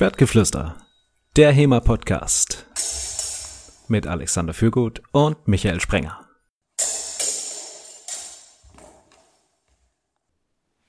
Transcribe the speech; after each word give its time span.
Schwertgeflüster, 0.00 0.76
der 1.36 1.52
HEMA-Podcast 1.52 2.64
mit 3.88 4.06
Alexander 4.06 4.54
Fürgut 4.54 5.02
und 5.12 5.46
Michael 5.46 5.78
Sprenger. 5.78 6.26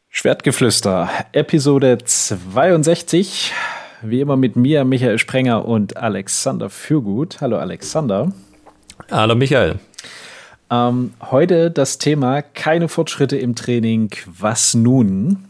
Schwertgeflüster, 0.08 1.10
Episode 1.34 1.98
62. 1.98 3.52
Wie 4.02 4.22
immer 4.22 4.38
mit 4.38 4.56
mir, 4.56 4.86
Michael 4.86 5.20
Sprenger 5.20 5.66
und 5.66 5.98
Alexander 5.98 6.70
Fürgut. 6.70 7.42
Hallo 7.42 7.58
Alexander. 7.58 8.32
Hallo 9.12 9.36
Michael. 9.36 9.80
Ähm, 10.70 11.14
heute 11.20 11.70
das 11.70 11.98
Thema 11.98 12.42
keine 12.42 12.88
Fortschritte 12.88 13.36
im 13.36 13.56
Training. 13.56 14.10
Was 14.26 14.74
nun? 14.74 15.50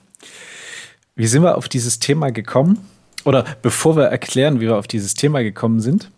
Wie 1.13 1.27
sind 1.27 1.43
wir 1.43 1.59
auf 1.59 1.69
dieses 1.69 1.99
Thema 1.99 2.31
gekommen? 2.31 2.87
Oder 3.23 3.45
bevor 3.61 3.95
wir 3.95 4.05
erklären, 4.05 4.59
wie 4.59 4.65
wir 4.65 4.77
auf 4.77 4.87
dieses 4.87 5.13
Thema 5.13 5.43
gekommen 5.43 5.79
sind, 5.79 6.09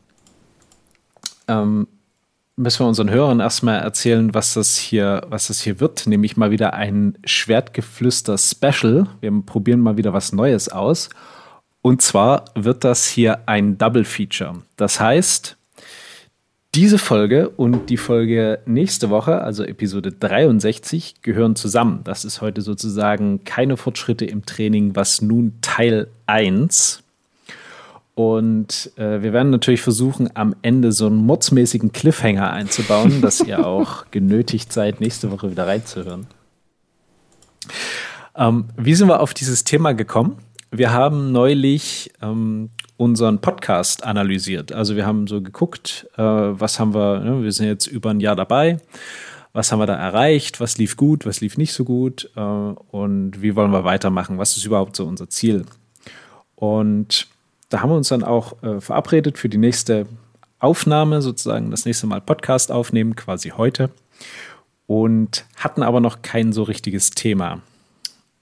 ähm, 1.48 1.88
müssen 2.56 2.80
wir 2.82 2.88
unseren 2.88 3.10
Hörern 3.10 3.40
erstmal 3.40 3.80
erzählen, 3.80 4.34
was 4.34 4.54
das 4.54 4.78
hier, 4.78 5.24
was 5.28 5.48
das 5.48 5.62
hier 5.62 5.80
wird. 5.80 6.08
Nämlich 6.08 6.38
mal 6.38 6.52
wieder 6.52 6.74
ein 6.74 7.18
Schwertgeflüster-Special. 7.26 9.08
Wir 9.22 9.44
probieren 9.46 9.80
mal 9.80 9.98
wieder 9.98 10.14
was 10.14 10.34
Neues 10.34 10.70
aus. 10.70 11.10
Und 11.82 12.02
zwar 12.02 12.46
wird 12.56 12.84
das 12.84 13.08
hier 13.08 13.48
ein 13.48 13.78
Double 13.78 14.06
Feature. 14.06 14.62
Das 14.78 15.00
heißt, 15.00 15.58
diese 16.76 16.98
Folge 16.98 17.50
und 17.50 17.90
die 17.90 17.98
Folge 17.98 18.60
nächste 18.66 19.10
Woche, 19.12 19.42
also 19.42 19.64
Episode 19.64 20.12
63, 20.12 21.22
gehören 21.22 21.56
zusammen. 21.56 22.02
Das 22.04 22.26
ist 22.26 22.42
heute 22.42 22.62
sozusagen 22.62 23.44
keine 23.44 23.78
Fortschritte 23.78 24.26
im 24.26 24.46
Training, 24.46 24.96
was 24.96 25.22
nun 25.22 25.54
Teil 25.62 26.08
1. 26.26 27.04
Und 28.16 28.92
äh, 28.96 29.22
wir 29.22 29.34
werden 29.34 29.52
natürlich 29.52 29.82
versuchen, 29.82 30.30
am 30.36 30.56
Ende 30.64 30.92
so 30.92 31.06
einen 31.08 31.18
mordsmäßigen 31.18 31.92
Cliffhanger 31.92 32.52
einzubauen, 32.52 33.22
dass 33.22 33.42
ihr 33.42 33.66
auch 33.68 34.06
genötigt 34.10 34.74
seid, 34.74 35.00
nächste 35.00 35.32
Woche 35.32 35.52
wieder 35.52 35.68
reinzuhören. 35.68 36.26
Ähm, 38.36 38.66
wie 38.78 38.96
sind 38.96 39.08
wir 39.08 39.20
auf 39.20 39.36
dieses 39.36 39.64
Thema 39.64 39.94
gekommen? 39.94 40.38
Wir 40.72 40.92
haben 40.92 41.32
neulich 41.32 42.12
ähm, 42.22 42.72
unseren 43.04 43.40
Podcast 43.40 44.04
analysiert. 44.06 44.72
Also 44.72 44.96
wir 44.96 45.06
haben 45.06 45.28
so 45.28 45.42
geguckt, 45.42 46.08
äh, 46.16 46.22
was 46.22 46.80
haben 46.80 46.94
wir, 46.94 47.20
ne, 47.20 47.44
wir 47.44 47.52
sind 47.52 47.68
jetzt 47.68 47.88
über 47.88 48.12
ein 48.12 48.22
Jahr 48.22 48.36
dabei, 48.36 48.78
was 49.52 49.72
haben 49.72 49.80
wir 49.80 49.86
da 49.86 49.96
erreicht, 49.96 50.60
was 50.60 50.78
lief 50.78 50.96
gut, 50.96 51.26
was 51.26 51.42
lief 51.42 51.58
nicht 51.58 51.74
so 51.74 51.84
gut 51.84 52.32
äh, 52.36 52.40
und 52.40 53.42
wie 53.42 53.56
wollen 53.56 53.72
wir 53.72 53.84
weitermachen, 53.84 54.38
was 54.38 54.56
ist 54.56 54.66
überhaupt 54.66 54.96
so 54.96 55.06
unser 55.06 55.30
Ziel. 55.30 55.66
Und 56.56 57.28
da 57.70 57.82
haben 57.82 57.90
wir 57.90 57.98
uns 57.98 58.08
dann 58.08 58.24
auch 58.24 58.64
äh, 58.64 58.80
verabredet 58.80 59.38
für 59.38 59.50
die 59.50 59.58
nächste 59.58 60.06
Aufnahme, 60.60 61.22
sozusagen 61.22 61.72
das 61.72 61.86
nächste 61.86 62.08
Mal 62.08 62.22
Podcast 62.22 62.72
aufnehmen, 62.72 63.18
quasi 63.18 63.50
heute. 63.50 63.90
Und 64.88 65.46
hatten 65.58 65.84
aber 65.84 66.00
noch 66.00 66.22
kein 66.22 66.54
so 66.54 66.64
richtiges 66.64 67.10
Thema. 67.10 67.62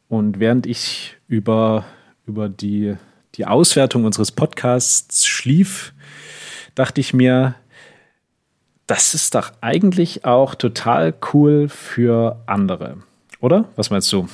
Und 0.08 0.40
während 0.40 0.66
ich 0.66 1.18
über, 1.28 1.86
über 2.26 2.50
die 2.50 2.96
die 3.36 3.46
Auswertung 3.46 4.06
unseres 4.06 4.32
Podcasts 4.32 5.26
schlief, 5.26 5.94
dachte 6.76 7.02
ich 7.02 7.14
mir, 7.14 7.56
das 8.88 9.14
ist 9.14 9.36
doch 9.36 9.52
eigentlich 9.62 10.26
auch 10.26 10.56
total 10.56 11.14
cool 11.34 11.70
für 11.70 12.42
andere, 12.46 12.98
oder? 13.40 13.66
Was 13.76 13.90
meinst 13.90 14.12
du? 14.12 14.28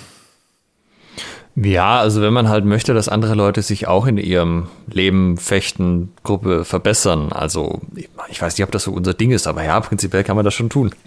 Ja, 1.59 1.99
also 1.99 2.21
wenn 2.21 2.33
man 2.33 2.49
halt 2.49 2.65
möchte, 2.65 2.93
dass 2.93 3.09
andere 3.09 3.33
Leute 3.33 3.63
sich 3.63 3.87
auch 3.87 4.05
in 4.05 4.17
ihrem 4.17 4.67
Leben, 4.85 5.37
Fechten, 5.37 6.13
Gruppe 6.23 6.65
verbessern. 6.65 7.31
Also 7.31 7.81
ich 8.29 8.39
weiß 8.39 8.55
nicht, 8.55 8.63
ob 8.63 8.71
das 8.71 8.83
so 8.83 8.91
unser 8.91 9.15
Ding 9.15 9.31
ist, 9.31 9.47
aber 9.47 9.63
ja, 9.63 9.79
prinzipiell 9.79 10.23
kann 10.23 10.35
man 10.35 10.45
das 10.45 10.53
schon 10.53 10.69
tun. 10.69 10.93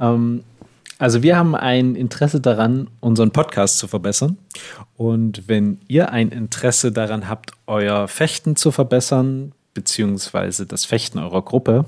ähm, 0.00 0.42
also 1.00 1.22
wir 1.22 1.38
haben 1.38 1.54
ein 1.54 1.94
Interesse 1.94 2.42
daran, 2.42 2.90
unseren 3.00 3.30
Podcast 3.30 3.78
zu 3.78 3.88
verbessern. 3.88 4.36
Und 4.98 5.48
wenn 5.48 5.80
ihr 5.88 6.12
ein 6.12 6.28
Interesse 6.28 6.92
daran 6.92 7.26
habt, 7.26 7.52
euer 7.66 8.06
Fechten 8.06 8.54
zu 8.54 8.70
verbessern, 8.70 9.52
beziehungsweise 9.72 10.66
das 10.66 10.84
Fechten 10.84 11.18
eurer 11.18 11.40
Gruppe 11.40 11.86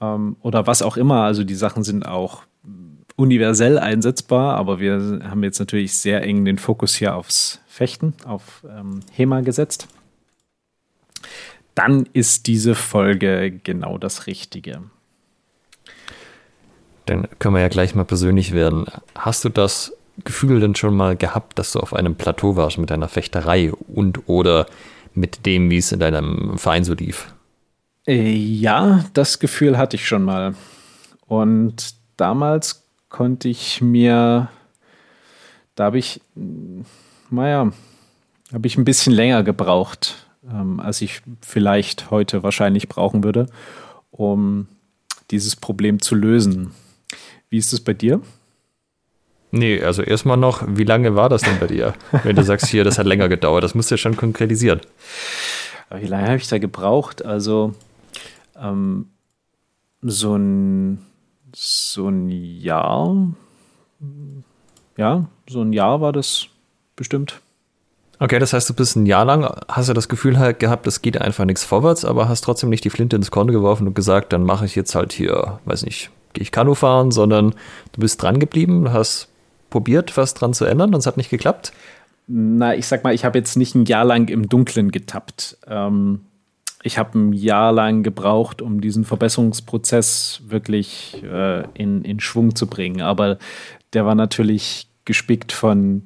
ähm, 0.00 0.36
oder 0.40 0.66
was 0.66 0.80
auch 0.80 0.96
immer, 0.96 1.24
also 1.24 1.44
die 1.44 1.54
Sachen 1.54 1.84
sind 1.84 2.06
auch 2.06 2.44
universell 3.16 3.78
einsetzbar, 3.78 4.56
aber 4.56 4.80
wir 4.80 5.20
haben 5.28 5.44
jetzt 5.44 5.58
natürlich 5.58 5.94
sehr 5.94 6.22
eng 6.22 6.46
den 6.46 6.56
Fokus 6.56 6.94
hier 6.94 7.14
aufs 7.14 7.60
Fechten, 7.66 8.14
auf 8.24 8.64
ähm, 8.70 9.00
HEMA 9.12 9.42
gesetzt. 9.42 9.86
Dann 11.74 12.08
ist 12.14 12.46
diese 12.46 12.74
Folge 12.74 13.50
genau 13.50 13.98
das 13.98 14.26
Richtige. 14.26 14.80
Dann 17.08 17.26
können 17.38 17.54
wir 17.54 17.62
ja 17.62 17.68
gleich 17.68 17.94
mal 17.94 18.04
persönlich 18.04 18.52
werden. 18.52 18.84
Hast 19.14 19.42
du 19.44 19.48
das 19.48 19.94
Gefühl 20.24 20.60
denn 20.60 20.74
schon 20.74 20.94
mal 20.94 21.16
gehabt, 21.16 21.58
dass 21.58 21.72
du 21.72 21.80
auf 21.80 21.94
einem 21.94 22.16
Plateau 22.16 22.56
warst 22.56 22.76
mit 22.76 22.90
deiner 22.90 23.08
Fechterei 23.08 23.72
und 23.72 24.28
oder 24.28 24.66
mit 25.14 25.46
dem, 25.46 25.70
wie 25.70 25.78
es 25.78 25.90
in 25.90 26.00
deinem 26.00 26.58
Verein 26.58 26.84
so 26.84 26.92
lief? 26.92 27.32
Äh, 28.06 28.34
ja, 28.34 29.06
das 29.14 29.38
Gefühl 29.38 29.78
hatte 29.78 29.96
ich 29.96 30.06
schon 30.06 30.22
mal. 30.22 30.54
Und 31.26 31.94
damals 32.18 32.84
konnte 33.08 33.48
ich 33.48 33.80
mir, 33.80 34.50
da 35.76 35.84
habe 35.84 35.98
ich, 35.98 36.20
naja, 37.30 37.72
habe 38.52 38.66
ich 38.66 38.76
ein 38.76 38.84
bisschen 38.84 39.14
länger 39.14 39.42
gebraucht, 39.44 40.26
ähm, 40.46 40.78
als 40.78 41.00
ich 41.00 41.22
vielleicht 41.40 42.10
heute 42.10 42.42
wahrscheinlich 42.42 42.86
brauchen 42.86 43.24
würde, 43.24 43.46
um 44.10 44.68
dieses 45.30 45.56
Problem 45.56 46.02
zu 46.02 46.14
lösen. 46.14 46.72
Wie 47.50 47.58
ist 47.58 47.72
es 47.72 47.80
bei 47.80 47.94
dir? 47.94 48.20
Nee, 49.50 49.82
also 49.82 50.02
erstmal 50.02 50.36
noch, 50.36 50.62
wie 50.66 50.84
lange 50.84 51.16
war 51.16 51.28
das 51.28 51.42
denn 51.42 51.58
bei 51.58 51.66
dir? 51.66 51.94
Wenn 52.22 52.36
du 52.36 52.42
sagst, 52.42 52.66
hier, 52.66 52.84
das 52.84 52.98
hat 52.98 53.06
länger 53.06 53.28
gedauert, 53.28 53.64
das 53.64 53.74
musst 53.74 53.90
du 53.90 53.94
ja 53.94 53.98
schon 53.98 54.16
konkretisieren. 54.16 54.80
Aber 55.88 56.02
wie 56.02 56.06
lange 56.06 56.26
habe 56.26 56.36
ich 56.36 56.48
da 56.48 56.58
gebraucht? 56.58 57.24
Also 57.24 57.74
ähm, 58.60 59.06
so 60.02 60.36
ein 60.36 60.98
so 61.54 62.08
ein 62.08 62.28
Jahr. 62.28 63.32
Ja, 64.96 65.26
so 65.48 65.62
ein 65.62 65.72
Jahr 65.72 66.00
war 66.00 66.12
das 66.12 66.46
bestimmt. 66.94 67.40
Okay, 68.20 68.38
das 68.38 68.52
heißt, 68.52 68.68
du 68.68 68.74
bist 68.74 68.96
ein 68.96 69.06
Jahr 69.06 69.24
lang, 69.24 69.48
hast 69.68 69.88
du 69.88 69.92
das 69.92 70.08
Gefühl 70.08 70.38
halt 70.38 70.58
gehabt, 70.58 70.88
es 70.88 71.02
geht 71.02 71.20
einfach 71.20 71.44
nichts 71.44 71.64
vorwärts, 71.64 72.04
aber 72.04 72.28
hast 72.28 72.42
trotzdem 72.42 72.68
nicht 72.68 72.84
die 72.84 72.90
Flinte 72.90 73.14
ins 73.14 73.30
Korn 73.30 73.48
geworfen 73.48 73.86
und 73.86 73.94
gesagt, 73.94 74.32
dann 74.32 74.42
mache 74.42 74.64
ich 74.64 74.74
jetzt 74.74 74.96
halt 74.96 75.12
hier, 75.12 75.60
weiß 75.64 75.84
nicht, 75.84 76.10
ich 76.38 76.52
Kanu 76.52 76.74
fahren, 76.74 77.10
sondern 77.10 77.54
du 77.92 78.00
bist 78.00 78.22
dran 78.22 78.38
geblieben, 78.38 78.92
hast 78.92 79.28
probiert, 79.70 80.16
was 80.16 80.34
dran 80.34 80.54
zu 80.54 80.64
ändern 80.64 80.94
und 80.94 81.00
es 81.00 81.06
hat 81.06 81.16
nicht 81.16 81.30
geklappt? 81.30 81.72
Na, 82.26 82.74
ich 82.74 82.86
sag 82.86 83.04
mal, 83.04 83.14
ich 83.14 83.24
habe 83.24 83.38
jetzt 83.38 83.56
nicht 83.56 83.74
ein 83.74 83.86
Jahr 83.86 84.04
lang 84.04 84.28
im 84.28 84.48
Dunkeln 84.48 84.90
getappt. 84.90 85.56
Ähm, 85.66 86.20
ich 86.82 86.98
habe 86.98 87.18
ein 87.18 87.32
Jahr 87.32 87.72
lang 87.72 88.02
gebraucht, 88.02 88.62
um 88.62 88.80
diesen 88.80 89.04
Verbesserungsprozess 89.04 90.42
wirklich 90.46 91.22
äh, 91.24 91.64
in, 91.74 92.02
in 92.02 92.20
Schwung 92.20 92.54
zu 92.54 92.66
bringen. 92.66 93.00
Aber 93.00 93.38
der 93.92 94.06
war 94.06 94.14
natürlich 94.14 94.88
gespickt 95.04 95.52
von 95.52 96.02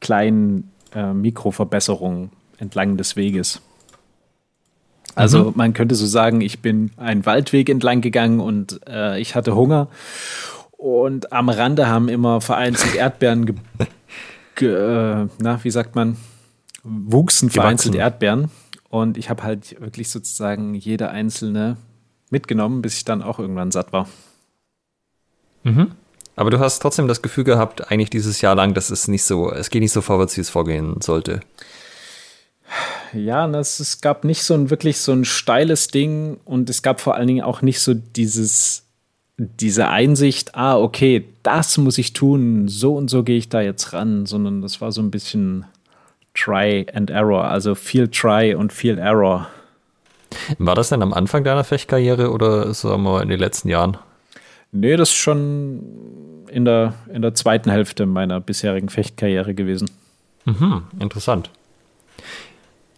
kleinen 0.00 0.70
äh, 0.94 1.12
Mikroverbesserungen 1.12 2.30
entlang 2.58 2.96
des 2.96 3.16
Weges. 3.16 3.62
Also 5.14 5.50
mhm. 5.50 5.52
man 5.56 5.74
könnte 5.74 5.94
so 5.94 6.06
sagen, 6.06 6.40
ich 6.40 6.60
bin 6.60 6.90
einen 6.96 7.26
Waldweg 7.26 7.68
entlang 7.68 8.00
gegangen 8.00 8.40
und 8.40 8.80
äh, 8.88 9.20
ich 9.20 9.34
hatte 9.34 9.54
Hunger. 9.54 9.88
Und 10.72 11.32
am 11.32 11.48
Rande 11.48 11.86
haben 11.86 12.08
immer 12.08 12.40
vereinzelt 12.40 12.96
Erdbeeren, 12.96 13.46
ge, 13.46 13.54
ge, 14.56 14.74
äh, 14.74 15.28
na, 15.38 15.62
wie 15.62 15.70
sagt 15.70 15.94
man, 15.94 16.16
wuchsen 16.82 17.50
vereinzelt 17.50 17.94
Erdbeeren. 17.94 18.50
Und 18.88 19.16
ich 19.16 19.30
habe 19.30 19.42
halt 19.42 19.80
wirklich 19.80 20.10
sozusagen 20.10 20.74
jede 20.74 21.10
einzelne 21.10 21.76
mitgenommen, 22.30 22.82
bis 22.82 22.96
ich 22.96 23.04
dann 23.04 23.22
auch 23.22 23.38
irgendwann 23.38 23.70
satt 23.70 23.92
war. 23.92 24.08
Mhm. 25.62 25.92
Aber 26.34 26.50
du 26.50 26.58
hast 26.58 26.80
trotzdem 26.80 27.08
das 27.08 27.22
Gefühl 27.22 27.44
gehabt, 27.44 27.90
eigentlich 27.90 28.10
dieses 28.10 28.40
Jahr 28.40 28.54
lang, 28.54 28.74
dass 28.74 28.90
es 28.90 29.06
nicht 29.06 29.22
so, 29.22 29.52
es 29.52 29.70
geht 29.70 29.82
nicht 29.82 29.92
so 29.92 30.00
vorwärts, 30.00 30.36
wie 30.36 30.40
es 30.40 30.50
vorgehen 30.50 31.00
sollte. 31.00 31.40
Ja, 33.12 33.46
das, 33.46 33.80
es 33.80 34.00
gab 34.00 34.24
nicht 34.24 34.42
so 34.42 34.54
ein 34.54 34.70
wirklich 34.70 34.98
so 34.98 35.12
ein 35.12 35.24
steiles 35.24 35.88
Ding 35.88 36.38
und 36.44 36.70
es 36.70 36.82
gab 36.82 37.00
vor 37.00 37.14
allen 37.14 37.26
Dingen 37.26 37.44
auch 37.44 37.62
nicht 37.62 37.80
so 37.80 37.94
dieses, 37.94 38.84
diese 39.36 39.88
Einsicht, 39.88 40.54
ah, 40.54 40.78
okay, 40.78 41.26
das 41.42 41.76
muss 41.78 41.98
ich 41.98 42.12
tun, 42.12 42.68
so 42.68 42.96
und 42.96 43.08
so 43.08 43.22
gehe 43.22 43.36
ich 43.36 43.48
da 43.48 43.60
jetzt 43.60 43.92
ran, 43.92 44.26
sondern 44.26 44.62
das 44.62 44.80
war 44.80 44.92
so 44.92 45.02
ein 45.02 45.10
bisschen 45.10 45.66
Try 46.34 46.86
and 46.94 47.10
Error, 47.10 47.44
also 47.44 47.74
viel 47.74 48.08
Try 48.08 48.54
und 48.54 48.72
viel 48.72 48.98
Error. 48.98 49.48
War 50.58 50.74
das 50.74 50.88
denn 50.88 51.02
am 51.02 51.12
Anfang 51.12 51.44
deiner 51.44 51.64
Fechtkarriere 51.64 52.30
oder 52.30 52.72
sagen 52.72 53.02
wir 53.02 53.10
mal 53.10 53.22
in 53.22 53.28
den 53.28 53.38
letzten 53.40 53.68
Jahren? 53.68 53.98
Nee, 54.70 54.96
das 54.96 55.10
ist 55.10 55.16
schon 55.16 56.46
in 56.48 56.64
der, 56.64 56.94
in 57.12 57.20
der 57.20 57.34
zweiten 57.34 57.70
Hälfte 57.70 58.06
meiner 58.06 58.40
bisherigen 58.40 58.88
Fechtkarriere 58.88 59.54
gewesen. 59.54 59.90
Mhm, 60.46 60.84
interessant. 60.98 61.50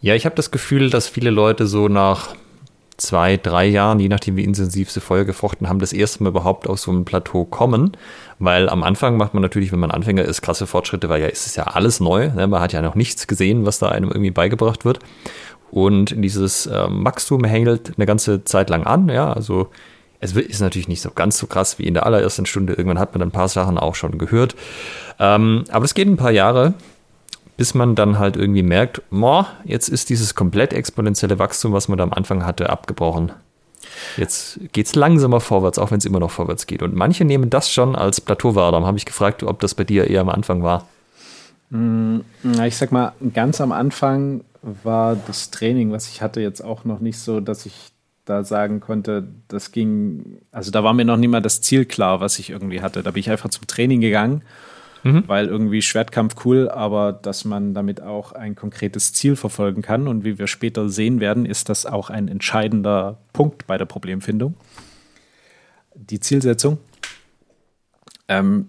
Ja, 0.05 0.15
ich 0.15 0.27
habe 0.27 0.35
das 0.35 0.51
Gefühl, 0.51 0.91
dass 0.91 1.09
viele 1.09 1.31
Leute 1.31 1.67
so 1.67 1.89
nach 1.89 2.37
zwei, 2.99 3.39
drei 3.39 3.65
Jahren, 3.65 4.01
je 4.01 4.11
nachdem 4.11 4.37
wie 4.37 4.45
intensiv 4.45 4.91
sie 4.91 5.01
vorher 5.01 5.25
gefochten 5.25 5.67
haben, 5.67 5.79
das 5.79 5.95
erste 5.95 6.23
Mal 6.23 6.29
überhaupt 6.29 6.69
auf 6.69 6.79
so 6.79 6.93
ein 6.93 7.07
Plateau 7.07 7.47
kommen. 7.47 7.97
Weil 8.39 8.69
am 8.69 8.83
Anfang 8.83 9.17
macht 9.17 9.33
man 9.33 9.43
natürlich, 9.43 9.73
wenn 9.73 9.79
man 9.79 9.91
Anfänger 9.91 10.23
ist, 10.23 10.43
krasse 10.43 10.67
Fortschritte, 10.67 11.09
weil 11.09 11.23
ja 11.23 11.29
ist 11.29 11.47
es 11.47 11.57
ja 11.57 11.63
alles 11.69 12.01
neu. 12.01 12.29
Ne? 12.29 12.47
Man 12.47 12.61
hat 12.61 12.75
ja 12.75 12.83
noch 12.83 12.97
nichts 12.97 13.27
gesehen, 13.27 13.65
was 13.65 13.79
da 13.79 13.89
einem 13.89 14.11
irgendwie 14.11 14.31
beigebracht 14.31 14.85
wird. 14.85 14.99
Und 15.71 16.15
dieses 16.23 16.67
äh, 16.67 16.85
Wachstum 16.87 17.43
hängelt 17.43 17.93
eine 17.97 18.05
ganze 18.05 18.45
Zeit 18.45 18.69
lang 18.69 18.85
an. 18.85 19.09
Ja, 19.09 19.33
also 19.33 19.71
es 20.21 20.37
ist 20.37 20.61
natürlich 20.61 20.89
nicht 20.89 21.01
so 21.01 21.13
ganz 21.15 21.39
so 21.39 21.47
krass 21.47 21.79
wie 21.79 21.85
in 21.85 21.95
der 21.95 22.05
allerersten 22.05 22.45
Stunde. 22.45 22.75
Irgendwann 22.75 22.99
hat 22.99 23.15
man 23.15 23.23
ein 23.23 23.31
paar 23.31 23.49
Sachen 23.49 23.79
auch 23.79 23.95
schon 23.95 24.19
gehört. 24.19 24.55
Ähm, 25.19 25.65
aber 25.71 25.87
es 25.87 25.95
geht 25.95 26.09
ein 26.09 26.19
paar 26.19 26.31
Jahre 26.31 26.75
bis 27.57 27.75
man 27.75 27.95
dann 27.95 28.19
halt 28.19 28.37
irgendwie 28.37 28.63
merkt, 28.63 29.03
boah, 29.11 29.49
jetzt 29.65 29.89
ist 29.89 30.11
dieses 30.11 30.35
komplett 30.35 30.73
exponentielle 30.73 31.39
Wachstum, 31.39 31.73
was 31.73 31.89
man 31.89 31.99
da 31.99 32.05
am 32.05 32.13
Anfang 32.13 32.45
hatte, 32.45 32.71
abgebrochen. 32.71 33.33
Jetzt 34.17 34.61
geht 34.73 34.87
es 34.87 34.95
langsamer 34.95 35.41
vorwärts, 35.41 35.79
auch 35.79 35.91
wenn 35.91 35.99
es 35.99 36.05
immer 36.05 36.21
noch 36.21 36.31
vorwärts 36.31 36.67
geht. 36.67 36.83
Und 36.83 36.95
manche 36.95 37.25
nehmen 37.25 37.51
das 37.51 37.71
schon 37.71 37.95
als 37.95 38.21
Plateau 38.21 38.55
wahr. 38.55 38.73
Darum 38.73 38.87
habe 38.87 38.99
ich 38.99 39.07
gefragt, 39.07 39.43
ob 39.43 39.61
das 39.61 39.75
bei 39.75 39.85
dir 39.85 40.09
eher 40.09 40.21
am 40.21 40.29
Anfang 40.29 40.63
war. 40.63 40.89
Mm, 41.71 42.21
ich 42.65 42.77
sag 42.77 42.93
mal, 42.93 43.13
ganz 43.33 43.61
am 43.61 43.73
Anfang 43.73 44.43
war 44.63 45.17
das 45.17 45.51
Training, 45.51 45.93
was 45.93 46.09
ich 46.09 46.23
hatte, 46.23 46.41
jetzt 46.41 46.63
auch 46.63 46.85
noch 46.85 47.01
nicht 47.01 47.19
so, 47.19 47.41
dass 47.41 47.67
ich 47.67 47.93
da 48.25 48.43
sagen 48.43 48.81
konnte, 48.81 49.29
das 49.49 49.71
ging, 49.71 50.39
also 50.51 50.71
da 50.71 50.83
war 50.83 50.95
mir 50.95 51.05
noch 51.05 51.19
nicht 51.19 51.29
mal 51.29 51.43
das 51.43 51.61
Ziel 51.61 51.85
klar, 51.85 52.21
was 52.21 52.39
ich 52.39 52.51
irgendwie 52.51 52.81
hatte. 52.81 53.03
Da 53.03 53.11
bin 53.11 53.21
ich 53.21 53.31
einfach 53.31 53.51
zum 53.51 53.67
Training 53.67 54.01
gegangen 54.01 54.43
mhm. 55.05 55.25
weil 55.27 55.47
irgendwie 55.47 55.83
Schwertkampf 55.83 56.45
cool, 56.45 56.69
aber 56.69 57.13
dass 57.13 57.45
man 57.45 57.75
damit 57.75 58.03
auch 58.03 58.33
ein 58.33 58.57
konkretes 58.57 59.13
Ziel 59.13 59.37
verfolgen 59.37 59.83
kann. 59.83 60.09
Und 60.09 60.25
wie 60.25 60.39
wir 60.39 60.49
später 60.49 60.89
sehen 60.89 61.21
werden, 61.21 61.47
ist 61.47 61.69
das 61.69 61.87
auch 61.87 62.11
ein 62.11 62.27
entscheidender 62.27 63.19
Punkt 63.33 63.67
bei 63.67 63.79
der 63.79 63.85
Problemfindung. 63.85 64.55
Die 65.95 66.19
Zielsetzung. 66.19 66.79
Ähm, 68.27 68.69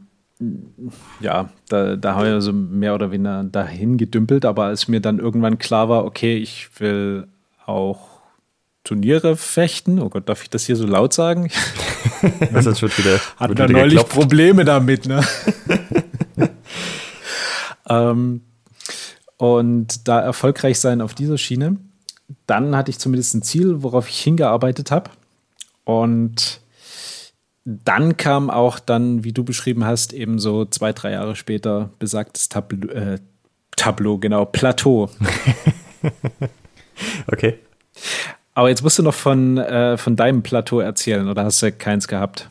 ja, 1.22 1.50
da, 1.70 1.96
da 1.96 2.16
haben 2.16 2.26
wir 2.26 2.42
so 2.42 2.52
mehr 2.52 2.94
oder 2.94 3.10
weniger 3.10 3.46
dahin 3.46 3.98
gedümpelt, 3.98 4.46
aber 4.46 4.66
als 4.66 4.88
mir 4.88 5.00
dann 5.00 5.18
irgendwann 5.18 5.58
klar 5.58 5.90
war, 5.90 6.06
okay, 6.06 6.38
ich 6.38 6.70
will 6.78 7.28
auch 7.66 8.16
Turniere 8.84 9.36
fechten. 9.36 10.00
Oh 10.00 10.10
Gott, 10.10 10.30
darf 10.30 10.44
ich 10.44 10.50
das 10.50 10.66
hier 10.66 10.76
so 10.76 10.86
laut 10.86 11.14
sagen? 11.14 11.50
das 12.54 12.80
schon 12.80 12.90
wieder. 12.90 13.20
Hat 13.38 13.58
da 13.58 13.68
neulich 13.68 13.94
geklopft. 13.94 14.14
Probleme 14.14 14.64
damit, 14.64 15.08
ne? 15.08 15.24
ähm, 17.90 18.42
und 19.38 20.08
da 20.08 20.22
erfolgreich 20.22 20.80
sein 20.80 21.02
auf 21.02 21.14
dieser 21.14 21.38
Schiene, 21.38 21.78
dann 22.48 22.76
hatte 22.76 22.92
ich 22.92 23.00
zumindest 23.00 23.36
ein 23.36 23.42
Ziel, 23.42 23.84
worauf 23.84 24.10
ich 24.10 24.20
hingearbeitet 24.20 24.92
habe. 24.92 25.12
Und 25.84 26.62
dann 27.66 28.18
kam 28.18 28.50
auch 28.50 28.80
dann, 28.80 29.24
wie 29.24 29.34
du 29.34 29.44
beschrieben 29.44 29.86
hast, 29.86 30.14
eben 30.14 30.40
so 30.40 30.66
zwei, 30.66 30.94
drei 30.94 31.12
Jahre 31.12 31.36
später 31.36 31.90
besagtes 32.00 32.50
Tableau, 32.50 32.90
äh, 32.90 33.20
Tableau 33.76 34.18
genau, 34.18 34.46
Plateau. 34.46 35.10
okay. 37.28 37.60
Aber 38.54 38.70
jetzt 38.70 38.84
musst 38.84 39.00
du 39.00 39.04
noch 39.04 39.14
von, 39.14 39.58
äh, 39.58 39.98
von 39.98 40.16
deinem 40.16 40.44
Plateau 40.44 40.80
erzählen, 40.80 41.28
oder 41.28 41.44
hast 41.44 41.62
du 41.62 41.72
keins 41.72 42.08
gehabt? 42.08 42.50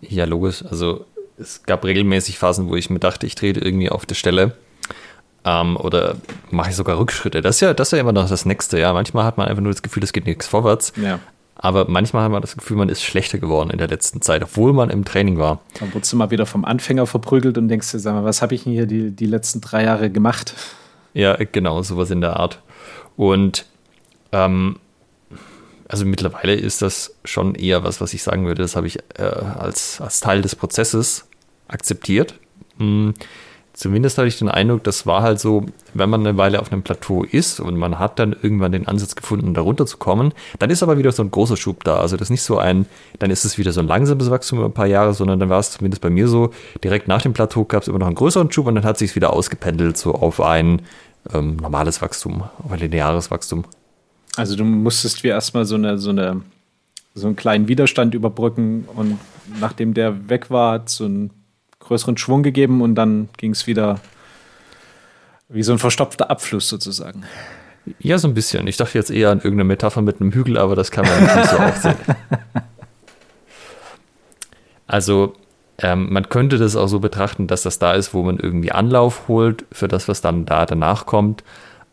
Ja, 0.00 0.24
logisch. 0.24 0.64
Also 0.64 1.06
es 1.40 1.62
gab 1.64 1.84
regelmäßig 1.84 2.38
Phasen, 2.38 2.68
wo 2.68 2.76
ich 2.76 2.90
mir 2.90 2.98
dachte, 2.98 3.26
ich 3.26 3.34
trete 3.34 3.60
irgendwie 3.60 3.90
auf 3.90 4.06
der 4.06 4.14
Stelle. 4.14 4.56
Ähm, 5.44 5.76
oder 5.76 6.16
mache 6.50 6.70
ich 6.70 6.76
sogar 6.76 6.98
Rückschritte. 6.98 7.40
Das 7.40 7.56
ist, 7.56 7.60
ja, 7.60 7.72
das 7.72 7.88
ist 7.88 7.92
ja 7.92 7.98
immer 7.98 8.12
noch 8.12 8.28
das 8.28 8.44
Nächste. 8.44 8.78
Ja, 8.78 8.92
manchmal 8.92 9.24
hat 9.24 9.38
man 9.38 9.48
einfach 9.48 9.62
nur 9.62 9.72
das 9.72 9.82
Gefühl, 9.82 10.04
es 10.04 10.12
geht 10.12 10.26
nichts 10.26 10.46
vorwärts. 10.46 10.92
Ja. 10.96 11.18
Aber 11.56 11.86
manchmal 11.88 12.24
hat 12.24 12.32
man 12.32 12.40
das 12.40 12.56
Gefühl, 12.56 12.76
man 12.76 12.88
ist 12.88 13.02
schlechter 13.02 13.38
geworden 13.38 13.70
in 13.70 13.78
der 13.78 13.88
letzten 13.88 14.22
Zeit, 14.22 14.42
obwohl 14.42 14.72
man 14.72 14.88
im 14.90 15.04
Training 15.04 15.38
war. 15.38 15.60
Dann 15.78 15.92
wurdest 15.92 16.12
du 16.12 16.16
mal 16.16 16.30
wieder 16.30 16.46
vom 16.46 16.64
Anfänger 16.64 17.06
verprügelt 17.06 17.58
und 17.58 17.68
denkst 17.68 17.90
dir, 17.90 17.98
sag 17.98 18.14
mal, 18.14 18.24
was 18.24 18.40
habe 18.40 18.54
ich 18.54 18.64
denn 18.64 18.72
hier 18.72 18.86
die, 18.86 19.10
die 19.10 19.26
letzten 19.26 19.60
drei 19.60 19.84
Jahre 19.84 20.10
gemacht? 20.10 20.54
Ja, 21.12 21.36
genau, 21.36 21.82
sowas 21.82 22.10
in 22.10 22.20
der 22.20 22.36
Art. 22.36 22.60
Und 23.16 23.66
ähm, 24.32 24.76
also 25.88 26.04
mittlerweile 26.04 26.54
ist 26.54 26.82
das 26.82 27.16
schon 27.24 27.54
eher 27.54 27.82
was, 27.82 28.00
was 28.00 28.14
ich 28.14 28.22
sagen 28.22 28.46
würde, 28.46 28.62
das 28.62 28.76
habe 28.76 28.86
ich 28.86 28.98
äh, 29.18 29.22
als, 29.22 30.00
als 30.00 30.20
Teil 30.20 30.40
des 30.40 30.54
Prozesses 30.54 31.26
akzeptiert. 31.70 32.34
Hm, 32.78 33.14
zumindest 33.72 34.18
hatte 34.18 34.28
ich 34.28 34.38
den 34.38 34.48
Eindruck, 34.48 34.84
das 34.84 35.06
war 35.06 35.22
halt 35.22 35.40
so, 35.40 35.66
wenn 35.94 36.10
man 36.10 36.26
eine 36.26 36.36
Weile 36.36 36.60
auf 36.60 36.70
einem 36.70 36.82
Plateau 36.82 37.24
ist 37.24 37.60
und 37.60 37.76
man 37.76 37.98
hat 37.98 38.18
dann 38.18 38.36
irgendwann 38.40 38.72
den 38.72 38.86
Ansatz 38.86 39.16
gefunden, 39.16 39.54
darunter 39.54 39.86
zu 39.86 39.96
kommen, 39.96 40.32
dann 40.58 40.70
ist 40.70 40.82
aber 40.82 40.98
wieder 40.98 41.12
so 41.12 41.22
ein 41.22 41.30
großer 41.30 41.56
Schub 41.56 41.84
da. 41.84 41.96
Also 41.96 42.16
das 42.16 42.26
ist 42.26 42.30
nicht 42.30 42.42
so 42.42 42.58
ein, 42.58 42.86
dann 43.18 43.30
ist 43.30 43.44
es 43.44 43.58
wieder 43.58 43.72
so 43.72 43.80
ein 43.80 43.86
langsames 43.86 44.30
Wachstum 44.30 44.58
über 44.58 44.68
ein 44.68 44.74
paar 44.74 44.86
Jahre, 44.86 45.14
sondern 45.14 45.40
dann 45.40 45.48
war 45.48 45.60
es 45.60 45.72
zumindest 45.72 46.02
bei 46.02 46.10
mir 46.10 46.28
so, 46.28 46.50
direkt 46.84 47.08
nach 47.08 47.22
dem 47.22 47.32
Plateau 47.32 47.64
gab 47.64 47.82
es 47.82 47.88
immer 47.88 47.98
noch 47.98 48.06
einen 48.06 48.16
größeren 48.16 48.50
Schub 48.52 48.66
und 48.66 48.74
dann 48.74 48.84
hat 48.84 48.98
sich 48.98 49.16
wieder 49.16 49.32
ausgependelt 49.32 49.96
so 49.96 50.14
auf 50.14 50.40
ein 50.40 50.82
ähm, 51.32 51.56
normales 51.56 52.02
Wachstum, 52.02 52.44
auf 52.62 52.72
ein 52.72 52.78
lineares 52.78 53.30
Wachstum. 53.30 53.64
Also 54.36 54.56
du 54.56 54.64
musstest 54.64 55.24
wie 55.24 55.28
erstmal 55.28 55.64
so 55.64 55.74
eine, 55.74 55.98
so 55.98 56.10
eine, 56.10 56.42
so 57.14 57.26
einen 57.26 57.36
kleinen 57.36 57.68
Widerstand 57.68 58.14
überbrücken 58.14 58.86
und 58.94 59.18
nachdem 59.58 59.94
der 59.94 60.28
weg 60.28 60.50
war, 60.50 60.82
so 60.86 61.04
einen 61.04 61.30
größeren 61.80 62.16
Schwung 62.16 62.42
gegeben 62.42 62.82
und 62.82 62.94
dann 62.94 63.28
ging 63.36 63.52
es 63.52 63.66
wieder 63.66 64.00
wie 65.48 65.62
so 65.62 65.72
ein 65.72 65.78
verstopfter 65.78 66.30
Abfluss 66.30 66.68
sozusagen. 66.68 67.24
Ja, 67.98 68.18
so 68.18 68.28
ein 68.28 68.34
bisschen. 68.34 68.66
Ich 68.66 68.76
dachte 68.76 68.96
jetzt 68.96 69.10
eher 69.10 69.30
an 69.30 69.38
irgendeine 69.38 69.64
Metapher 69.64 70.02
mit 70.02 70.20
einem 70.20 70.32
Hügel, 70.32 70.58
aber 70.58 70.76
das 70.76 70.90
kann 70.90 71.06
man 71.06 71.22
nicht 71.22 71.50
so 71.50 71.56
aufsehen. 71.56 71.96
Also, 74.86 75.34
ähm, 75.78 76.12
man 76.12 76.28
könnte 76.28 76.58
das 76.58 76.74
auch 76.74 76.88
so 76.88 76.98
betrachten, 76.98 77.46
dass 77.46 77.62
das 77.62 77.78
da 77.78 77.92
ist, 77.92 78.12
wo 78.12 78.24
man 78.24 78.40
irgendwie 78.40 78.72
Anlauf 78.72 79.28
holt 79.28 79.64
für 79.70 79.86
das, 79.86 80.08
was 80.08 80.20
dann 80.20 80.44
da 80.44 80.66
danach 80.66 81.06
kommt 81.06 81.44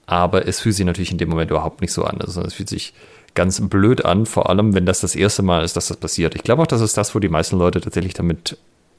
aber 0.08 0.48
es 0.48 0.62
fühlt 0.62 0.76
sich 0.76 0.86
natürlich 0.86 1.12
in 1.12 1.20
dem 1.20 1.30
Moment 1.30 1.52
überhaupt 1.52 1.82
nicht 1.82 1.92
so 1.92 2.04
an. 2.04 2.20
Also 2.22 2.42
es 2.42 2.56
fühlt 2.56 2.70
sich 2.70 2.94
ganz 3.36 3.62
blöd 3.62 4.04
an, 4.04 4.26
vor 4.26 4.50
allem 4.50 4.74
wenn 4.74 4.86
das 4.86 5.02
das 5.02 5.16
erste 5.16 5.44
Mal 5.44 5.64
ist, 5.64 5.76
dass 5.76 5.90
das 5.90 5.98
passiert. 5.98 6.34
Ich 6.34 6.44
glaube 6.44 6.64
auch, 6.64 6.68
das 6.68 6.82
ist 6.82 6.98
das, 6.98 7.14
wo 7.14 7.20
die 7.20 7.30
meisten 7.30 7.58
Leute 7.58 7.82
tatsächlich 7.82 8.14
damit, 8.14 8.58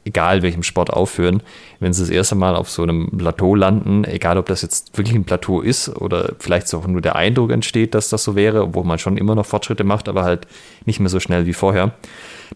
egal 0.08 0.42
welchem 0.42 0.62
Sport 0.62 0.90
aufhören, 0.90 1.42
wenn 1.80 1.92
sie 1.92 2.02
das 2.02 2.10
erste 2.10 2.34
Mal 2.34 2.56
auf 2.56 2.70
so 2.70 2.82
einem 2.82 3.10
Plateau 3.16 3.54
landen, 3.54 4.04
egal 4.04 4.38
ob 4.38 4.46
das 4.46 4.62
jetzt 4.62 4.96
wirklich 4.96 5.14
ein 5.14 5.24
Plateau 5.24 5.60
ist 5.60 5.88
oder 5.88 6.32
vielleicht 6.38 6.72
auch 6.74 6.86
nur 6.86 7.02
der 7.02 7.14
Eindruck 7.16 7.52
entsteht, 7.52 7.94
dass 7.94 8.08
das 8.08 8.24
so 8.24 8.34
wäre, 8.34 8.62
obwohl 8.62 8.84
man 8.84 8.98
schon 8.98 9.18
immer 9.18 9.34
noch 9.34 9.46
Fortschritte 9.46 9.84
macht, 9.84 10.08
aber 10.08 10.24
halt 10.24 10.46
nicht 10.86 10.98
mehr 10.98 11.10
so 11.10 11.20
schnell 11.20 11.46
wie 11.46 11.52
vorher, 11.52 11.92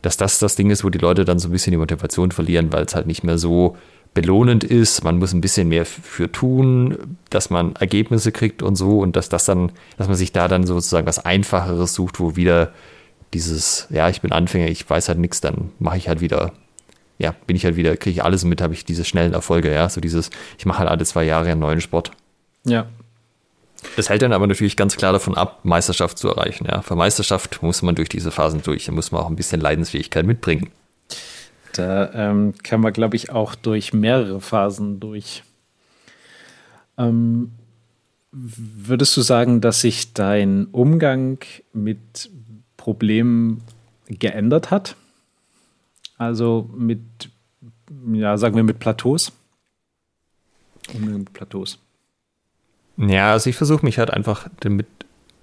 dass 0.01 0.17
das 0.17 0.39
das 0.39 0.57
Ding 0.57 0.71
ist, 0.71 0.83
wo 0.83 0.91
die 0.91 0.99
Leute 0.99 1.25
dann 1.25 1.39
so 1.39 1.49
ein 1.49 1.53
bisschen 1.53 1.73
die 1.73 1.79
Motivation 1.79 2.33
verlieren, 2.33 2.73
weil 2.73 2.85
es 2.85 2.95
halt 2.95 3.07
nicht 3.07 3.23
mehr 3.23 3.39
so 3.39 3.77
belohnend 4.15 4.65
ist, 4.65 5.05
man 5.05 5.19
muss 5.19 5.33
ein 5.33 5.41
bisschen 5.41 5.69
mehr 5.69 5.87
für 5.87 6.31
tun, 6.31 7.17
dass 7.31 7.49
man 7.49 7.77
Ergebnisse 7.77 8.31
kriegt 8.33 8.63
und 8.63 8.77
so 8.77 8.99
und 8.99 9.17
dass 9.17 9.29
das 9.29 9.47
dann, 9.47 9.73
dass 9.97 10.09
man 10.09 10.17
sich 10.17 10.33
da 10.33 10.49
dann 10.49 10.67
sozusagen 10.67 11.07
was 11.07 11.25
Einfacheres 11.25 11.95
sucht, 11.95 12.21
wo 12.21 12.37
wieder 12.37 12.73
dieses, 13.33 13.87
ja, 13.89 14.11
ich 14.11 14.21
bin 14.21 14.33
Anfänger, 14.33 14.69
ich 14.69 14.89
weiß 14.89 15.09
halt 15.09 15.19
nichts, 15.19 15.41
dann 15.41 15.71
mache 15.79 15.97
ich 15.97 16.09
halt 16.09 16.21
wieder, 16.21 16.53
ja, 17.23 17.35
bin 17.47 17.55
ich 17.55 17.65
halt 17.65 17.77
wieder, 17.77 17.97
kriege 17.97 18.15
ich 18.15 18.25
alles 18.25 18.45
mit, 18.45 18.61
habe 18.61 18.75
ich 18.75 18.85
diese 18.85 19.05
schnellen 19.05 19.33
Erfolge, 19.33 19.73
ja, 19.73 19.89
so 19.89 20.01
dieses, 20.01 20.31
ich 20.59 20.67
mache 20.67 20.81
halt 20.81 20.91
alle 20.91 21.05
zwei 21.05 21.23
Jahre 21.23 21.51
einen 21.51 21.61
neuen 21.61 21.81
Sport. 21.81 22.11
Ja. 22.65 22.87
Das 23.97 24.09
hält 24.09 24.23
dann 24.23 24.33
aber 24.33 24.47
natürlich 24.47 24.77
ganz 24.77 24.97
klar 24.97 25.13
davon 25.13 25.37
ab, 25.37 25.61
Meisterschaft 25.63 26.19
zu 26.19 26.29
erreichen, 26.29 26.67
ja. 26.69 26.83
Für 26.83 26.97
Meisterschaft 26.97 27.63
muss 27.63 27.83
man 27.83 27.95
durch 27.95 28.09
diese 28.09 28.33
Phasen 28.33 28.63
durch, 28.63 28.87
da 28.87 28.93
muss 28.93 29.13
man 29.13 29.23
auch 29.23 29.29
ein 29.29 29.37
bisschen 29.37 29.61
Leidensfähigkeit 29.61 30.27
mitbringen. 30.27 30.71
Da 31.73 32.13
ähm, 32.13 32.55
kann 32.63 32.81
man, 32.81 32.93
glaube 32.93 33.17
ich, 33.17 33.31
auch 33.31 33.55
durch 33.55 33.93
mehrere 33.93 34.41
Phasen 34.41 34.99
durch. 34.99 35.45
Ähm, 36.99 37.53
würdest 38.33 39.17
du 39.17 39.23
sagen, 39.23 39.61
dass 39.61 39.81
sich 39.81 40.13
dein 40.13 40.67
Umgang 40.67 41.39
mit 41.73 42.31
Problemen 42.77 43.63
geändert 44.09 44.71
hat? 44.71 44.97
Also 46.27 46.69
mit, 46.77 47.01
ja, 48.13 48.37
sagen 48.37 48.57
wir 48.57 48.63
mit 48.63 48.79
Plateaus? 48.79 49.33
Mit 50.99 51.33
Plateaus. 51.33 51.79
Ja, 52.97 53.33
also 53.33 53.49
ich 53.49 53.57
versuche 53.57 53.85
mich 53.85 53.99
halt 53.99 54.11
einfach 54.11 54.49
damit 54.61 54.87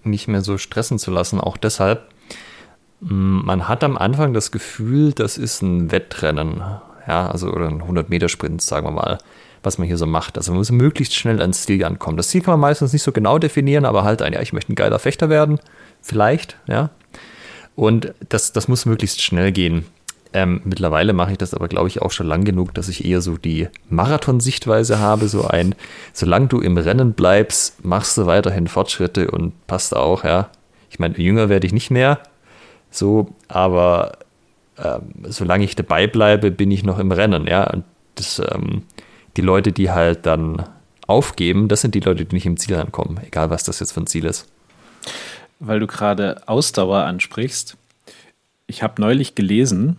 nicht 0.03 0.27
mehr 0.27 0.41
so 0.41 0.57
stressen 0.57 1.00
zu 1.00 1.12
lassen, 1.12 1.39
auch 1.39 1.57
deshalb, 1.57 2.09
Mm, 3.01 3.45
man 3.45 3.67
hat 3.67 3.83
am 3.83 3.98
Anfang 3.98 4.33
das 4.33 4.51
Gefühl, 4.51 5.13
das 5.13 5.38
ist 5.38 5.62
ein 5.62 5.91
Wettrennen, 5.91 6.62
ja, 7.07 7.29
also 7.29 7.50
oder 7.50 7.67
ein 7.67 7.81
100-Meter-Sprint, 7.81 8.62
sagen 8.62 8.88
wir 8.88 8.91
mal, 8.91 9.17
was 9.63 9.77
man 9.77 9.88
hier 9.88 9.98
so 9.98 10.05
macht. 10.05 10.38
Also 10.38 10.51
man 10.51 10.59
muss 10.59 10.71
möglichst 10.71 11.15
schnell 11.15 11.41
ans 11.41 11.63
Ziel 11.63 11.83
ankommen. 11.83 12.17
Das 12.17 12.29
Ziel 12.29 12.41
kann 12.41 12.53
man 12.53 12.62
meistens 12.62 12.93
nicht 12.93 13.03
so 13.03 13.12
genau 13.12 13.39
definieren, 13.39 13.86
aber 13.86 14.03
halt 14.03 14.21
ein, 14.21 14.33
ja, 14.33 14.41
ich 14.41 14.53
möchte 14.53 14.74
ein 14.74 14.75
geiler 14.75 15.00
Fechter 15.00 15.29
werden, 15.29 15.59
vielleicht, 16.01 16.57
ja. 16.67 16.89
Und 17.75 18.13
das, 18.27 18.51
das 18.51 18.67
muss 18.67 18.86
möglichst 18.86 19.21
schnell 19.21 19.53
gehen. 19.53 19.86
Ähm, 20.31 20.62
mittlerweile 20.63 21.13
mache 21.13 21.31
ich 21.31 21.38
das 21.39 21.55
aber, 21.55 21.67
glaube 21.67 21.88
ich, 21.88 22.01
auch 22.01 22.12
schon 22.12 22.27
lang 22.27 22.43
genug, 22.43 22.74
dass 22.75 22.88
ich 22.88 23.03
eher 23.03 23.21
so 23.21 23.38
die 23.38 23.67
Marathon-Sichtweise 23.89 25.00
habe. 25.00 25.27
So 25.27 25.48
ein, 25.48 25.74
solange 26.13 26.48
du 26.48 26.59
im 26.59 26.77
Rennen 26.77 27.13
bleibst, 27.13 27.83
machst 27.83 28.17
du 28.17 28.27
weiterhin 28.27 28.67
Fortschritte 28.67 29.31
und 29.31 29.65
passt 29.65 29.95
auch, 29.95 30.24
ja. 30.24 30.50
Ich 30.91 31.00
meine, 31.00 31.17
jünger 31.17 31.50
werde 31.50 31.65
ich 31.65 31.74
nicht 31.74 31.89
mehr, 31.91 32.19
so, 32.91 33.33
aber 33.48 34.19
ähm, 34.77 35.13
solange 35.24 35.65
ich 35.65 35.75
dabei 35.75 36.07
bleibe, 36.07 36.51
bin 36.51 36.71
ich 36.71 36.83
noch 36.83 37.00
im 37.00 37.12
Rennen, 37.12 37.48
ja. 37.48 37.67
Und 37.69 37.83
das, 38.15 38.39
ähm, 38.53 38.83
die 39.36 39.41
Leute, 39.41 39.71
die 39.71 39.89
halt 39.89 40.25
dann 40.25 40.63
aufgeben, 41.07 41.67
das 41.67 41.81
sind 41.81 41.95
die 41.95 42.01
Leute, 42.01 42.25
die 42.25 42.36
nicht 42.36 42.45
im 42.45 42.57
Ziel 42.57 42.75
ankommen, 42.75 43.19
egal 43.25 43.50
was 43.50 43.63
das 43.63 43.79
jetzt 43.79 43.93
für 43.93 44.01
ein 44.01 44.07
Ziel 44.07 44.25
ist. 44.25 44.48
Weil 45.59 45.79
du 45.79 45.88
gerade 45.88 46.48
Ausdauer 46.48 47.00
ansprichst. 47.00 47.77
Ich 48.67 48.83
habe 48.83 49.01
neulich 49.01 49.33
gelesen, 49.33 49.98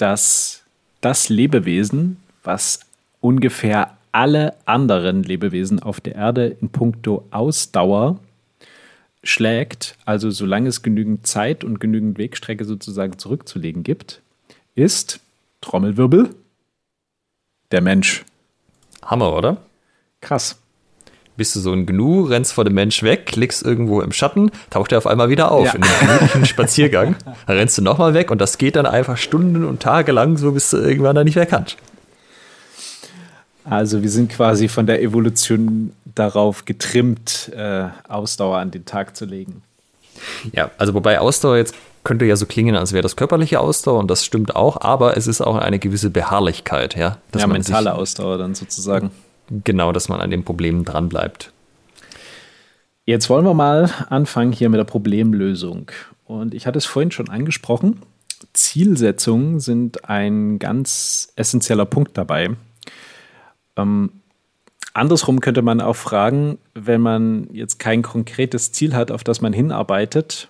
dass 0.00 0.64
das 1.00 1.28
Lebewesen, 1.28 2.16
was 2.42 2.80
ungefähr 3.20 3.96
alle 4.12 4.54
anderen 4.64 5.22
Lebewesen 5.22 5.80
auf 5.80 6.00
der 6.00 6.14
Erde 6.14 6.56
in 6.60 6.70
puncto 6.70 7.26
Ausdauer 7.30 8.18
schlägt, 9.22 9.96
also 10.04 10.30
solange 10.30 10.68
es 10.68 10.82
genügend 10.82 11.26
Zeit 11.26 11.62
und 11.62 11.78
genügend 11.78 12.18
Wegstrecke 12.18 12.64
sozusagen 12.64 13.18
zurückzulegen 13.18 13.82
gibt, 13.82 14.22
ist 14.74 15.20
Trommelwirbel 15.60 16.30
der 17.70 17.82
Mensch. 17.82 18.24
Hammer, 19.02 19.34
oder? 19.36 19.58
Krass. 20.20 20.59
Bist 21.36 21.56
du 21.56 21.60
so 21.60 21.72
ein 21.72 21.86
Gnu, 21.86 22.24
rennst 22.24 22.52
vor 22.52 22.64
dem 22.64 22.74
Mensch 22.74 23.02
weg, 23.02 23.34
liegst 23.36 23.64
irgendwo 23.64 24.02
im 24.02 24.12
Schatten, 24.12 24.50
taucht 24.68 24.92
er 24.92 24.98
auf 24.98 25.06
einmal 25.06 25.30
wieder 25.30 25.50
auf 25.50 25.66
ja. 25.66 25.72
in 25.72 25.82
einem 25.82 26.00
gemütlichen 26.00 26.46
Spaziergang. 26.46 27.16
Dann 27.46 27.56
rennst 27.56 27.78
du 27.78 27.82
nochmal 27.82 28.14
weg 28.14 28.30
und 28.30 28.40
das 28.40 28.58
geht 28.58 28.76
dann 28.76 28.86
einfach 28.86 29.16
Stunden 29.16 29.64
und 29.64 29.80
Tage 29.80 30.12
lang, 30.12 30.36
so 30.36 30.52
bis 30.52 30.70
du 30.70 30.76
irgendwann 30.76 31.16
da 31.16 31.24
nicht 31.24 31.36
mehr 31.36 31.46
kannst. 31.46 31.76
Also 33.64 34.02
wir 34.02 34.10
sind 34.10 34.30
quasi 34.30 34.68
von 34.68 34.86
der 34.86 35.02
Evolution 35.02 35.92
darauf 36.14 36.64
getrimmt, 36.64 37.50
äh, 37.54 37.84
Ausdauer 38.08 38.58
an 38.58 38.70
den 38.70 38.84
Tag 38.84 39.16
zu 39.16 39.24
legen. 39.24 39.62
Ja, 40.52 40.70
also 40.78 40.94
wobei 40.94 41.20
Ausdauer 41.20 41.56
jetzt 41.56 41.74
könnte 42.04 42.24
ja 42.24 42.36
so 42.36 42.46
klingen, 42.46 42.76
als 42.76 42.92
wäre 42.92 43.02
das 43.02 43.16
körperliche 43.16 43.60
Ausdauer 43.60 43.98
und 43.98 44.10
das 44.10 44.24
stimmt 44.24 44.56
auch, 44.56 44.80
aber 44.80 45.16
es 45.16 45.26
ist 45.26 45.40
auch 45.40 45.56
eine 45.56 45.78
gewisse 45.78 46.10
Beharrlichkeit, 46.10 46.96
ja. 46.96 47.18
ja, 47.36 47.46
mentale 47.46 47.94
Ausdauer 47.94 48.38
dann 48.38 48.54
sozusagen. 48.54 49.10
Genau, 49.50 49.92
dass 49.92 50.08
man 50.08 50.20
an 50.20 50.30
den 50.30 50.44
Problemen 50.44 50.84
dranbleibt. 50.84 51.52
Jetzt 53.04 53.28
wollen 53.28 53.44
wir 53.44 53.54
mal 53.54 53.90
anfangen 54.08 54.52
hier 54.52 54.68
mit 54.68 54.78
der 54.78 54.84
Problemlösung. 54.84 55.90
Und 56.24 56.54
ich 56.54 56.66
hatte 56.66 56.78
es 56.78 56.86
vorhin 56.86 57.10
schon 57.10 57.28
angesprochen. 57.28 58.02
Zielsetzungen 58.52 59.58
sind 59.58 60.08
ein 60.08 60.58
ganz 60.60 61.32
essentieller 61.34 61.86
Punkt 61.86 62.16
dabei. 62.16 62.50
Ähm, 63.76 64.12
andersrum 64.94 65.40
könnte 65.40 65.62
man 65.62 65.80
auch 65.80 65.96
fragen, 65.96 66.58
wenn 66.74 67.00
man 67.00 67.48
jetzt 67.52 67.78
kein 67.78 68.02
konkretes 68.02 68.70
Ziel 68.70 68.94
hat, 68.94 69.10
auf 69.10 69.24
das 69.24 69.40
man 69.40 69.52
hinarbeitet, 69.52 70.48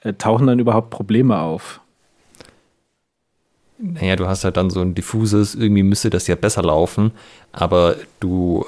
äh, 0.00 0.14
tauchen 0.14 0.46
dann 0.46 0.58
überhaupt 0.58 0.90
Probleme 0.90 1.38
auf? 1.40 1.79
Naja, 3.82 4.16
du 4.16 4.26
hast 4.26 4.44
halt 4.44 4.56
dann 4.56 4.68
so 4.68 4.80
ein 4.80 4.94
diffuses, 4.94 5.54
irgendwie 5.54 5.82
müsste 5.82 6.10
das 6.10 6.26
ja 6.26 6.34
besser 6.34 6.62
laufen, 6.62 7.12
aber 7.52 7.96
du, 8.20 8.66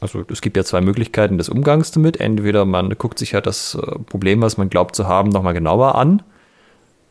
also 0.00 0.24
es 0.30 0.40
gibt 0.40 0.56
ja 0.56 0.64
zwei 0.64 0.80
Möglichkeiten 0.80 1.38
des 1.38 1.48
Umgangs 1.48 1.92
damit. 1.92 2.18
Entweder 2.18 2.64
man 2.64 2.90
guckt 2.98 3.18
sich 3.18 3.34
halt 3.34 3.46
das 3.46 3.76
äh, 3.76 3.98
Problem, 4.06 4.42
was 4.42 4.56
man 4.56 4.68
glaubt 4.68 4.96
zu 4.96 5.06
haben, 5.06 5.30
nochmal 5.30 5.54
genauer 5.54 5.94
an 5.94 6.22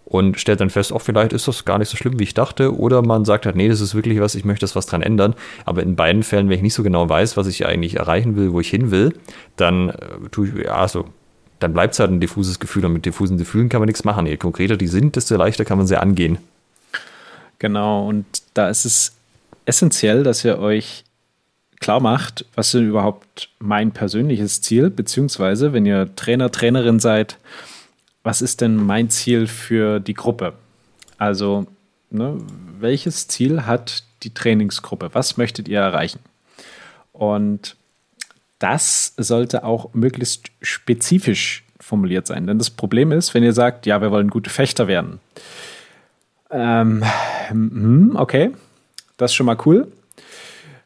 und 0.05 0.39
stellt 0.39 0.61
dann 0.61 0.69
fest, 0.69 0.91
oh, 0.91 0.99
vielleicht 0.99 1.33
ist 1.33 1.47
das 1.47 1.65
gar 1.65 1.79
nicht 1.79 1.89
so 1.89 1.97
schlimm, 1.97 2.19
wie 2.19 2.23
ich 2.23 2.33
dachte, 2.33 2.77
oder 2.77 3.01
man 3.01 3.25
sagt 3.25 3.45
halt, 3.45 3.55
nee, 3.55 3.67
das 3.67 3.81
ist 3.81 3.95
wirklich 3.95 4.19
was, 4.19 4.35
ich 4.35 4.45
möchte 4.45 4.61
das 4.61 4.75
was 4.75 4.85
dran 4.85 5.01
ändern. 5.01 5.33
Aber 5.65 5.81
in 5.83 5.95
beiden 5.95 6.21
Fällen, 6.21 6.49
wenn 6.49 6.57
ich 6.57 6.61
nicht 6.61 6.75
so 6.75 6.83
genau 6.83 7.09
weiß, 7.09 7.37
was 7.37 7.47
ich 7.47 7.65
eigentlich 7.65 7.95
erreichen 7.95 8.35
will, 8.35 8.53
wo 8.53 8.59
ich 8.59 8.69
hin 8.69 8.91
will, 8.91 9.13
dann 9.55 9.89
äh, 9.89 9.95
tue 10.31 10.47
ich, 10.47 10.65
ja, 10.65 10.87
so 10.87 11.05
dann 11.59 11.73
bleibt 11.73 11.93
es 11.93 11.99
halt 11.99 12.11
ein 12.11 12.19
diffuses 12.19 12.59
Gefühl 12.59 12.85
und 12.85 12.93
mit 12.93 13.05
diffusen 13.05 13.37
Gefühlen 13.37 13.69
kann 13.69 13.79
man 13.79 13.87
nichts 13.87 14.03
machen. 14.03 14.25
Je 14.25 14.35
konkreter 14.35 14.75
die 14.75 14.87
sind, 14.87 15.15
desto 15.15 15.37
leichter 15.37 15.63
kann 15.63 15.77
man 15.77 15.87
sie 15.87 15.97
angehen. 15.97 16.37
Genau, 17.59 18.07
und 18.07 18.25
da 18.53 18.69
ist 18.69 18.85
es 18.85 19.15
essentiell, 19.65 20.23
dass 20.23 20.43
ihr 20.43 20.59
euch 20.59 21.03
klar 21.79 21.99
macht, 21.99 22.45
was 22.55 22.73
ist 22.73 22.81
überhaupt 22.81 23.49
mein 23.59 23.91
persönliches 23.91 24.61
Ziel, 24.61 24.89
beziehungsweise 24.89 25.73
wenn 25.73 25.85
ihr 25.85 26.15
Trainer, 26.15 26.51
Trainerin 26.51 26.99
seid, 26.99 27.37
was 28.23 28.41
ist 28.41 28.61
denn 28.61 28.75
mein 28.75 29.09
Ziel 29.09 29.47
für 29.47 29.99
die 29.99 30.13
Gruppe? 30.13 30.53
Also, 31.17 31.67
ne, 32.09 32.37
welches 32.79 33.27
Ziel 33.27 33.65
hat 33.65 34.03
die 34.23 34.33
Trainingsgruppe? 34.33 35.11
Was 35.13 35.37
möchtet 35.37 35.67
ihr 35.67 35.79
erreichen? 35.79 36.19
Und 37.13 37.75
das 38.59 39.13
sollte 39.17 39.63
auch 39.63 39.93
möglichst 39.93 40.47
spezifisch 40.61 41.63
formuliert 41.79 42.25
sein. 42.25 42.47
Denn 42.47 42.57
das 42.57 42.71
Problem 42.71 43.11
ist, 43.11 43.33
wenn 43.33 43.43
ihr 43.43 43.53
sagt, 43.53 43.85
ja, 43.85 44.01
wir 44.01 44.11
wollen 44.11 44.29
gute 44.29 44.49
Fechter 44.49 44.87
werden. 44.87 45.19
Ähm, 46.55 47.03
hm, 47.49 48.15
okay, 48.15 48.51
das 49.17 49.31
ist 49.31 49.35
schon 49.35 49.45
mal 49.45 49.57
cool. 49.65 49.91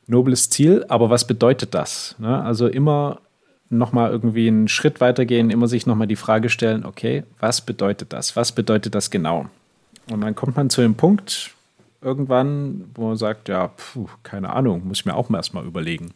Nobles 0.08 0.50
Ziel, 0.50 0.84
aber 0.90 1.12
was 1.12 1.28
bedeutet 1.28 1.76
das? 1.76 2.16
Ne? 2.18 2.44
Also 2.44 2.68
immer 2.68 3.22
nochmal 3.70 4.10
irgendwie 4.10 4.48
einen 4.48 4.68
Schritt 4.68 5.00
weitergehen, 5.00 5.52
immer 5.52 5.68
sich 5.68 5.86
nochmal 5.86 6.08
die 6.08 6.16
Frage 6.16 6.50
stellen, 6.50 6.86
okay, 6.86 7.24
was 7.40 7.62
bedeutet 7.62 8.14
das? 8.14 8.36
Was 8.36 8.52
bedeutet 8.52 8.96
das 8.96 9.12
genau? 9.12 9.46
Und 10.10 10.22
dann 10.22 10.34
kommt 10.34 10.58
man 10.58 10.72
zu 10.72 10.82
dem 10.82 10.96
Punkt 10.96 11.52
irgendwann, 12.02 12.90
wo 12.96 13.10
man 13.10 13.18
sagt, 13.18 13.48
ja, 13.48 13.68
puh, 13.68 14.08
keine 14.24 14.50
Ahnung, 14.50 14.88
muss 14.88 15.02
ich 15.02 15.06
mir 15.06 15.14
auch 15.14 15.30
mal 15.30 15.38
erstmal 15.38 15.66
überlegen. 15.66 16.16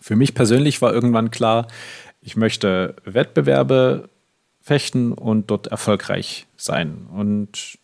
Für 0.00 0.16
mich 0.16 0.34
persönlich 0.34 0.80
war 0.80 0.94
irgendwann 0.94 1.30
klar, 1.30 1.66
ich 2.22 2.34
möchte 2.34 2.96
Wettbewerbe 3.04 4.08
fechten 4.62 5.12
und 5.12 5.50
dort 5.50 5.66
erfolgreich 5.66 6.46
sein. 6.56 7.06
Und 7.12 7.78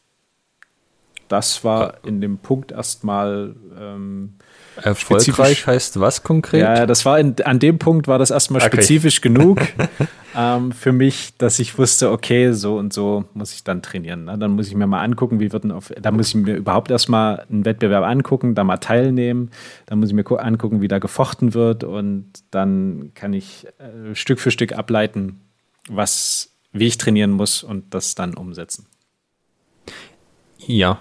das 1.32 1.64
war 1.64 2.04
in 2.04 2.20
dem 2.20 2.36
Punkt 2.36 2.72
erstmal 2.72 3.56
ähm, 3.80 4.34
Erfolgreich 4.76 5.66
heißt 5.66 5.98
was 5.98 6.22
konkret? 6.22 6.60
Ja, 6.60 6.84
das 6.84 7.06
war 7.06 7.18
in, 7.18 7.36
an 7.42 7.58
dem 7.58 7.78
Punkt 7.78 8.06
war 8.06 8.18
das 8.18 8.30
erstmal 8.30 8.60
okay. 8.60 8.76
spezifisch 8.76 9.22
genug 9.22 9.60
ähm, 10.36 10.72
für 10.72 10.92
mich, 10.92 11.34
dass 11.38 11.58
ich 11.58 11.78
wusste, 11.78 12.10
okay, 12.10 12.52
so 12.52 12.76
und 12.76 12.92
so 12.92 13.24
muss 13.32 13.54
ich 13.54 13.64
dann 13.64 13.80
trainieren. 13.80 14.24
Ne? 14.24 14.36
Dann 14.36 14.50
muss 14.52 14.68
ich 14.68 14.74
mir 14.74 14.86
mal 14.86 15.02
angucken, 15.02 15.40
wie 15.40 15.52
wird 15.52 15.64
denn 15.64 15.72
auf, 15.72 15.90
da 16.00 16.10
muss 16.10 16.28
ich 16.28 16.34
mir 16.34 16.54
überhaupt 16.54 16.90
erstmal 16.90 17.46
einen 17.50 17.64
Wettbewerb 17.64 18.04
angucken, 18.04 18.54
da 18.54 18.62
mal 18.62 18.76
teilnehmen, 18.76 19.50
dann 19.86 19.98
muss 19.98 20.10
ich 20.10 20.14
mir 20.14 20.24
angucken, 20.38 20.82
wie 20.82 20.88
da 20.88 20.98
gefochten 20.98 21.54
wird 21.54 21.82
und 21.82 22.26
dann 22.50 23.12
kann 23.14 23.32
ich 23.32 23.66
äh, 23.78 24.14
Stück 24.14 24.38
für 24.38 24.50
Stück 24.50 24.74
ableiten, 24.74 25.40
was, 25.88 26.50
wie 26.72 26.88
ich 26.88 26.98
trainieren 26.98 27.30
muss 27.30 27.62
und 27.62 27.94
das 27.94 28.14
dann 28.14 28.34
umsetzen. 28.34 28.86
Ja, 30.58 30.98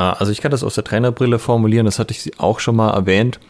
also 0.00 0.32
ich 0.32 0.40
kann 0.40 0.50
das 0.50 0.64
aus 0.64 0.74
der 0.74 0.84
Trainerbrille 0.84 1.38
formulieren, 1.38 1.86
das 1.86 1.98
hatte 1.98 2.12
ich 2.12 2.38
auch 2.40 2.60
schon 2.60 2.76
mal 2.76 2.90
erwähnt. 2.90 3.40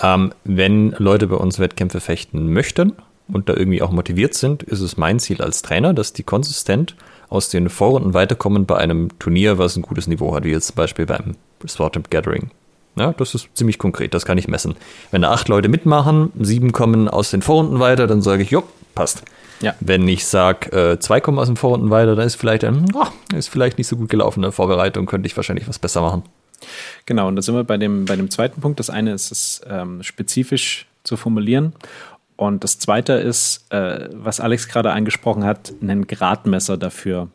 Ähm, 0.00 0.32
wenn 0.44 0.94
Leute 0.98 1.26
bei 1.26 1.36
uns 1.36 1.58
Wettkämpfe 1.58 2.00
fechten 2.00 2.52
möchten 2.52 2.92
und 3.28 3.48
da 3.48 3.54
irgendwie 3.54 3.82
auch 3.82 3.90
motiviert 3.90 4.34
sind, 4.34 4.62
ist 4.62 4.80
es 4.80 4.96
mein 4.96 5.18
Ziel 5.18 5.42
als 5.42 5.62
Trainer, 5.62 5.94
dass 5.94 6.12
die 6.12 6.22
konsistent 6.22 6.96
aus 7.28 7.48
den 7.48 7.68
Vorrunden 7.68 8.14
weiterkommen 8.14 8.66
bei 8.66 8.76
einem 8.76 9.18
Turnier, 9.18 9.58
was 9.58 9.76
ein 9.76 9.82
gutes 9.82 10.06
Niveau 10.06 10.34
hat, 10.34 10.44
wie 10.44 10.50
jetzt 10.50 10.68
zum 10.68 10.76
Beispiel 10.76 11.06
beim 11.06 11.36
Sword 11.66 12.10
Gathering. 12.10 12.50
Ja, 12.96 13.12
das 13.12 13.34
ist 13.34 13.48
ziemlich 13.54 13.78
konkret, 13.78 14.14
das 14.14 14.26
kann 14.26 14.36
ich 14.36 14.48
messen. 14.48 14.74
Wenn 15.10 15.22
da 15.22 15.30
acht 15.30 15.48
Leute 15.48 15.68
mitmachen, 15.68 16.32
sieben 16.38 16.72
kommen 16.72 17.08
aus 17.08 17.30
den 17.30 17.40
Vorrunden 17.40 17.78
weiter, 17.78 18.06
dann 18.06 18.20
sage 18.20 18.42
ich, 18.42 18.50
jo, 18.50 18.64
passt. 18.94 19.22
Ja. 19.62 19.74
Wenn 19.80 20.08
ich 20.08 20.26
sage, 20.26 20.72
äh, 20.72 20.98
zwei 20.98 21.20
kommen 21.20 21.38
aus 21.38 21.48
dem 21.48 21.56
Vorrunden 21.56 21.90
weiter, 21.90 22.16
dann 22.16 22.26
ist 22.26 22.36
vielleicht 22.36 22.64
ein, 22.64 22.86
oh, 22.94 23.06
ist 23.36 23.48
vielleicht 23.48 23.78
nicht 23.78 23.88
so 23.88 23.96
gut 23.96 24.08
gelaufen 24.08 24.42
in 24.42 24.52
Vorbereitung, 24.52 25.06
könnte 25.06 25.26
ich 25.26 25.36
wahrscheinlich 25.36 25.68
was 25.68 25.78
besser 25.78 26.00
machen. 26.00 26.22
Genau, 27.06 27.28
und 27.28 27.36
da 27.36 27.42
sind 27.42 27.54
wir 27.54 27.64
bei 27.64 27.76
dem, 27.76 28.04
bei 28.04 28.16
dem 28.16 28.30
zweiten 28.30 28.60
Punkt. 28.60 28.80
Das 28.80 28.90
eine 28.90 29.12
ist 29.12 29.30
es 29.30 29.60
ähm, 29.68 30.02
spezifisch 30.02 30.86
zu 31.04 31.16
formulieren. 31.16 31.74
Und 32.36 32.64
das 32.64 32.78
zweite 32.78 33.14
ist, 33.14 33.70
äh, 33.70 34.08
was 34.14 34.40
Alex 34.40 34.68
gerade 34.68 34.92
angesprochen 34.92 35.44
hat, 35.44 35.72
einen 35.82 36.06
Gradmesser 36.06 36.78
dafür 36.78 37.28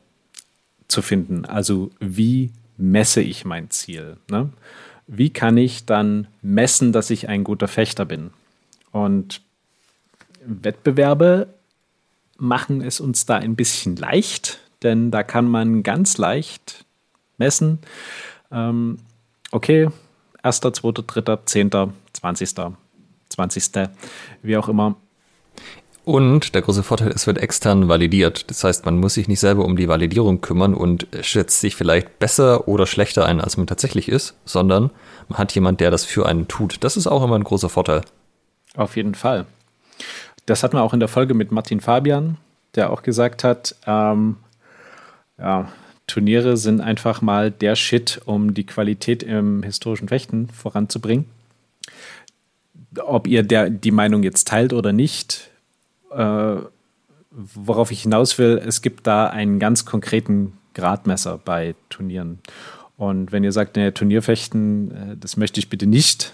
zu 0.88 1.02
finden. 1.02 1.46
Also 1.46 1.92
wie 2.00 2.52
messe 2.78 3.22
ich 3.22 3.46
mein 3.46 3.70
Ziel? 3.70 4.18
Ne? 4.30 4.50
Wie 5.08 5.30
kann 5.30 5.58
ich 5.58 5.86
dann 5.86 6.28
messen, 6.42 6.92
dass 6.92 7.12
ich 7.12 7.30
ein 7.30 7.44
guter 7.44 7.68
Fechter 7.68 8.06
bin? 8.06 8.32
Und 8.92 9.42
Wettbewerbe 10.44 11.48
machen 12.38 12.82
es 12.82 13.00
uns 13.00 13.26
da 13.26 13.36
ein 13.38 13.56
bisschen 13.56 13.96
leicht, 13.96 14.60
denn 14.84 15.12
da 15.12 15.24
kann 15.24 15.48
man 15.48 15.84
ganz 15.84 16.18
leicht 16.18 16.86
messen, 17.38 17.80
ähm, 18.52 18.98
okay, 19.52 19.90
1., 20.42 20.60
2., 20.60 20.92
3., 21.06 21.38
10., 21.46 21.72
20., 22.14 22.56
20., 23.30 23.90
wie 24.44 24.58
auch 24.58 24.70
immer. 24.70 24.96
Und 26.06 26.54
der 26.54 26.62
große 26.62 26.84
Vorteil, 26.84 27.10
es 27.10 27.26
wird 27.26 27.40
extern 27.40 27.88
validiert. 27.88 28.52
Das 28.52 28.64
heißt, 28.64 28.86
man 28.86 29.00
muss 29.00 29.16
sich 29.16 29.28
nicht 29.28 29.40
selber 29.40 29.66
um 29.66 29.76
die 29.76 29.88
Validierung 29.88 30.40
kümmern 30.40 30.76
und 30.76 31.08
schätzt 31.22 31.60
sich 31.62 31.76
vielleicht 31.76 32.20
besser 32.20 32.68
oder 32.68 32.86
schlechter 32.86 33.26
ein, 33.26 33.42
als 33.42 33.58
man 33.58 33.66
tatsächlich 33.66 34.08
ist, 34.08 34.36
sondern 34.46 34.92
man 35.30 35.40
hat 35.40 35.56
jemand, 35.56 35.80
der 35.80 35.90
das 35.90 36.06
für 36.06 36.28
einen 36.28 36.48
tut. 36.48 36.84
Das 36.84 36.96
ist 36.96 37.08
auch 37.08 37.24
immer 37.24 37.36
ein 37.36 37.44
großer 37.44 37.70
Vorteil. 37.70 38.02
Auf 38.76 38.96
jeden 38.96 39.16
Fall. 39.16 39.48
Das 40.46 40.64
hatten 40.64 40.78
wir 40.78 40.84
auch 40.84 40.94
in 40.94 41.00
der 41.00 41.10
Folge 41.10 41.34
mit 41.34 41.52
Martin 41.52 41.82
Fabian, 41.82 42.38
der 42.76 42.92
auch 42.92 43.02
gesagt 43.02 43.44
hat, 43.44 43.76
ähm, 43.86 44.38
ja, 45.38 45.70
Turniere 46.08 46.56
sind 46.56 46.82
einfach 46.82 47.22
mal 47.22 47.50
der 47.50 47.76
Shit, 47.76 48.22
um 48.26 48.54
die 48.54 48.66
Qualität 48.66 49.24
im 49.24 49.64
historischen 49.64 50.08
Fechten 50.08 50.50
voranzubringen. 50.50 51.26
Ob 53.00 53.28
ihr 53.28 53.44
der, 53.44 53.70
die 53.70 53.92
Meinung 53.92 54.24
jetzt 54.24 54.48
teilt 54.48 54.72
oder 54.72 54.94
nicht, 54.94 55.50
äh, 56.12 56.56
worauf 57.32 57.92
ich 57.92 58.04
hinaus 58.04 58.38
will, 58.38 58.62
es 58.66 58.82
gibt 58.82 59.08
da 59.08 59.28
einen 59.28 59.60
ganz 59.60 59.86
konkreten 59.86 60.54
Gradmesser 60.74 61.40
bei 61.44 61.76
Turnieren. 61.90 62.40
Und 62.98 63.32
wenn 63.32 63.44
ihr 63.44 63.52
sagt, 63.52 63.76
naja, 63.76 63.92
Turnierfechten, 63.92 64.92
äh, 64.92 65.18
das 65.18 65.38
möchte 65.38 65.60
ich 65.60 65.70
bitte 65.70 65.88
nicht, 65.88 66.34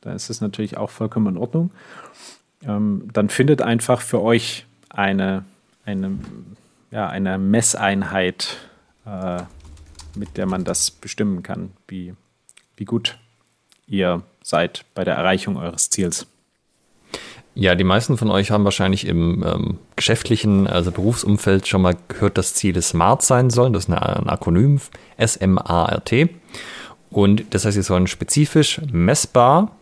dann 0.00 0.16
ist 0.16 0.30
das 0.30 0.40
natürlich 0.40 0.76
auch 0.76 0.90
vollkommen 0.90 1.34
in 1.34 1.36
Ordnung. 1.36 1.70
Ähm, 2.66 3.08
dann 3.12 3.28
findet 3.28 3.62
einfach 3.62 4.00
für 4.00 4.20
euch 4.22 4.66
eine, 4.90 5.44
eine, 5.84 6.18
ja, 6.90 7.08
eine 7.08 7.38
Messeinheit, 7.38 8.58
äh, 9.06 9.42
mit 10.14 10.36
der 10.36 10.46
man 10.46 10.64
das 10.64 10.90
bestimmen 10.90 11.42
kann, 11.42 11.70
wie, 11.88 12.14
wie 12.76 12.84
gut 12.84 13.18
ihr 13.86 14.22
seid 14.42 14.84
bei 14.94 15.04
der 15.04 15.14
Erreichung 15.14 15.56
eures 15.56 15.90
Ziels. 15.90 16.26
Ja, 17.54 17.74
die 17.74 17.84
meisten 17.84 18.16
von 18.16 18.30
euch 18.30 18.52
haben 18.52 18.64
wahrscheinlich 18.64 19.06
im 19.06 19.42
ähm, 19.44 19.78
geschäftlichen, 19.96 20.66
also 20.66 20.92
Berufsumfeld 20.92 21.66
schon 21.66 21.82
mal 21.82 21.96
gehört, 22.08 22.38
dass 22.38 22.54
Ziele 22.54 22.80
SMART 22.80 23.22
sein 23.22 23.50
sollen. 23.50 23.72
Das 23.72 23.84
ist 23.84 23.90
ein 23.90 24.28
Akronym, 24.28 24.80
S-M-A-R-T. 25.16 26.28
Und 27.10 27.52
das 27.52 27.64
heißt, 27.64 27.74
sie 27.74 27.82
sollen 27.82 28.06
spezifisch, 28.06 28.80
messbar 28.92 29.76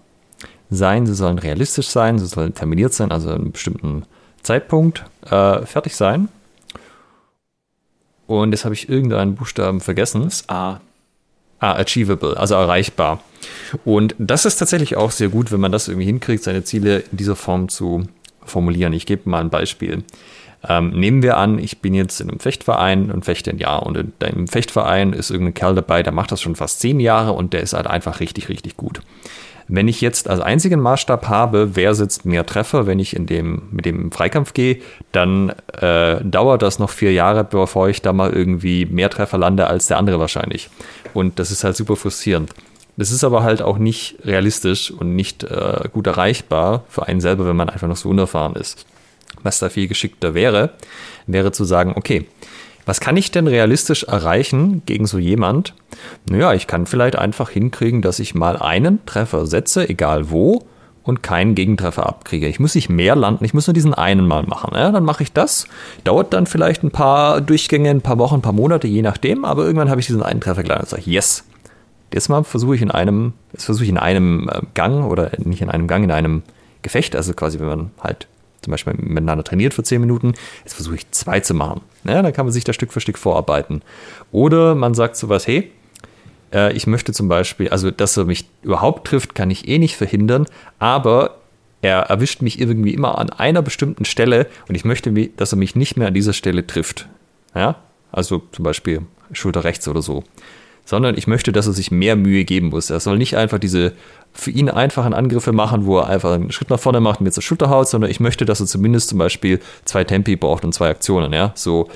sein, 0.70 1.06
sie 1.06 1.14
sollen 1.14 1.38
realistisch 1.38 1.88
sein, 1.88 2.18
sie 2.18 2.26
sollen 2.26 2.54
terminiert 2.54 2.92
sein, 2.92 3.10
also 3.10 3.30
einen 3.30 3.52
bestimmten 3.52 4.04
Zeitpunkt 4.42 5.04
äh, 5.30 5.64
fertig 5.64 5.96
sein. 5.96 6.28
Und 8.26 8.52
jetzt 8.52 8.64
habe 8.64 8.75
ich 8.75 8.88
irgendeinen 8.88 9.34
Buchstaben 9.34 9.80
vergessen. 9.80 10.25
Das 10.25 10.48
A. 10.48 10.80
Ah, 11.60 11.72
achievable, 11.72 12.37
also 12.37 12.54
erreichbar. 12.54 13.20
Und 13.84 14.14
das 14.18 14.44
ist 14.44 14.58
tatsächlich 14.58 14.96
auch 14.96 15.10
sehr 15.10 15.28
gut, 15.28 15.50
wenn 15.50 15.60
man 15.60 15.72
das 15.72 15.88
irgendwie 15.88 16.06
hinkriegt, 16.06 16.44
seine 16.44 16.62
Ziele 16.62 17.00
in 17.10 17.16
dieser 17.16 17.34
Form 17.34 17.68
zu 17.68 18.04
formulieren. 18.44 18.92
Ich 18.92 19.06
gebe 19.06 19.28
mal 19.28 19.40
ein 19.40 19.50
Beispiel. 19.50 20.04
Ähm, 20.68 20.90
nehmen 20.90 21.22
wir 21.22 21.37
an, 21.37 21.58
ich 21.58 21.78
bin 21.78 21.94
jetzt 21.94 22.20
in 22.20 22.30
einem 22.30 22.40
Fechtverein 22.40 23.10
und 23.10 23.25
fechte 23.25 23.50
ein 23.50 23.58
Jahr 23.58 23.84
und 23.84 23.96
in 23.96 24.12
deinem 24.18 24.48
Fechtverein 24.48 25.12
ist 25.12 25.30
irgendein 25.30 25.54
Kerl 25.54 25.75
dabei, 25.75 26.02
der 26.02 26.12
macht 26.12 26.32
das 26.32 26.40
schon 26.40 26.56
fast 26.56 26.80
zehn 26.80 26.98
Jahre 27.00 27.32
und 27.32 27.52
der 27.52 27.60
ist 27.60 27.75
halt 27.75 27.87
einfach 27.87 28.20
richtig, 28.20 28.48
richtig 28.48 28.76
gut. 28.76 29.00
Wenn 29.68 29.87
ich 29.87 30.00
jetzt 30.00 30.28
als 30.30 30.40
einzigen 30.40 30.80
Maßstab 30.80 31.28
habe, 31.28 31.76
wer 31.76 31.94
sitzt 31.94 32.25
mehr 32.25 32.46
Treffer, 32.46 32.87
wenn 32.87 32.98
ich 32.98 33.14
in 33.14 33.26
dem, 33.26 33.68
mit 33.70 33.84
dem 33.84 34.10
Freikampf 34.10 34.54
gehe, 34.54 34.80
dann 35.12 35.50
äh, 35.78 36.25
dauert 36.25 36.62
das 36.62 36.78
noch 36.78 36.90
vier 36.90 37.12
Jahre, 37.12 37.44
bevor 37.44 37.88
ich 37.88 38.00
da 38.00 38.14
mal 38.14 38.32
irgendwie 38.32 38.87
mehr 38.87 39.10
Treffer 39.10 39.37
lande 39.37 39.66
als 39.66 39.87
der 39.87 39.98
andere 39.98 40.18
wahrscheinlich. 40.18 40.70
Und 41.12 41.38
das 41.38 41.50
ist 41.50 41.64
halt 41.64 41.76
super 41.76 41.96
frustrierend. 41.96 42.54
Das 42.96 43.12
ist 43.12 43.22
aber 43.22 43.42
halt 43.44 43.62
auch 43.62 43.78
nicht 43.78 44.16
realistisch 44.25 44.90
und 44.90 45.14
nicht 45.14 45.44
äh, 45.44 45.88
gut 45.92 46.06
erreichbar 46.06 46.84
für 46.88 47.06
einen 47.06 47.20
selber, 47.20 47.46
wenn 47.46 47.54
man 47.54 47.68
einfach 47.68 47.88
noch 47.88 47.96
so 47.96 48.08
unerfahren 48.08 48.56
ist. 48.56 48.87
Was 49.42 49.58
da 49.60 49.68
viel 49.68 49.87
geschickter 49.87 50.34
wäre, 50.34 50.70
wäre 51.26 51.52
zu 51.52 51.64
sagen, 51.64 51.92
okay, 51.94 52.26
was 52.88 53.00
kann 53.00 53.18
ich 53.18 53.30
denn 53.30 53.47
realistisch 53.47 54.04
erreichen 54.04 54.80
gegen 54.87 55.07
so 55.07 55.18
jemand? 55.18 55.75
Naja, 56.30 56.54
ich 56.54 56.66
kann 56.66 56.87
vielleicht 56.87 57.16
einfach 57.16 57.50
hinkriegen, 57.50 58.00
dass 58.00 58.18
ich 58.18 58.35
mal 58.35 58.57
einen 58.57 59.04
Treffer 59.04 59.47
setze, 59.47 59.87
egal 59.87 60.30
wo, 60.30 60.64
und 61.02 61.22
keinen 61.22 61.55
Gegentreffer 61.55 62.07
abkriege. 62.07 62.48
Ich 62.48 62.61
muss 62.61 62.74
nicht 62.74 62.88
mehr 62.88 63.14
landen, 63.14 63.44
ich 63.44 63.53
muss 63.53 63.66
nur 63.66 63.74
diesen 63.74 63.92
einen 63.92 64.27
mal 64.27 64.44
machen. 64.44 64.70
Ja, 64.74 64.90
dann 64.90 65.05
mache 65.05 65.22
ich 65.22 65.35
das. 65.35 65.66
Dauert 66.05 66.33
dann 66.33 66.46
vielleicht 66.46 66.83
ein 66.83 66.90
paar 66.90 67.42
Durchgänge, 67.42 67.90
ein 67.90 68.01
paar 68.01 68.16
Wochen, 68.16 68.37
ein 68.37 68.42
paar 68.42 68.55
Monate, 68.55 68.88
je 68.88 69.03
nachdem, 69.03 69.44
aber 69.44 69.64
irgendwann 69.64 69.90
habe 69.90 70.01
ich 70.01 70.07
diesen 70.07 70.22
einen 70.22 70.40
Treffer 70.40 70.62
gelandet 70.62 70.87
und 70.87 70.90
sage, 70.90 71.11
yes. 71.11 71.44
Jetzt 72.11 72.31
mal 72.31 72.42
versuche 72.42 72.74
ich 72.74 72.81
in 72.81 72.90
einem, 72.90 73.35
versuche 73.55 73.85
ich 73.85 73.90
in 73.90 73.98
einem 73.98 74.48
äh, 74.51 74.62
Gang 74.72 75.05
oder 75.05 75.33
nicht 75.37 75.61
in 75.61 75.68
einem 75.68 75.88
Gang, 75.88 76.05
in 76.05 76.11
einem 76.11 76.42
Gefecht, 76.81 77.14
also 77.14 77.35
quasi, 77.35 77.61
wenn 77.61 77.66
man 77.66 77.90
halt 78.01 78.29
zum 78.62 78.71
Beispiel 78.71 78.94
miteinander 78.94 79.44
trainiert 79.44 79.75
für 79.75 79.83
10 79.83 80.01
Minuten, 80.01 80.35
jetzt 80.64 80.75
versuche 80.75 80.97
ich 80.97 81.11
zwei 81.11 81.40
zu 81.40 81.55
machen. 81.55 81.83
Ja, 82.05 82.23
dann 82.23 82.33
kann 82.33 82.47
man 82.47 82.53
sich 82.53 82.64
da 82.64 82.73
Stück 82.73 82.92
für 82.92 83.01
Stück 83.01 83.18
vorarbeiten. 83.18 83.83
Oder 84.33 84.75
man 84.75 84.94
sagt 84.94 85.16
sowas, 85.16 85.47
hey, 85.47 85.71
äh, 86.53 86.73
ich 86.73 86.87
möchte 86.87 87.12
zum 87.12 87.29
Beispiel, 87.29 87.68
also 87.68 87.90
dass 87.90 88.16
er 88.16 88.25
mich 88.25 88.47
überhaupt 88.62 89.07
trifft, 89.07 89.35
kann 89.35 89.51
ich 89.51 89.68
eh 89.68 89.79
nicht 89.79 89.97
verhindern, 89.97 90.47
aber 90.79 91.38
er 91.81 92.01
erwischt 92.01 92.42
mich 92.42 92.61
irgendwie 92.61 92.92
immer 92.92 93.18
an 93.18 93.31
einer 93.31 93.62
bestimmten 93.62 94.05
Stelle 94.05 94.49
und 94.68 94.75
ich 94.75 94.85
möchte, 94.85 95.12
dass 95.12 95.53
er 95.53 95.59
mich 95.59 95.77
nicht 95.77 95.97
mehr 95.97 96.09
an 96.09 96.14
dieser 96.14 96.33
Stelle 96.33 96.66
trifft. 96.66 97.09
Ja, 97.55 97.77
also 98.11 98.42
zum 98.53 98.64
Beispiel 98.64 99.03
Schulter 99.33 99.64
rechts 99.64 99.87
oder 99.87 100.03
so 100.03 100.25
sondern 100.88 101.18
ich 101.18 101.27
möchte, 101.27 101.53
dass 101.53 101.66
er 101.66 101.74
sich 101.74 101.90
mehr 101.90 102.16
Mühe 102.16 102.46
geben 102.46 102.68
muss. 102.68 102.88
Er 102.88 102.98
soll 102.98 103.18
nicht 103.18 103.37
einfach 103.37 103.59
diese 103.59 103.92
für 104.33 104.51
ihn 104.51 104.70
einfachen 104.70 105.12
Angriffe 105.12 105.53
machen, 105.53 105.85
wo 105.85 105.98
er 105.98 106.07
einfach 106.07 106.33
einen 106.33 106.51
Schritt 106.51 106.70
nach 106.70 106.81
vorne 106.81 107.01
macht 107.01 107.20
und 107.20 107.24
mir 107.24 107.31
zur 107.31 107.42
Schulter 107.42 107.68
haut, 107.68 107.90
sondern 107.90 108.11
ich 108.11 108.20
möchte, 108.20 108.46
dass 108.46 108.61
er 108.61 108.66
zumindest 108.66 109.11
zum 109.11 109.18
Beispiel 109.18 109.61
zwei 109.85 110.05
Tempi 110.05 110.37
braucht 110.37 110.64
und 110.64 110.72
zwei 110.72 110.88
Aktionen. 110.88 111.35
Ja, 111.35 111.53
so 111.55 111.90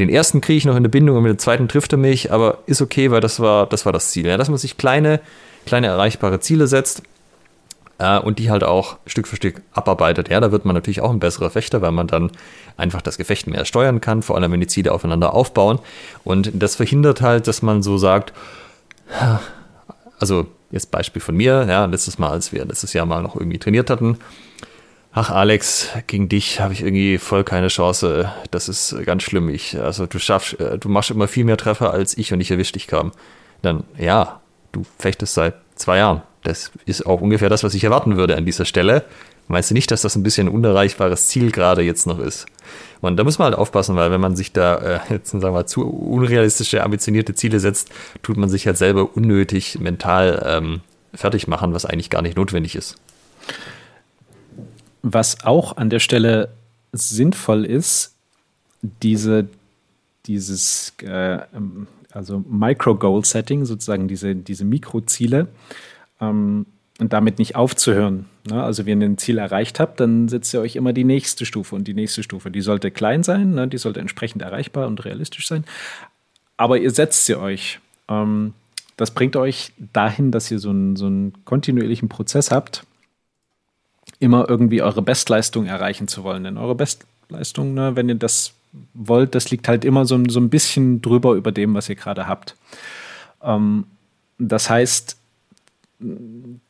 den 0.00 0.08
ersten 0.08 0.40
kriege 0.40 0.58
ich 0.58 0.64
noch 0.64 0.74
in 0.74 0.82
der 0.82 0.90
Bindung 0.90 1.16
und 1.16 1.22
mit 1.22 1.30
dem 1.30 1.38
zweiten 1.38 1.68
trifft 1.68 1.92
er 1.92 1.98
mich, 1.98 2.32
aber 2.32 2.58
ist 2.66 2.82
okay, 2.82 3.12
weil 3.12 3.20
das 3.20 3.38
war 3.38 3.66
das, 3.66 3.86
war 3.86 3.92
das 3.92 4.10
Ziel. 4.10 4.26
Ja, 4.26 4.36
dass 4.36 4.48
man 4.48 4.58
sich 4.58 4.76
kleine, 4.76 5.20
kleine 5.64 5.86
erreichbare 5.86 6.40
Ziele 6.40 6.66
setzt 6.66 7.04
äh, 8.02 8.18
und 8.18 8.38
die 8.38 8.50
halt 8.50 8.64
auch 8.64 8.98
Stück 9.06 9.28
für 9.28 9.36
Stück 9.36 9.62
abarbeitet. 9.72 10.28
Ja, 10.28 10.40
da 10.40 10.50
wird 10.50 10.64
man 10.64 10.74
natürlich 10.74 11.00
auch 11.00 11.10
ein 11.10 11.20
besserer 11.20 11.50
Fechter, 11.50 11.80
weil 11.82 11.92
man 11.92 12.08
dann 12.08 12.30
einfach 12.76 13.00
das 13.00 13.16
Gefecht 13.16 13.46
mehr 13.46 13.64
steuern 13.64 14.00
kann, 14.00 14.22
vor 14.22 14.36
allem 14.36 14.50
wenn 14.50 14.60
die 14.60 14.66
Ziele 14.66 14.92
aufeinander 14.92 15.34
aufbauen. 15.34 15.78
Und 16.24 16.50
das 16.54 16.74
verhindert 16.76 17.20
halt, 17.20 17.46
dass 17.46 17.62
man 17.62 17.82
so 17.82 17.98
sagt, 17.98 18.32
also 20.18 20.46
jetzt 20.70 20.90
Beispiel 20.90 21.22
von 21.22 21.36
mir, 21.36 21.66
ja, 21.68 21.84
letztes 21.84 22.18
Mal, 22.18 22.30
als 22.30 22.52
wir 22.52 22.64
letztes 22.64 22.92
Jahr 22.92 23.06
mal 23.06 23.22
noch 23.22 23.36
irgendwie 23.36 23.58
trainiert 23.58 23.88
hatten, 23.88 24.18
ach 25.12 25.30
Alex, 25.30 25.90
gegen 26.06 26.28
dich 26.28 26.60
habe 26.60 26.72
ich 26.72 26.82
irgendwie 26.82 27.18
voll 27.18 27.44
keine 27.44 27.68
Chance. 27.68 28.32
Das 28.50 28.68
ist 28.68 28.96
ganz 29.04 29.22
schlimm. 29.22 29.48
Ich, 29.48 29.78
also 29.78 30.06
du 30.06 30.18
schaffst, 30.18 30.58
äh, 30.58 30.78
du 30.78 30.88
machst 30.88 31.10
immer 31.10 31.28
viel 31.28 31.44
mehr 31.44 31.56
Treffer 31.56 31.92
als 31.92 32.16
ich 32.16 32.32
und 32.32 32.40
ich 32.40 32.50
erwische 32.50 32.72
dich 32.72 32.88
kaum. 32.88 33.12
Dann, 33.60 33.84
ja, 33.96 34.40
du 34.72 34.82
fechtest 34.98 35.34
seit 35.34 35.54
zwei 35.76 35.98
Jahren. 35.98 36.22
Das 36.42 36.72
ist 36.86 37.06
auch 37.06 37.20
ungefähr 37.20 37.48
das, 37.48 37.62
was 37.62 37.74
ich 37.74 37.84
erwarten 37.84 38.16
würde 38.16 38.36
an 38.36 38.44
dieser 38.44 38.64
Stelle. 38.64 39.04
Meinst 39.48 39.70
du 39.70 39.74
nicht, 39.74 39.90
dass 39.90 40.02
das 40.02 40.16
ein 40.16 40.22
bisschen 40.22 40.48
ein 40.48 40.54
unerreichbares 40.54 41.28
Ziel 41.28 41.50
gerade 41.52 41.82
jetzt 41.82 42.06
noch 42.06 42.18
ist? 42.18 42.46
Und 43.00 43.16
da 43.16 43.24
muss 43.24 43.38
man 43.38 43.46
halt 43.46 43.56
aufpassen, 43.56 43.96
weil 43.96 44.10
wenn 44.10 44.20
man 44.20 44.36
sich 44.36 44.52
da 44.52 44.76
äh, 44.76 45.00
jetzt 45.10 45.30
sagen 45.30 45.42
wir 45.42 45.50
mal, 45.50 45.66
zu 45.66 45.82
unrealistische, 45.88 46.82
ambitionierte 46.82 47.34
Ziele 47.34 47.60
setzt, 47.60 47.90
tut 48.22 48.36
man 48.36 48.48
sich 48.48 48.66
halt 48.66 48.78
selber 48.78 49.16
unnötig 49.16 49.78
mental 49.78 50.42
ähm, 50.46 50.80
fertig 51.14 51.46
machen, 51.46 51.74
was 51.74 51.84
eigentlich 51.84 52.10
gar 52.10 52.22
nicht 52.22 52.36
notwendig 52.36 52.74
ist. 52.74 52.96
Was 55.02 55.44
auch 55.44 55.76
an 55.76 55.90
der 55.90 55.98
Stelle 55.98 56.50
sinnvoll 56.92 57.64
ist, 57.64 58.14
diese, 58.82 59.48
dieses 60.26 60.92
äh, 61.02 61.40
also 62.12 62.44
Micro-Goal-Setting, 62.48 63.64
sozusagen 63.64 64.08
diese, 64.08 64.34
diese 64.34 64.64
Mikroziele, 64.64 65.48
ähm, 66.22 66.66
und 66.98 67.12
damit 67.12 67.38
nicht 67.38 67.56
aufzuhören. 67.56 68.26
Ne? 68.48 68.62
Also 68.62 68.86
wenn 68.86 69.00
ihr 69.00 69.08
ein 69.08 69.18
Ziel 69.18 69.38
erreicht 69.38 69.80
habt, 69.80 70.00
dann 70.00 70.28
setzt 70.28 70.54
ihr 70.54 70.60
euch 70.60 70.76
immer 70.76 70.92
die 70.92 71.04
nächste 71.04 71.44
Stufe 71.44 71.74
und 71.74 71.88
die 71.88 71.94
nächste 71.94 72.22
Stufe. 72.22 72.50
Die 72.50 72.60
sollte 72.60 72.90
klein 72.90 73.22
sein, 73.22 73.54
ne? 73.54 73.68
die 73.68 73.78
sollte 73.78 74.00
entsprechend 74.00 74.42
erreichbar 74.42 74.86
und 74.86 75.04
realistisch 75.04 75.48
sein. 75.48 75.64
Aber 76.56 76.78
ihr 76.78 76.90
setzt 76.90 77.26
sie 77.26 77.34
euch. 77.34 77.80
Ähm, 78.08 78.54
das 78.96 79.10
bringt 79.10 79.36
euch 79.36 79.72
dahin, 79.92 80.30
dass 80.30 80.50
ihr 80.50 80.58
so 80.58 80.70
einen, 80.70 80.96
so 80.96 81.06
einen 81.06 81.44
kontinuierlichen 81.44 82.08
Prozess 82.08 82.50
habt, 82.50 82.84
immer 84.20 84.48
irgendwie 84.48 84.82
eure 84.82 85.02
Bestleistung 85.02 85.66
erreichen 85.66 86.06
zu 86.06 86.22
wollen. 86.22 86.44
Denn 86.44 86.58
eure 86.58 86.76
Bestleistung, 86.76 87.74
ne, 87.74 87.96
wenn 87.96 88.08
ihr 88.08 88.14
das 88.14 88.52
wollt, 88.94 89.34
das 89.34 89.50
liegt 89.50 89.66
halt 89.66 89.84
immer 89.84 90.04
so, 90.04 90.22
so 90.28 90.38
ein 90.38 90.50
bisschen 90.50 91.02
drüber 91.02 91.32
über 91.34 91.52
dem, 91.52 91.74
was 91.74 91.88
ihr 91.88 91.96
gerade 91.96 92.28
habt. 92.28 92.54
Ähm, 93.42 93.86
das 94.38 94.70
heißt, 94.70 95.16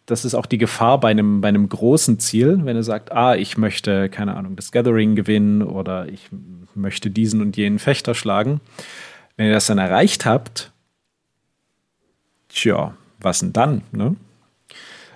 das 0.07 0.25
ist 0.25 0.35
auch 0.35 0.47
die 0.47 0.59
Gefahr 0.59 1.01
bei 1.01 1.11
einem, 1.11 1.41
bei 1.41 1.49
einem 1.49 1.69
großen 1.69 2.19
Ziel, 2.19 2.61
wenn 2.65 2.77
er 2.77 2.83
sagt, 2.83 3.13
ah, 3.13 3.35
ich 3.35 3.57
möchte, 3.57 4.09
keine 4.09 4.37
Ahnung, 4.37 4.57
das 4.57 4.73
Gathering 4.73 5.15
gewinnen 5.15 5.63
oder 5.63 6.09
ich 6.09 6.29
möchte 6.75 7.11
diesen 7.11 7.41
und 7.41 7.57
jenen 7.57 7.79
Fechter 7.79 8.15
schlagen. 8.15 8.61
Wenn 9.37 9.47
ihr 9.47 9.53
das 9.53 9.67
dann 9.67 9.79
erreicht 9.79 10.27
habt, 10.27 10.73
tja, 12.49 12.95
was 13.21 13.41
denn 13.41 13.53
dann? 13.53 13.83
Ne? 13.93 14.17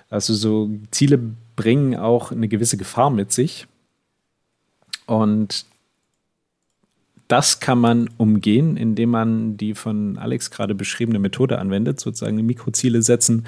Also 0.09 0.33
so 0.33 0.69
Ziele 0.91 1.19
bringen 1.55 1.95
auch 1.95 2.31
eine 2.31 2.47
gewisse 2.47 2.77
Gefahr 2.77 3.09
mit 3.09 3.31
sich. 3.31 3.67
Und 5.05 5.65
das 7.27 7.59
kann 7.59 7.79
man 7.79 8.09
umgehen, 8.17 8.77
indem 8.77 9.09
man 9.09 9.57
die 9.57 9.73
von 9.73 10.17
Alex 10.17 10.49
gerade 10.49 10.75
beschriebene 10.75 11.19
Methode 11.19 11.59
anwendet, 11.59 11.99
sozusagen 11.99 12.37
Mikroziele 12.45 13.01
setzen, 13.01 13.45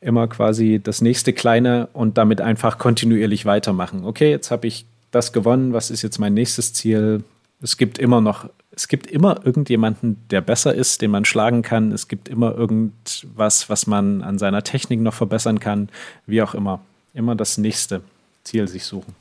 immer 0.00 0.28
quasi 0.28 0.80
das 0.82 1.00
nächste 1.00 1.32
kleine 1.32 1.88
und 1.92 2.18
damit 2.18 2.40
einfach 2.40 2.78
kontinuierlich 2.78 3.46
weitermachen. 3.46 4.04
Okay, 4.04 4.30
jetzt 4.30 4.50
habe 4.50 4.66
ich 4.66 4.86
das 5.10 5.32
gewonnen, 5.32 5.72
was 5.72 5.90
ist 5.90 6.02
jetzt 6.02 6.18
mein 6.18 6.34
nächstes 6.34 6.72
Ziel? 6.72 7.24
Es 7.62 7.76
gibt 7.76 7.98
immer 7.98 8.20
noch, 8.20 8.48
es 8.70 8.88
gibt 8.88 9.06
immer 9.06 9.40
irgendjemanden, 9.44 10.18
der 10.30 10.42
besser 10.42 10.74
ist, 10.74 11.00
den 11.00 11.10
man 11.10 11.24
schlagen 11.24 11.62
kann. 11.62 11.92
Es 11.92 12.08
gibt 12.08 12.28
immer 12.28 12.54
irgendwas, 12.54 13.68
was 13.70 13.86
man 13.86 14.22
an 14.22 14.38
seiner 14.38 14.62
Technik 14.62 15.00
noch 15.00 15.14
verbessern 15.14 15.60
kann, 15.60 15.88
wie 16.26 16.42
auch 16.42 16.54
immer. 16.54 16.80
Immer 17.14 17.34
das 17.34 17.56
nächste 17.56 18.02
Ziel 18.44 18.68
sich 18.68 18.84
suchen. 18.84 19.14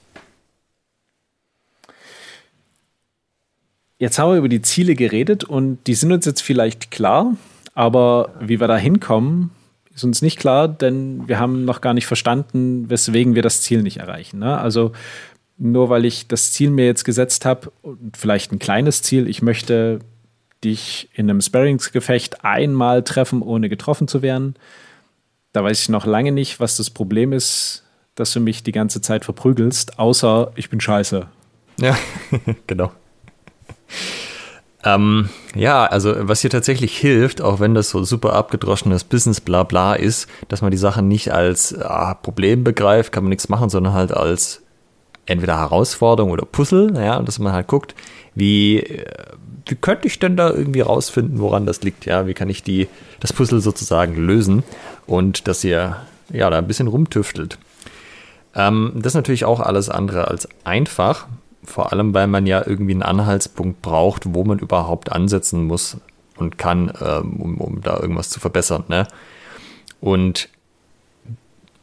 Jetzt 3.98 4.20
haben 4.20 4.32
wir 4.32 4.38
über 4.38 4.50
die 4.50 4.62
Ziele 4.62 4.94
geredet 4.94 5.46
und 5.46 5.80
die 5.88 5.96
sind 5.96 6.12
uns 6.12 6.26
jetzt 6.26 6.42
vielleicht 6.42 6.92
klar, 6.92 7.38
aber 7.74 8.34
wie 8.42 8.60
wir 8.60 8.68
da 8.68 8.76
hinkommen, 8.76 9.52
ist 9.96 10.04
uns 10.04 10.22
nicht 10.22 10.38
klar, 10.38 10.68
denn 10.68 11.28
wir 11.28 11.40
haben 11.40 11.64
noch 11.66 11.82
gar 11.82 11.94
nicht 11.94 12.06
verstanden, 12.06 12.90
weswegen 12.90 13.34
wir 13.34 13.42
das 13.42 13.62
Ziel 13.62 13.82
nicht 13.82 13.98
erreichen. 13.98 14.40
Ne? 14.40 14.58
Also 14.58 14.92
nur 15.58 15.90
weil 15.90 16.04
ich 16.04 16.28
das 16.28 16.52
Ziel 16.52 16.70
mir 16.70 16.86
jetzt 16.86 17.06
gesetzt 17.06 17.46
habe, 17.46 17.72
vielleicht 18.16 18.52
ein 18.52 18.60
kleines 18.60 19.02
Ziel, 19.02 19.30
ich 19.30 19.42
möchte 19.42 20.00
dich 20.64 21.10
in 21.14 21.30
einem 21.30 21.40
Sparringsgefecht 21.40 22.44
einmal 22.44 23.04
treffen, 23.04 23.42
ohne 23.42 23.70
getroffen 23.70 24.08
zu 24.08 24.22
werden. 24.22 24.56
Da 25.54 25.64
weiß 25.64 25.84
ich 25.84 25.90
noch 25.90 26.06
lange 26.06 26.34
nicht, 26.34 26.60
was 26.60 26.76
das 26.76 26.90
Problem 26.90 27.32
ist, 27.32 27.84
dass 28.16 28.34
du 28.34 28.42
mich 28.42 28.64
die 28.64 28.74
ganze 28.74 29.00
Zeit 29.00 29.24
verprügelst, 29.24 29.98
außer 29.98 30.52
ich 30.56 30.70
bin 30.70 30.82
scheiße. 30.82 31.28
Ja, 31.80 31.98
genau. 32.68 32.92
Ähm, 34.86 35.30
ja, 35.56 35.86
also 35.86 36.14
was 36.20 36.42
hier 36.42 36.52
tatsächlich 36.52 36.96
hilft, 36.96 37.42
auch 37.42 37.60
wenn 37.60 37.74
das 37.74 37.90
so 37.90 38.04
super 38.04 38.34
abgedroschenes 38.34 39.04
Business 39.04 39.42
Blabla 39.42 39.96
ist, 39.96 40.30
dass 40.48 40.62
man 40.62 40.70
die 40.70 40.78
Sachen 40.78 41.08
nicht 41.08 41.34
als 41.34 41.76
ah, 41.80 42.14
Problem 42.14 42.64
begreift, 42.64 43.12
kann 43.12 43.24
man 43.24 43.30
nichts 43.30 43.50
machen, 43.50 43.70
sondern 43.70 43.94
halt 43.94 44.12
als 44.12 44.62
entweder 45.26 45.58
Herausforderung 45.58 46.32
oder 46.32 46.46
Puzzle, 46.46 46.94
ja, 46.96 47.20
dass 47.20 47.40
man 47.40 47.52
halt 47.52 47.68
guckt, 47.68 47.96
wie, 48.36 48.80
äh, 48.80 49.06
wie 49.66 49.76
könnte 49.76 50.08
ich 50.08 50.20
denn 50.20 50.38
da 50.38 50.52
irgendwie 50.52 50.82
rausfinden, 50.82 51.40
woran 51.40 51.66
das 51.66 51.82
liegt, 51.82 52.06
ja, 52.06 52.28
wie 52.28 52.36
kann 52.36 52.50
ich 52.50 52.62
die, 52.62 52.88
das 53.20 53.34
Puzzle 53.34 53.62
sozusagen 53.62 54.16
lösen 54.16 54.64
und 55.08 55.48
dass 55.48 55.64
ihr 55.64 55.98
ja 56.32 56.50
da 56.52 56.60
ein 56.60 56.68
bisschen 56.68 56.88
rumtüftelt. 56.88 57.58
Ähm, 58.54 58.92
das 58.96 59.12
ist 59.12 59.16
natürlich 59.16 59.46
auch 59.46 59.62
alles 59.62 59.90
andere 59.90 60.28
als 60.28 60.48
einfach, 60.64 61.28
vor 61.66 61.92
allem, 61.92 62.14
weil 62.14 62.28
man 62.28 62.46
ja 62.46 62.66
irgendwie 62.66 62.94
einen 62.94 63.04
Anhaltspunkt 63.04 63.82
braucht, 63.82 64.34
wo 64.34 64.44
man 64.44 64.60
überhaupt 64.60 65.12
ansetzen 65.12 65.66
muss 65.66 65.98
und 66.38 66.58
kann, 66.58 66.92
ähm, 67.02 67.42
um, 67.42 67.58
um 67.58 67.82
da 67.82 68.00
irgendwas 68.00 68.30
zu 68.30 68.40
verbessern. 68.40 68.84
Ne? 68.88 69.08
Und 70.02 70.50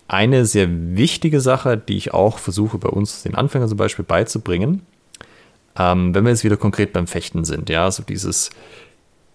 eine 0.08 0.44
sehr 0.44 0.68
wichtige 0.70 1.40
Sache, 1.40 1.76
die 1.76 1.96
ich 1.96 2.12
auch 2.12 2.38
versuche 2.38 2.78
bei 2.78 2.88
uns 2.88 3.22
den 3.22 3.34
Anfängern 3.34 3.68
zum 3.68 3.78
Beispiel 3.78 4.04
beizubringen, 4.04 4.82
ähm, 5.76 6.14
wenn 6.14 6.24
wir 6.24 6.30
jetzt 6.30 6.44
wieder 6.44 6.58
konkret 6.58 6.92
beim 6.92 7.06
Fechten 7.06 7.44
sind, 7.44 7.70
ja, 7.70 7.90
so 7.90 8.02
dieses, 8.02 8.50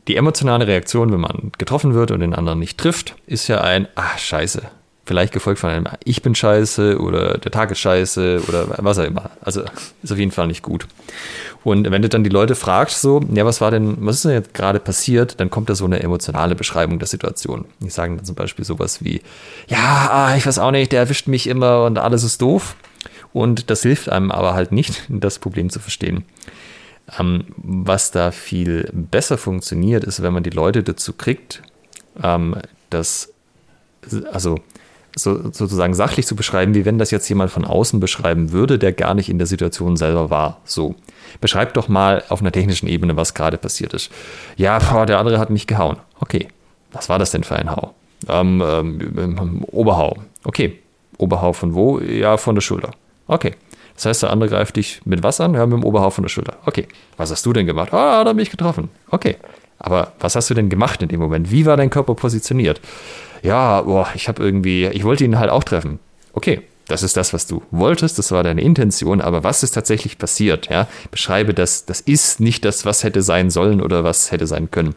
die 0.08 0.16
emotionale 0.16 0.68
Reaktion, 0.68 1.12
wenn 1.12 1.20
man 1.20 1.52
getroffen 1.58 1.96
wird 1.96 2.12
und 2.12 2.20
den 2.20 2.36
anderen 2.36 2.60
nicht 2.60 2.78
trifft, 2.78 3.16
ist 3.26 3.48
ja 3.48 3.62
ein, 3.62 3.88
ach, 3.96 4.20
scheiße, 4.20 4.70
vielleicht 5.08 5.34
gefolgt 5.34 5.60
von 5.60 5.70
einem 5.70 5.88
Ich 6.04 6.22
bin 6.22 6.36
scheiße 6.36 7.00
oder 7.00 7.38
der 7.38 7.52
Tag 7.52 7.72
ist 7.72 7.80
scheiße 7.80 8.42
oder 8.48 8.68
was 8.78 9.00
auch 9.00 9.06
immer. 9.06 9.32
Also 9.42 9.64
ist 10.04 10.12
auf 10.12 10.18
jeden 10.18 10.32
Fall 10.32 10.48
nicht 10.48 10.62
gut. 10.62 10.86
Und 11.64 11.90
wenn 11.90 12.02
du 12.02 12.10
dann 12.10 12.24
die 12.24 12.30
Leute 12.30 12.56
fragst, 12.56 13.02
so, 13.02 13.22
ja, 13.34 13.46
was 13.46 13.62
war 13.62 13.72
denn, 13.72 13.98
was 14.02 14.18
ist 14.18 14.26
denn 14.26 14.32
jetzt 14.34 14.54
gerade 14.54 14.80
passiert, 14.80 15.40
dann 15.40 15.50
kommt 15.50 15.70
da 15.70 15.76
so 15.76 15.86
eine 15.86 16.02
emotionale 16.02 16.56
Beschreibung 16.56 17.00
der 17.00 17.08
Situation. 17.08 17.66
Die 17.80 17.90
sagen 17.90 18.18
dann 18.18 18.26
zum 18.26 18.36
Beispiel 18.36 18.66
sowas 18.66 19.04
wie, 19.04 19.22
ja, 19.68 20.10
ah, 20.12 20.36
ich 20.38 20.46
weiß 20.46 20.60
auch 20.60 20.72
nicht, 20.72 20.92
der 20.92 21.00
erwischt 21.00 21.28
mich 21.28 21.48
immer 21.48 21.86
und 21.86 21.98
alles 21.98 22.24
ist 22.24 22.42
doof. 22.42 22.76
Und 23.34 23.70
das 23.70 23.82
hilft 23.84 24.10
einem 24.10 24.32
aber 24.32 24.54
halt 24.54 24.72
nicht, 24.72 25.04
das 25.10 25.40
Problem 25.40 25.70
zu 25.70 25.80
verstehen. 25.80 26.26
Ähm, 27.18 27.46
was 27.56 28.12
da 28.12 28.32
viel 28.32 28.90
besser 28.92 29.38
funktioniert, 29.38 30.04
ist, 30.04 30.22
wenn 30.22 30.34
man 30.34 30.44
die 30.44 30.50
Leute 30.50 30.84
dazu 30.84 31.14
kriegt, 31.14 31.62
ähm, 32.22 32.58
dass, 32.90 33.34
also 34.32 34.60
so, 35.18 35.52
sozusagen 35.52 35.94
sachlich 35.94 36.28
zu 36.28 36.36
beschreiben, 36.36 36.76
wie 36.76 36.86
wenn 36.86 36.98
das 36.98 37.12
jetzt 37.12 37.28
jemand 37.30 37.52
von 37.52 37.66
außen 37.66 38.00
beschreiben 38.00 38.52
würde, 38.52 38.78
der 38.80 38.94
gar 38.94 39.14
nicht 39.14 39.30
in 39.30 39.38
der 39.38 39.48
Situation 39.48 39.98
selber 39.98 40.30
war. 40.30 40.62
So. 40.64 40.96
Beschreib 41.42 41.74
doch 41.74 41.88
mal 41.88 42.24
auf 42.30 42.42
einer 42.42 42.52
technischen 42.52 42.88
Ebene, 42.88 43.18
was 43.18 43.34
gerade 43.34 43.58
passiert 43.58 43.94
ist. 43.94 44.12
Ja, 44.56 44.80
boah, 44.80 45.06
der 45.06 45.20
andere 45.20 45.40
hat 45.40 45.50
mich 45.50 45.68
gehauen. 45.68 45.98
Okay. 46.20 46.48
Was 46.92 47.10
war 47.10 47.20
das 47.20 47.32
denn 47.32 47.44
für 47.44 47.56
ein 47.56 47.70
Hau? 47.70 47.94
Ähm, 48.28 48.62
ähm, 49.18 49.66
Oberhau. 49.68 50.18
Okay. 50.44 50.80
Oberhau 51.18 51.54
von 51.54 51.74
wo? 51.74 52.00
Ja, 52.00 52.38
von 52.38 52.56
der 52.56 52.62
Schulter. 52.62 52.92
Okay. 53.28 53.56
Das 53.96 54.06
heißt, 54.06 54.24
der 54.24 54.30
andere 54.30 54.50
greift 54.50 54.76
dich 54.76 55.02
mit 55.06 55.24
was 55.24 55.42
an? 55.42 55.56
Ja, 55.56 55.66
mit 55.66 55.80
dem 55.80 55.84
Oberhau 55.84 56.12
von 56.12 56.24
der 56.24 56.30
Schulter. 56.30 56.58
Okay. 56.66 56.88
Was 57.18 57.32
hast 57.32 57.46
du 57.46 57.54
denn 57.54 57.66
gemacht? 57.66 57.94
Ah, 57.94 58.24
da 58.24 58.34
bin 58.34 58.44
ich 58.44 58.52
getroffen. 58.52 58.90
Okay. 59.10 59.38
Aber 59.80 60.14
was 60.20 60.36
hast 60.36 60.50
du 60.50 60.54
denn 60.54 60.70
gemacht 60.70 61.02
in 61.02 61.10
dem 61.10 61.20
Moment? 61.20 61.52
Wie 61.52 61.66
war 61.66 61.78
dein 61.78 61.90
Körper 61.90 62.16
positioniert? 62.16 62.82
Ja, 63.44 63.82
boah, 63.82 64.08
ich 64.16 64.28
habe 64.28 64.44
irgendwie, 64.44 64.86
ich 64.88 65.04
wollte 65.04 65.24
ihn 65.24 65.40
halt 65.40 65.50
auch 65.50 65.64
treffen. 65.64 66.00
Okay, 66.34 66.62
das 66.88 67.04
ist 67.04 67.18
das, 67.18 67.34
was 67.34 67.48
du 67.48 67.62
wolltest, 67.72 68.18
das 68.18 68.32
war 68.32 68.44
deine 68.44 68.62
Intention, 68.62 69.22
aber 69.22 69.44
was 69.44 69.64
ist 69.64 69.72
tatsächlich 69.72 70.18
passiert? 70.18 70.70
Ja? 70.70 70.88
Beschreibe 71.12 71.54
das, 71.54 71.86
das 71.86 72.02
ist 72.02 72.40
nicht 72.40 72.64
das, 72.64 72.86
was 72.86 73.04
hätte 73.04 73.22
sein 73.22 73.50
sollen 73.50 73.82
oder 73.82 74.04
was 74.04 74.32
hätte 74.32 74.48
sein 74.48 74.72
können. 74.72 74.96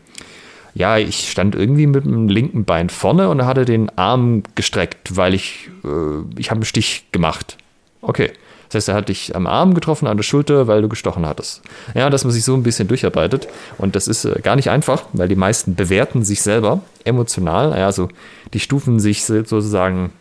Ja, 0.73 0.99
ich 0.99 1.29
stand 1.31 1.57
irgendwie 1.57 1.89
mit 1.89 2.05
dem 2.05 2.29
linken 2.29 2.65
Bein 2.65 2.91
vorne 2.91 3.29
und 3.29 3.45
hatte 3.45 3.65
den 3.65 3.91
Arm 3.99 4.45
gestreckt, 4.55 5.17
weil 5.17 5.35
ich, 5.35 5.69
äh, 5.85 6.39
ich 6.39 6.51
habe 6.51 6.59
einen 6.59 6.65
Stich 6.65 7.07
gemacht. 7.11 7.57
Okay. 8.03 8.31
Das 8.71 8.83
heißt, 8.83 8.89
er 8.89 8.95
hat 8.95 9.09
dich 9.09 9.35
am 9.35 9.47
Arm 9.47 9.75
getroffen, 9.75 10.07
an 10.07 10.17
der 10.17 10.23
Schulter, 10.23 10.69
weil 10.69 10.81
du 10.81 10.89
gestochen 10.89 11.27
hattest. 11.27 11.63
Ja, 11.95 12.09
dass 12.09 12.25
man 12.25 12.33
sich 12.33 12.45
so 12.45 12.55
ein 12.55 12.63
bisschen 12.63 12.87
durcharbeitet. 12.89 13.49
Und 13.79 13.97
das 13.97 14.07
ist 14.07 14.25
äh, 14.25 14.41
gar 14.43 14.57
nicht 14.57 14.71
einfach, 14.71 15.05
weil 15.13 15.29
die 15.29 15.37
meisten 15.37 15.75
bewerten 15.75 16.23
sich 16.25 16.41
selber 16.43 16.81
emotional. 17.05 17.73
Also 17.73 18.09
die 18.55 18.61
stufen 18.61 19.01
sich 19.01 19.25
sozusagen 19.25 20.13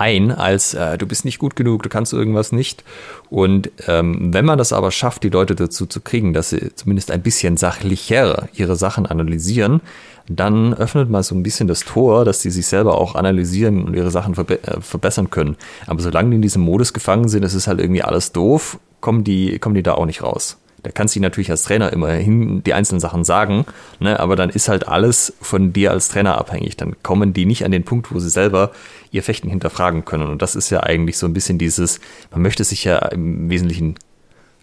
ein, 0.00 0.30
als 0.30 0.74
äh, 0.74 0.98
du 0.98 1.06
bist 1.06 1.24
nicht 1.24 1.38
gut 1.38 1.56
genug, 1.56 1.82
du 1.82 1.88
kannst 1.88 2.12
irgendwas 2.12 2.52
nicht. 2.52 2.84
Und 3.30 3.70
ähm, 3.86 4.32
wenn 4.32 4.44
man 4.44 4.58
das 4.58 4.72
aber 4.72 4.90
schafft, 4.90 5.22
die 5.22 5.28
Leute 5.28 5.54
dazu 5.54 5.86
zu 5.86 6.00
kriegen, 6.00 6.32
dass 6.32 6.50
sie 6.50 6.74
zumindest 6.74 7.10
ein 7.10 7.22
bisschen 7.22 7.56
sachlicher 7.56 8.48
ihre 8.54 8.76
Sachen 8.76 9.06
analysieren, 9.06 9.80
dann 10.28 10.74
öffnet 10.74 11.08
man 11.08 11.22
so 11.22 11.34
ein 11.34 11.42
bisschen 11.42 11.68
das 11.68 11.80
Tor, 11.80 12.24
dass 12.24 12.42
sie 12.42 12.50
sich 12.50 12.66
selber 12.66 12.98
auch 12.98 13.14
analysieren 13.14 13.84
und 13.84 13.94
ihre 13.94 14.10
Sachen 14.10 14.34
verbe 14.34 14.62
äh, 14.62 14.80
verbessern 14.80 15.30
können. 15.30 15.56
Aber 15.86 16.00
solange 16.02 16.30
die 16.30 16.36
in 16.36 16.42
diesem 16.42 16.62
Modus 16.62 16.92
gefangen 16.92 17.28
sind, 17.28 17.44
es 17.44 17.54
ist 17.54 17.66
halt 17.66 17.80
irgendwie 17.80 18.02
alles 18.02 18.32
doof, 18.32 18.78
kommen 19.00 19.24
die, 19.24 19.58
kommen 19.58 19.74
die 19.74 19.82
da 19.82 19.94
auch 19.94 20.06
nicht 20.06 20.22
raus. 20.22 20.58
Da 20.86 20.92
kannst 20.92 21.16
du 21.16 21.20
natürlich 21.20 21.50
als 21.50 21.64
Trainer 21.64 21.92
immerhin 21.92 22.62
die 22.62 22.72
einzelnen 22.72 23.00
Sachen 23.00 23.24
sagen, 23.24 23.66
ne, 23.98 24.20
aber 24.20 24.36
dann 24.36 24.50
ist 24.50 24.68
halt 24.68 24.86
alles 24.86 25.34
von 25.40 25.72
dir 25.72 25.90
als 25.90 26.06
Trainer 26.06 26.38
abhängig. 26.38 26.76
Dann 26.76 26.94
kommen 27.02 27.32
die 27.32 27.44
nicht 27.44 27.64
an 27.64 27.72
den 27.72 27.82
Punkt, 27.82 28.14
wo 28.14 28.20
sie 28.20 28.30
selber 28.30 28.70
ihr 29.10 29.24
Fechten 29.24 29.48
hinterfragen 29.48 30.04
können. 30.04 30.28
Und 30.28 30.42
das 30.42 30.54
ist 30.54 30.70
ja 30.70 30.84
eigentlich 30.84 31.18
so 31.18 31.26
ein 31.26 31.32
bisschen 31.32 31.58
dieses, 31.58 31.98
man 32.30 32.40
möchte 32.40 32.62
sich 32.62 32.84
ja 32.84 32.98
im 32.98 33.50
Wesentlichen 33.50 33.96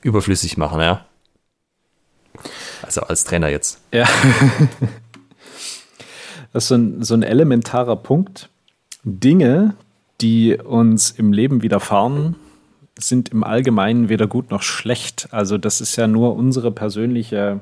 überflüssig 0.02 0.56
machen, 0.56 0.80
ja. 0.80 1.04
Also 2.84 3.02
als 3.02 3.26
Trainer 3.26 3.50
jetzt. 3.50 3.82
Ja. 3.92 4.08
Das 6.54 6.66
ist 6.66 6.68
so 6.68 6.76
ein, 6.76 7.04
so 7.04 7.16
ein 7.16 7.24
elementarer 7.24 7.96
Punkt. 7.96 8.50
Dinge, 9.04 9.74
die 10.22 10.56
uns 10.56 11.10
im 11.10 11.34
Leben 11.34 11.64
widerfahren, 11.64 12.36
sind 12.98 13.30
im 13.30 13.44
Allgemeinen 13.44 14.10
weder 14.10 14.28
gut 14.28 14.52
noch 14.52 14.62
schlecht. 14.62 15.28
Also 15.32 15.58
das 15.58 15.82
ist 15.82 15.96
ja 15.96 16.08
nur 16.08 16.36
unsere 16.36 16.72
persönliche 16.72 17.62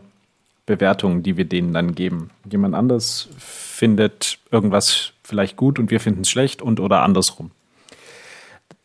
Bewertung, 0.66 1.24
die 1.24 1.38
wir 1.38 1.46
denen 1.46 1.74
dann 1.74 1.96
geben. 1.96 2.30
Jemand 2.50 2.76
anders 2.76 3.30
findet 3.38 4.40
irgendwas 4.52 5.14
vielleicht 5.24 5.58
gut 5.58 5.80
und 5.80 5.92
wir 5.92 6.00
finden 6.00 6.22
es 6.22 6.30
schlecht 6.30 6.62
und 6.62 6.80
oder 6.80 7.02
andersrum. 7.02 7.52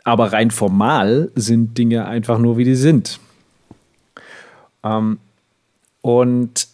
Aber 0.05 0.33
rein 0.33 0.51
formal 0.51 1.31
sind 1.35 1.77
Dinge 1.77 2.07
einfach 2.07 2.39
nur, 2.39 2.57
wie 2.57 2.65
die 2.65 2.77
sind. 2.77 3.19
Ähm, 4.85 5.19
und 6.01 6.69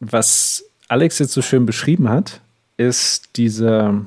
was 0.00 0.64
Alex 0.88 1.18
jetzt 1.18 1.32
so 1.32 1.40
schön 1.42 1.64
beschrieben 1.66 2.08
hat, 2.08 2.40
ist 2.76 3.30
diese, 3.36 4.06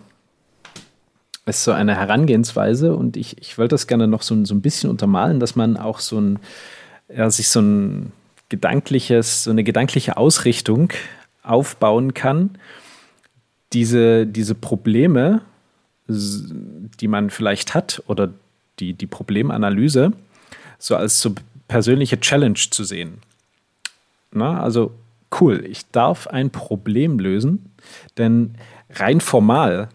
ist 1.45 1.63
so 1.63 1.71
eine 1.71 1.95
Herangehensweise 1.95 2.95
und 2.95 3.17
ich, 3.17 3.38
ich 3.39 3.58
wollte 3.58 3.73
das 3.73 3.88
gerne 3.88 4.08
noch 4.08 4.21
so, 4.21 4.45
so 4.45 4.56
ein 4.56 4.62
bisschen 4.62 4.89
untermalen, 4.89 5.39
dass 5.39 5.56
man 5.56 5.77
auch 5.77 5.99
so 5.99 6.19
ein, 6.19 6.39
ja, 7.13 7.29
sich 7.29 7.49
so 7.49 7.62
ein 7.62 8.12
gedankliches, 8.49 9.43
so 9.43 9.51
eine 9.51 9.63
gedankliche 9.63 10.17
Ausrichtung 10.17 10.89
aufbauen 11.43 12.13
kann, 12.13 12.51
diese, 13.73 14.25
diese 14.25 14.56
Probleme, 14.56 15.41
die 16.08 17.08
man 17.08 17.29
vielleicht 17.29 17.73
hat 17.73 18.03
oder 18.08 18.29
die, 18.79 18.93
die 18.93 19.08
Problemanalyse, 19.08 20.13
so 20.77 20.95
als 20.95 21.19
so 21.19 21.34
persönliche 21.67 22.19
Challenge 22.19 22.60
zu 22.69 22.84
sehen. 22.84 23.19
Na, 24.32 24.62
also 24.62 24.93
cool, 25.39 25.65
ich 25.65 25.89
darf 25.91 26.27
ein 26.27 26.49
Problem 26.49 27.19
lösen, 27.19 27.71
denn 28.17 28.56
rein 28.91 29.21
formal, 29.21 29.89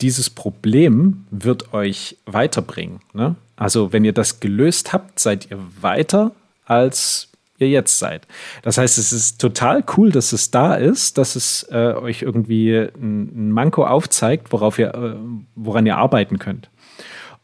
dieses 0.00 0.30
Problem 0.30 1.26
wird 1.30 1.72
euch 1.74 2.16
weiterbringen. 2.26 3.00
Ne? 3.12 3.36
Also 3.56 3.92
wenn 3.92 4.04
ihr 4.04 4.12
das 4.12 4.40
gelöst 4.40 4.92
habt, 4.92 5.18
seid 5.18 5.50
ihr 5.50 5.58
weiter 5.80 6.32
als 6.64 7.28
ihr 7.58 7.68
jetzt 7.68 7.98
seid. 7.98 8.26
Das 8.62 8.78
heißt, 8.78 8.98
es 8.98 9.12
ist 9.12 9.40
total 9.40 9.84
cool, 9.96 10.10
dass 10.10 10.32
es 10.32 10.50
da 10.50 10.74
ist, 10.74 11.18
dass 11.18 11.34
es 11.34 11.66
äh, 11.70 11.94
euch 11.94 12.22
irgendwie 12.22 12.72
ein, 12.76 13.50
Manko 13.50 13.84
aufzeigt, 13.84 14.52
worauf 14.52 14.78
ihr, 14.78 14.94
äh, 14.94 15.16
woran 15.56 15.84
ihr 15.84 15.96
arbeiten 15.96 16.38
könnt. 16.38 16.70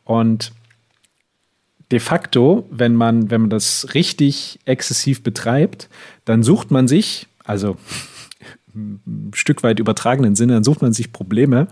Und 0.04 0.52
de 1.90 1.98
facto, 1.98 2.68
wenn 2.70 2.94
man, 2.94 3.30
wenn 3.30 3.42
man 3.42 3.50
das 3.50 3.88
richtig 3.94 4.60
exzessiv 4.64 5.22
betreibt, 5.22 5.88
dann 6.24 6.44
sucht 6.44 6.70
man 6.70 6.86
sich, 6.86 7.26
also 7.44 7.76
ein 8.74 9.32
Stück 9.34 9.64
weit 9.64 9.80
übertragenen 9.80 10.36
Sinne, 10.36 10.54
dann 10.54 10.64
sucht 10.64 10.82
man 10.82 10.92
sich 10.92 11.12
Probleme, 11.12 11.66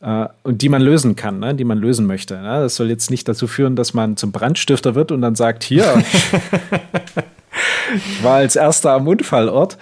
äh, 0.00 0.26
und 0.42 0.62
die 0.62 0.68
man 0.68 0.82
lösen 0.82 1.16
kann, 1.16 1.38
ne? 1.38 1.54
die 1.54 1.64
man 1.64 1.78
lösen 1.78 2.06
möchte. 2.06 2.34
Ne? 2.40 2.60
Das 2.60 2.76
soll 2.76 2.88
jetzt 2.88 3.10
nicht 3.10 3.28
dazu 3.28 3.46
führen, 3.46 3.76
dass 3.76 3.94
man 3.94 4.16
zum 4.16 4.32
Brandstifter 4.32 4.94
wird 4.94 5.12
und 5.12 5.20
dann 5.20 5.34
sagt, 5.34 5.62
hier, 5.62 6.02
ich 7.94 8.22
war 8.22 8.36
als 8.36 8.56
erster 8.56 8.92
am 8.92 9.06
Unfallort, 9.06 9.78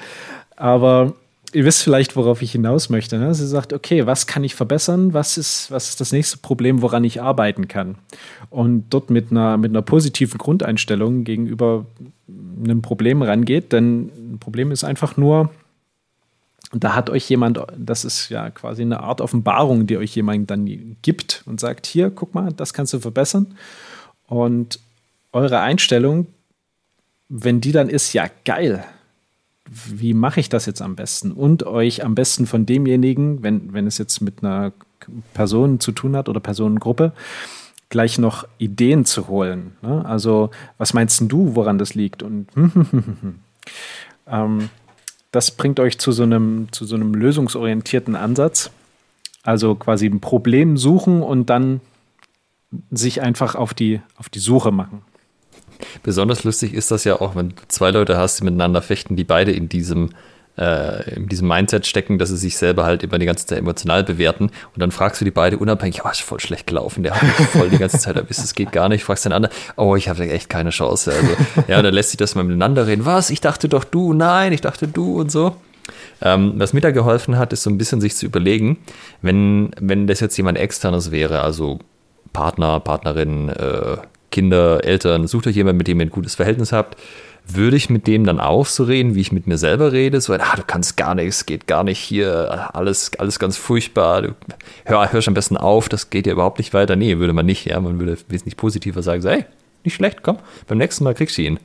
aber 0.57 1.15
ihr 1.53 1.65
wisst 1.65 1.83
vielleicht, 1.83 2.17
worauf 2.17 2.43
ich 2.43 2.53
hinaus 2.53 2.91
möchte. 2.91 3.19
Ne? 3.19 3.35
Sie 3.35 3.47
sagt, 3.47 3.73
okay, 3.73 4.07
was 4.07 4.27
kann 4.27 4.45
ich 4.45 4.55
verbessern? 4.55 5.15
Was 5.15 5.39
ist, 5.39 5.71
was 5.71 5.89
ist 5.91 6.01
das 6.01 6.13
nächste 6.13 6.39
Problem, 6.39 6.83
woran 6.83 7.05
ich 7.05 7.23
arbeiten 7.23 7.69
kann? 7.69 7.97
Und 8.51 8.87
dort 8.91 9.11
mit 9.11 9.31
einer, 9.31 9.57
mit 9.57 9.71
einer 9.71 9.83
positiven 9.83 10.39
Grundeinstellung 10.39 11.25
gegenüber 11.25 11.87
einem 12.63 12.83
Problem 12.83 13.23
rangeht, 13.23 13.73
denn 13.73 14.11
ein 14.33 14.39
Problem 14.41 14.73
ist 14.73 14.85
einfach 14.85 15.17
nur, 15.17 15.51
da 16.73 16.95
hat 16.95 17.09
euch 17.09 17.29
jemand, 17.29 17.61
das 17.77 18.05
ist 18.05 18.29
ja 18.29 18.51
quasi 18.51 18.83
eine 18.83 19.01
Art 19.01 19.21
Offenbarung, 19.21 19.87
die 19.87 19.97
euch 19.97 20.15
jemand 20.15 20.51
dann 20.51 20.97
gibt 21.03 21.43
und 21.47 21.61
sagt, 21.61 21.87
hier, 21.87 22.11
guck 22.11 22.35
mal, 22.35 22.53
das 22.53 22.75
kannst 22.75 22.93
du 22.93 23.01
verbessern. 23.01 23.55
Und 24.27 24.81
eure 25.33 25.61
Einstellung, 25.61 26.27
wenn 27.29 27.61
die 27.61 27.73
dann 27.73 27.89
ist, 27.89 28.13
ja, 28.13 28.27
geil, 28.45 28.85
wie 29.71 30.15
mache 30.15 30.41
ich 30.41 30.49
das 30.49 30.67
jetzt 30.67 30.83
am 30.83 30.97
besten? 30.97 31.33
Und 31.33 31.65
euch 31.65 32.05
am 32.05 32.15
besten 32.15 32.47
von 32.47 32.67
demjenigen, 32.67 33.43
wenn, 33.43 33.73
wenn 33.73 33.87
es 33.87 33.99
jetzt 33.99 34.21
mit 34.21 34.43
einer 34.43 34.73
Person 35.35 35.81
zu 35.81 35.93
tun 35.93 36.17
hat 36.17 36.29
oder 36.29 36.41
Personengruppe, 36.41 37.13
gleich 37.89 38.19
noch 38.19 38.47
Ideen 38.59 39.05
zu 39.05 39.29
holen. 39.29 39.77
Ne? 39.83 40.05
Also, 40.05 40.51
was 40.77 40.95
meinst 40.95 41.21
du, 41.21 41.55
woran 41.55 41.79
das 41.79 41.95
liegt? 41.95 42.23
Und 42.23 42.49
ähm, 44.27 44.71
das 45.31 45.51
bringt 45.51 45.81
euch 45.81 45.99
zu 45.99 46.13
so 46.13 46.23
einem, 46.23 46.69
zu 46.73 46.85
so 46.85 46.95
einem 46.97 47.15
lösungsorientierten 47.15 48.17
Ansatz. 48.17 48.71
Also 49.43 49.75
quasi 49.75 50.07
ein 50.07 50.21
Problem 50.21 50.77
suchen 50.77 51.23
und 51.23 51.49
dann 51.51 51.81
sich 52.91 53.23
einfach 53.23 53.55
auf 53.55 53.73
die, 53.73 54.01
auf 54.17 54.29
die 54.29 54.41
Suche 54.41 54.73
machen. 54.73 55.03
Besonders 56.03 56.45
lustig 56.45 56.75
ist 56.75 56.91
das 56.91 57.05
ja 57.05 57.21
auch, 57.21 57.37
wenn 57.37 57.51
du 57.51 57.55
zwei 57.69 57.91
Leute 57.91 58.17
hast, 58.17 58.41
die 58.41 58.45
miteinander 58.45 58.83
fechten, 58.83 59.17
die 59.17 59.25
beide 59.25 59.53
in 59.53 59.69
diesem 59.69 60.11
äh, 60.59 61.15
in 61.15 61.29
diesem 61.29 61.49
Mindset 61.49 61.87
stecken, 61.87 62.19
dass 62.19 62.29
sie 62.31 62.37
sich 62.37 62.57
selber 62.57 62.85
halt 62.85 63.03
immer 63.03 63.19
die 63.19 63.27
ganze 63.27 63.47
Zeit 63.47 63.59
emotional 63.59 64.05
bewerten. 64.05 64.45
Und 64.45 64.79
dann 64.79 64.91
fragst 64.91 65.21
du 65.21 65.25
die 65.25 65.31
beide 65.31 65.59
unabhängig, 65.59 66.05
oh, 66.05 66.09
ist 66.09 66.21
voll 66.21 66.41
schlecht 66.41 66.67
gelaufen, 66.67 67.03
der 67.03 67.15
hat 67.15 67.23
mich 67.23 67.47
voll 67.49 67.71
die 67.71 67.79
ganze 67.79 67.99
Zeit 67.99 68.17
erwischt, 68.17 68.41
es 68.41 68.55
geht 68.55 68.73
gar 68.73 68.89
nicht. 68.89 69.05
Fragst 69.05 69.25
den 69.25 69.33
anderen, 69.33 69.55
oh, 69.77 69.97
ich 69.97 70.09
habe 70.09 70.29
echt 70.29 70.49
keine 70.49 70.71
Chance. 70.71 71.13
Also, 71.13 71.65
ja, 71.69 71.81
dann 71.81 71.95
lässt 71.95 72.11
sich 72.11 72.19
das 72.19 72.35
mal 72.35 72.45
miteinander 72.45 72.87
reden. 72.87 73.05
Was? 73.05 73.31
Ich 73.31 73.41
dachte 73.41 73.69
doch 73.69 73.85
du, 73.85 74.13
nein, 74.13 74.53
ich 74.53 74.61
dachte 74.61 74.89
du 74.89 75.21
und 75.21 75.31
so. 75.31 75.57
Ähm, 76.21 76.55
was 76.57 76.73
mir 76.73 76.81
da 76.81 76.91
geholfen 76.91 77.39
hat, 77.39 77.53
ist 77.53 77.63
so 77.63 77.71
ein 77.71 77.79
bisschen 77.79 78.01
sich 78.01 78.17
zu 78.17 78.27
überlegen, 78.27 78.79
wenn, 79.23 79.71
wenn 79.81 80.07
das 80.07 80.21
jetzt 80.21 80.37
jemand 80.37 80.59
externes 80.59 81.11
wäre, 81.11 81.41
also 81.43 81.79
Partner, 82.33 82.81
Partnerin, 82.81 83.49
äh, 83.49 83.97
Kinder, 84.31 84.85
Eltern, 84.85 85.27
sucht 85.27 85.47
euch 85.47 85.57
jemanden, 85.57 85.79
mit 85.79 85.89
dem 85.89 86.01
ihr 86.01 86.07
ein 86.07 86.11
gutes 86.11 86.35
Verhältnis 86.35 86.73
habt. 86.73 86.99
Würde 87.51 87.77
ich 87.77 87.89
mit 87.89 88.07
dem 88.07 88.25
dann 88.25 88.41
auch 88.41 88.67
so 88.67 88.85
reden, 88.85 89.15
wie 89.15 89.21
ich 89.21 89.33
mit 89.33 89.47
mir 89.47 89.57
selber 89.57 89.93
rede? 89.93 90.21
So, 90.21 90.35
ah, 90.35 90.57
du 90.57 90.63
kannst 90.67 90.99
gar 90.99 91.15
nichts, 91.15 91.47
geht 91.47 91.67
gar 91.67 91.83
nicht 91.83 91.99
hier, 91.99 92.69
alles, 92.75 93.13
alles 93.19 93.39
ganz 93.39 93.57
furchtbar. 93.57 94.23
Du, 94.23 94.35
hör, 94.85 95.11
hör 95.13 95.23
schon 95.23 95.33
am 95.33 95.35
besten 95.35 95.57
auf, 95.57 95.89
das 95.89 96.11
geht 96.11 96.27
ja 96.27 96.33
überhaupt 96.35 96.59
nicht 96.59 96.75
weiter. 96.75 96.95
Nee, 96.95 97.19
würde 97.19 97.33
man 97.33 97.47
nicht, 97.47 97.65
ja. 97.65 97.81
Man 97.81 97.99
würde 97.99 98.19
wesentlich 98.29 98.57
positiver 98.57 99.03
sagen, 99.03 99.23
so, 99.23 99.31
hey, 99.31 99.47
nicht 99.85 99.95
schlecht, 99.95 100.23
komm, 100.23 100.39
beim 100.67 100.79
nächsten 100.79 101.05
Mal 101.05 101.15
kriegst 101.15 101.39
du 101.39 101.43
ihn. 101.43 101.59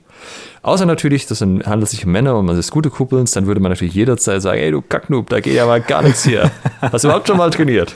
Außer 0.61 0.85
natürlich, 0.85 1.25
das 1.25 1.41
handelt 1.41 1.89
sich 1.89 2.05
um 2.05 2.11
Männer 2.13 2.37
und 2.37 2.45
man 2.45 2.57
ist 2.57 2.71
gute 2.71 2.89
Kuppelns, 2.89 3.31
dann 3.31 3.47
würde 3.47 3.59
man 3.59 3.71
natürlich 3.71 3.93
jederzeit 3.93 4.41
sagen, 4.41 4.61
ey, 4.61 4.71
du 4.71 4.81
Kacknoob, 4.81 5.29
da 5.29 5.41
geht 5.41 5.55
ja 5.55 5.65
mal 5.65 5.81
gar 5.81 6.01
nichts 6.01 6.23
hier. 6.23 6.49
Hast 6.79 7.03
du 7.03 7.09
überhaupt 7.09 7.27
schon 7.27 7.37
mal 7.37 7.49
trainiert? 7.49 7.95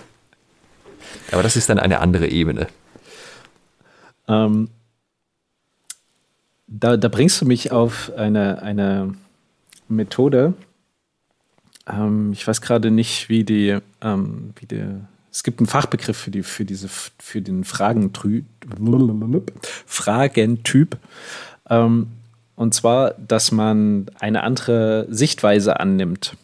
Aber 1.32 1.43
das 1.43 1.56
ist 1.56 1.69
dann 1.69 1.80
eine 1.80 2.00
andere 2.00 2.28
Ebene. 2.28 2.67
Ähm, 4.28 4.69
da, 6.68 6.98
da, 6.98 7.08
bringst 7.08 7.42
du 7.42 7.46
mich 7.46 7.72
auf 7.72 8.12
eine, 8.16 8.62
eine 8.62 9.16
Methode. 9.88 10.54
Ähm, 11.88 12.32
ich 12.34 12.48
weiß 12.48 12.62
gerade 12.62 12.92
nicht, 12.92 13.30
wie 13.30 13.44
die, 13.44 13.78
ähm, 14.02 14.54
wie 14.60 14.66
die, 14.66 14.84
es 15.32 15.44
gibt 15.44 15.60
einen 15.60 15.68
Fachbegriff 15.68 16.18
für, 16.18 16.32
die, 16.32 16.44
für, 16.44 16.66
diese, 16.66 16.90
für 16.90 17.42
den 17.42 17.64
Fragentyp. 17.64 18.46
Fragentyp. 19.86 20.98
Ähm, 21.70 22.08
und 22.56 22.74
zwar, 22.74 23.14
dass 23.14 23.52
man 23.52 24.08
eine 24.20 24.44
andere 24.44 25.08
Sichtweise 25.10 25.80
annimmt. 25.80 26.36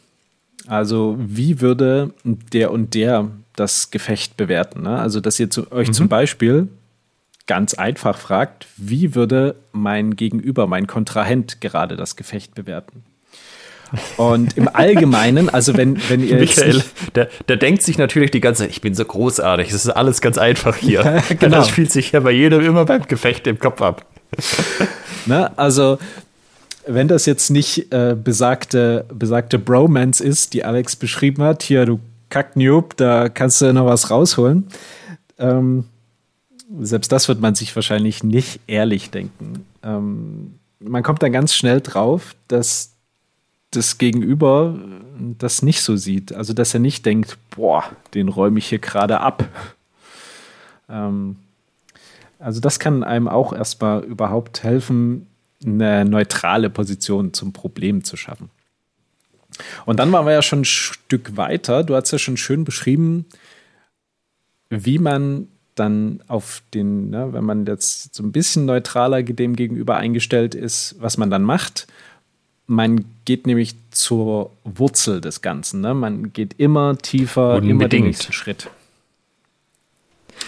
Also, 0.68 1.18
wie 1.20 1.60
würde 1.60 2.14
der 2.24 2.72
und 2.72 2.94
der 2.94 3.30
das 3.56 3.92
Gefecht 3.92 4.38
bewerten? 4.38 4.84
Ne? 4.84 4.98
Also, 4.98 5.20
dass 5.20 5.40
ihr 5.40 5.50
zu, 5.50 5.72
euch 5.72 5.90
mhm. 5.90 5.94
zum 5.94 6.08
Beispiel 6.08 6.70
ganz 7.47 7.73
einfach 7.73 8.17
fragt, 8.17 8.67
wie 8.77 9.15
würde 9.15 9.56
mein 9.71 10.15
Gegenüber, 10.15 10.67
mein 10.67 10.88
Kontrahent 10.88 11.62
gerade 11.62 11.97
das 11.97 12.15
Gefecht 12.15 12.56
bewerten? 12.56 13.03
Und 14.17 14.58
im 14.58 14.67
Allgemeinen, 14.73 15.49
also 15.49 15.77
wenn, 15.77 15.97
wenn 16.10 16.25
ihr 16.25 16.38
Michael, 16.38 16.84
der, 17.15 17.29
der 17.47 17.58
denkt 17.58 17.84
sich 17.84 17.97
natürlich 17.97 18.32
die 18.32 18.39
ganze 18.39 18.63
Zeit, 18.63 18.71
ich 18.71 18.82
bin 18.82 18.95
so 18.95 19.06
großartig, 19.06 19.69
es 19.69 19.86
ist 19.86 19.89
alles 19.89 20.21
ganz 20.21 20.38
einfach 20.38 20.75
hier. 20.75 21.21
Genau. 21.39 21.58
Das 21.58 21.69
spielt 21.69 21.91
sich 21.91 22.12
ja 22.12 22.19
bei 22.19 22.32
jedem 22.32 22.62
immer 22.62 22.86
beim 22.86 23.03
Gefecht 23.03 23.47
im 23.47 23.60
Kopf 23.60 23.82
ab. 23.82 24.06
Na, 25.25 25.51
also, 25.56 25.97
wenn 26.88 27.08
das 27.08 27.25
jetzt 27.25 27.49
nicht 27.49 27.91
äh, 27.93 28.15
besagte, 28.21 29.06
besagte 29.13 29.60
Bromance 29.60 30.23
ist, 30.23 30.53
die 30.53 30.63
Alex 30.63 30.95
beschrieben 30.95 31.43
hat, 31.43 31.63
hier, 31.63 31.86
du 31.86 31.99
Kacknoob, 32.29 32.97
da 32.97 33.29
kannst 33.29 33.62
du 33.62 33.73
noch 33.73 33.86
was 33.86 34.10
rausholen. 34.10 34.67
Ähm, 35.38 35.86
selbst 36.80 37.12
das 37.12 37.28
wird 37.28 37.40
man 37.40 37.56
sich 37.56 37.76
wahrscheinlich 37.76 38.24
nicht 38.24 38.60
ehrlich 38.68 39.12
denken. 39.12 39.66
Ähm, 39.84 40.60
man 40.80 41.04
kommt 41.04 41.22
dann 41.22 41.32
ganz 41.32 41.54
schnell 41.54 41.82
drauf, 41.82 42.36
dass 42.48 42.94
das 43.72 43.98
Gegenüber 43.98 44.78
das 45.38 45.62
nicht 45.62 45.82
so 45.82 45.96
sieht. 45.96 46.34
Also, 46.34 46.54
dass 46.54 46.74
er 46.74 46.80
nicht 46.80 47.06
denkt, 47.06 47.38
boah, 47.52 47.84
den 48.14 48.28
räume 48.28 48.60
ich 48.60 48.68
hier 48.68 48.80
gerade 48.80 49.20
ab. 49.20 49.48
Ähm, 50.90 51.38
also, 52.40 52.60
das 52.60 52.80
kann 52.80 53.04
einem 53.04 53.28
auch 53.28 53.54
erstmal 53.54 54.04
überhaupt 54.04 54.64
helfen, 54.64 55.28
eine 55.66 56.06
neutrale 56.06 56.70
Position 56.70 57.34
zum 57.34 57.54
Problem 57.54 58.04
zu 58.04 58.18
schaffen. 58.18 58.50
Und 59.86 60.00
dann 60.00 60.12
waren 60.12 60.26
wir 60.26 60.34
ja 60.34 60.42
schon 60.42 60.62
ein 60.62 60.66
Stück 60.66 61.38
weiter. 61.38 61.84
Du 61.84 61.96
hast 61.96 62.12
ja 62.12 62.18
schon 62.18 62.38
schön 62.38 62.64
beschrieben, 62.64 63.26
wie 64.70 64.98
man 64.98 65.48
dann 65.76 66.22
auf 66.28 66.62
den, 66.74 67.10
ne, 67.10 67.30
wenn 67.32 67.44
man 67.44 67.66
jetzt 67.66 68.14
so 68.14 68.24
ein 68.24 68.32
bisschen 68.32 68.66
neutraler 68.66 69.24
dem 69.24 69.56
gegenüber 69.56 69.98
eingestellt 69.98 70.56
ist, 70.56 70.96
was 71.00 71.18
man 71.18 71.30
dann 71.30 71.44
macht. 71.44 71.88
Man 72.66 73.06
geht 73.26 73.46
nämlich 73.46 73.76
zur 73.92 74.52
Wurzel 74.64 75.20
des 75.20 75.42
Ganzen. 75.42 75.82
Ne? 75.82 75.94
Man 75.94 76.32
geht 76.32 76.56
immer 76.60 76.98
tiefer, 76.98 77.56
Unbedingt. 77.56 77.72
immer 77.72 77.90
den 77.90 78.04
nächsten 78.06 78.34
Schritt. 78.34 78.70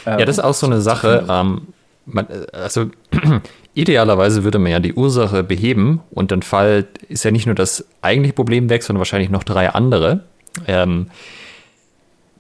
ja, 0.06 0.18
das 0.18 0.38
ist 0.38 0.44
auch 0.44 0.54
so 0.54 0.66
eine 0.66 0.82
Sache. 0.82 1.26
Ähm, 1.30 1.68
man, 2.06 2.28
also 2.54 2.90
idealerweise 3.74 4.44
würde 4.44 4.60
man 4.60 4.72
ja 4.72 4.80
die 4.80 4.94
Ursache 4.94 5.44
beheben 5.44 6.02
und 6.12 6.32
dann 6.32 6.42
Fall 6.42 6.88
ist 7.10 7.26
ja 7.26 7.32
nicht 7.32 7.46
nur 7.46 7.56
das 7.56 7.86
eigentliche 8.02 8.34
Problem 8.34 8.70
weg, 8.70 8.84
sondern 8.84 9.00
wahrscheinlich 9.00 9.30
noch 9.30 9.44
drei 9.44 9.70
andere. 9.70 10.24
Ähm, 10.68 11.08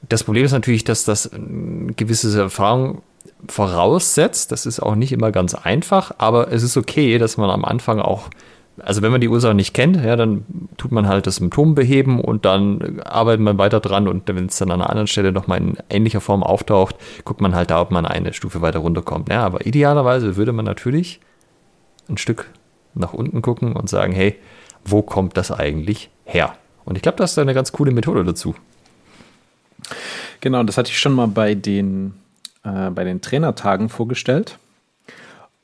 das 0.07 0.23
Problem 0.23 0.45
ist 0.45 0.51
natürlich, 0.51 0.83
dass 0.83 1.05
das 1.05 1.31
eine 1.33 1.93
gewisse 1.93 2.39
Erfahrung 2.39 3.01
voraussetzt. 3.47 4.51
Das 4.51 4.65
ist 4.65 4.79
auch 4.79 4.95
nicht 4.95 5.11
immer 5.11 5.31
ganz 5.31 5.53
einfach, 5.55 6.13
aber 6.17 6.51
es 6.51 6.63
ist 6.63 6.77
okay, 6.77 7.17
dass 7.17 7.37
man 7.37 7.49
am 7.49 7.65
Anfang 7.65 7.99
auch, 7.99 8.29
also 8.79 9.01
wenn 9.01 9.11
man 9.11 9.21
die 9.21 9.29
Ursache 9.29 9.53
nicht 9.53 9.73
kennt, 9.73 9.97
ja, 10.03 10.15
dann 10.15 10.45
tut 10.77 10.91
man 10.91 11.07
halt 11.07 11.27
das 11.27 11.37
Symptom 11.37 11.75
beheben 11.75 12.19
und 12.19 12.45
dann 12.45 13.01
arbeitet 13.01 13.41
man 13.41 13.57
weiter 13.57 13.79
dran 13.79 14.07
und 14.07 14.27
wenn 14.27 14.47
es 14.47 14.57
dann 14.57 14.71
an 14.71 14.81
einer 14.81 14.89
anderen 14.89 15.07
Stelle 15.07 15.31
nochmal 15.31 15.59
in 15.59 15.77
ähnlicher 15.89 16.21
Form 16.21 16.43
auftaucht, 16.43 16.95
guckt 17.23 17.41
man 17.41 17.55
halt 17.55 17.71
da, 17.71 17.81
ob 17.81 17.91
man 17.91 18.05
eine 18.05 18.33
Stufe 18.33 18.61
weiter 18.61 18.79
runterkommt. 18.79 19.29
Ja, 19.29 19.45
aber 19.45 19.65
idealerweise 19.65 20.35
würde 20.35 20.51
man 20.51 20.65
natürlich 20.65 21.19
ein 22.09 22.17
Stück 22.17 22.49
nach 22.93 23.13
unten 23.13 23.41
gucken 23.41 23.73
und 23.73 23.89
sagen, 23.89 24.13
hey, 24.13 24.35
wo 24.83 25.01
kommt 25.01 25.37
das 25.37 25.51
eigentlich 25.51 26.09
her? 26.23 26.53
Und 26.85 26.95
ich 26.95 27.01
glaube, 27.01 27.17
das 27.17 27.31
ist 27.31 27.39
eine 27.39 27.53
ganz 27.53 27.71
coole 27.71 27.91
Methode 27.91 28.23
dazu. 28.23 28.55
Genau, 30.45 30.61
das 30.61 30.77
hatte 30.77 30.91
ich 30.91 30.99
schon 30.99 31.13
mal 31.13 31.27
bei 31.27 31.55
den, 31.55 32.13
äh, 32.63 32.91
bei 32.91 33.03
den 33.03 33.19
Trainertagen 33.19 33.89
vorgestellt. 33.89 34.59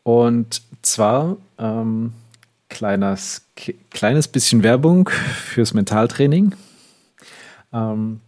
Und 0.01 0.63
zwar 0.81 1.37
ähm, 1.59 2.13
kleines, 2.67 3.45
kleines 3.91 4.27
bisschen 4.27 4.63
Werbung 4.63 5.07
fürs 5.09 5.75
Mentaltraining. 5.75 6.55
Ähm, 7.71 8.21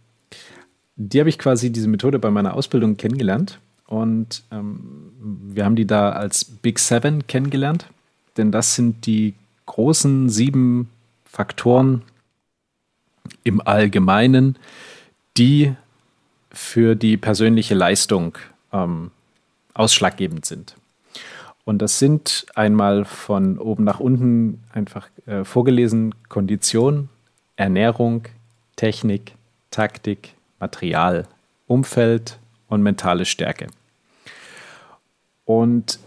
die 0.94 1.18
habe 1.18 1.28
ich 1.28 1.40
quasi 1.40 1.72
diese 1.72 1.88
Methode 1.88 2.20
bei 2.20 2.30
meiner 2.30 2.54
Ausbildung 2.54 2.96
kennengelernt. 2.96 3.58
Und 3.88 4.44
ähm, 4.52 5.10
wir 5.48 5.64
haben 5.64 5.74
die 5.74 5.88
da 5.88 6.10
als 6.10 6.44
Big 6.44 6.78
Seven 6.78 7.26
kennengelernt. 7.26 7.88
Denn 8.36 8.52
das 8.52 8.76
sind 8.76 9.06
die 9.06 9.34
großen 9.66 10.28
sieben 10.30 10.88
Faktoren 11.24 12.02
im 13.42 13.60
Allgemeinen, 13.60 14.56
die 15.36 15.74
für 16.54 16.94
die 16.94 17.16
persönliche 17.16 17.74
Leistung 17.74 18.38
ähm, 18.72 19.10
ausschlaggebend 19.74 20.46
sind. 20.46 20.76
Und 21.64 21.78
das 21.78 21.98
sind 21.98 22.46
einmal 22.54 23.04
von 23.04 23.58
oben 23.58 23.84
nach 23.84 24.00
unten 24.00 24.62
einfach 24.72 25.08
äh, 25.26 25.44
vorgelesen 25.44 26.14
Kondition, 26.28 27.08
Ernährung, 27.56 28.24
Technik, 28.76 29.34
Taktik, 29.70 30.34
Material, 30.60 31.26
Umfeld 31.66 32.38
und 32.68 32.82
mentale 32.82 33.24
Stärke. 33.24 33.66
Und 35.44 35.98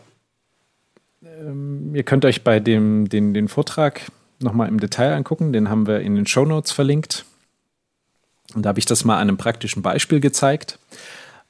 ähm, 1.23 1.95
ihr 1.95 2.03
könnt 2.03 2.25
euch 2.25 2.43
bei 2.43 2.59
dem 2.59 3.09
den, 3.09 3.33
den 3.33 3.47
Vortrag 3.47 4.01
nochmal 4.39 4.67
im 4.67 4.79
Detail 4.79 5.13
angucken. 5.13 5.53
Den 5.53 5.69
haben 5.69 5.87
wir 5.87 6.01
in 6.01 6.15
den 6.15 6.27
Show 6.27 6.45
Notes 6.45 6.71
verlinkt. 6.71 7.25
Und 8.53 8.63
da 8.63 8.69
habe 8.69 8.79
ich 8.79 8.85
das 8.85 9.05
mal 9.05 9.15
an 9.15 9.27
einem 9.27 9.37
praktischen 9.37 9.81
Beispiel 9.81 10.19
gezeigt. 10.19 10.79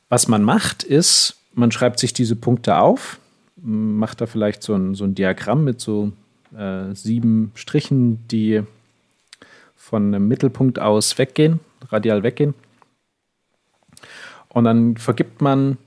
Was 0.09 0.27
man 0.27 0.43
macht, 0.43 0.83
ist, 0.83 1.37
man 1.53 1.71
schreibt 1.71 1.99
sich 1.99 2.13
diese 2.13 2.35
Punkte 2.35 2.77
auf, 2.77 3.19
macht 3.57 4.21
da 4.21 4.25
vielleicht 4.25 4.63
so 4.63 4.73
ein, 4.75 4.95
so 4.95 5.03
ein 5.03 5.15
Diagramm 5.15 5.63
mit 5.63 5.81
so 5.81 6.11
äh, 6.57 6.93
sieben 6.93 7.51
Strichen, 7.55 8.27
die 8.27 8.63
von 9.75 10.13
einem 10.13 10.27
Mittelpunkt 10.27 10.79
aus 10.79 11.17
weggehen, 11.17 11.59
radial 11.89 12.23
weggehen. 12.23 12.53
Und 14.49 14.63
dann 14.63 14.97
vergibt 14.97 15.41
man 15.41 15.77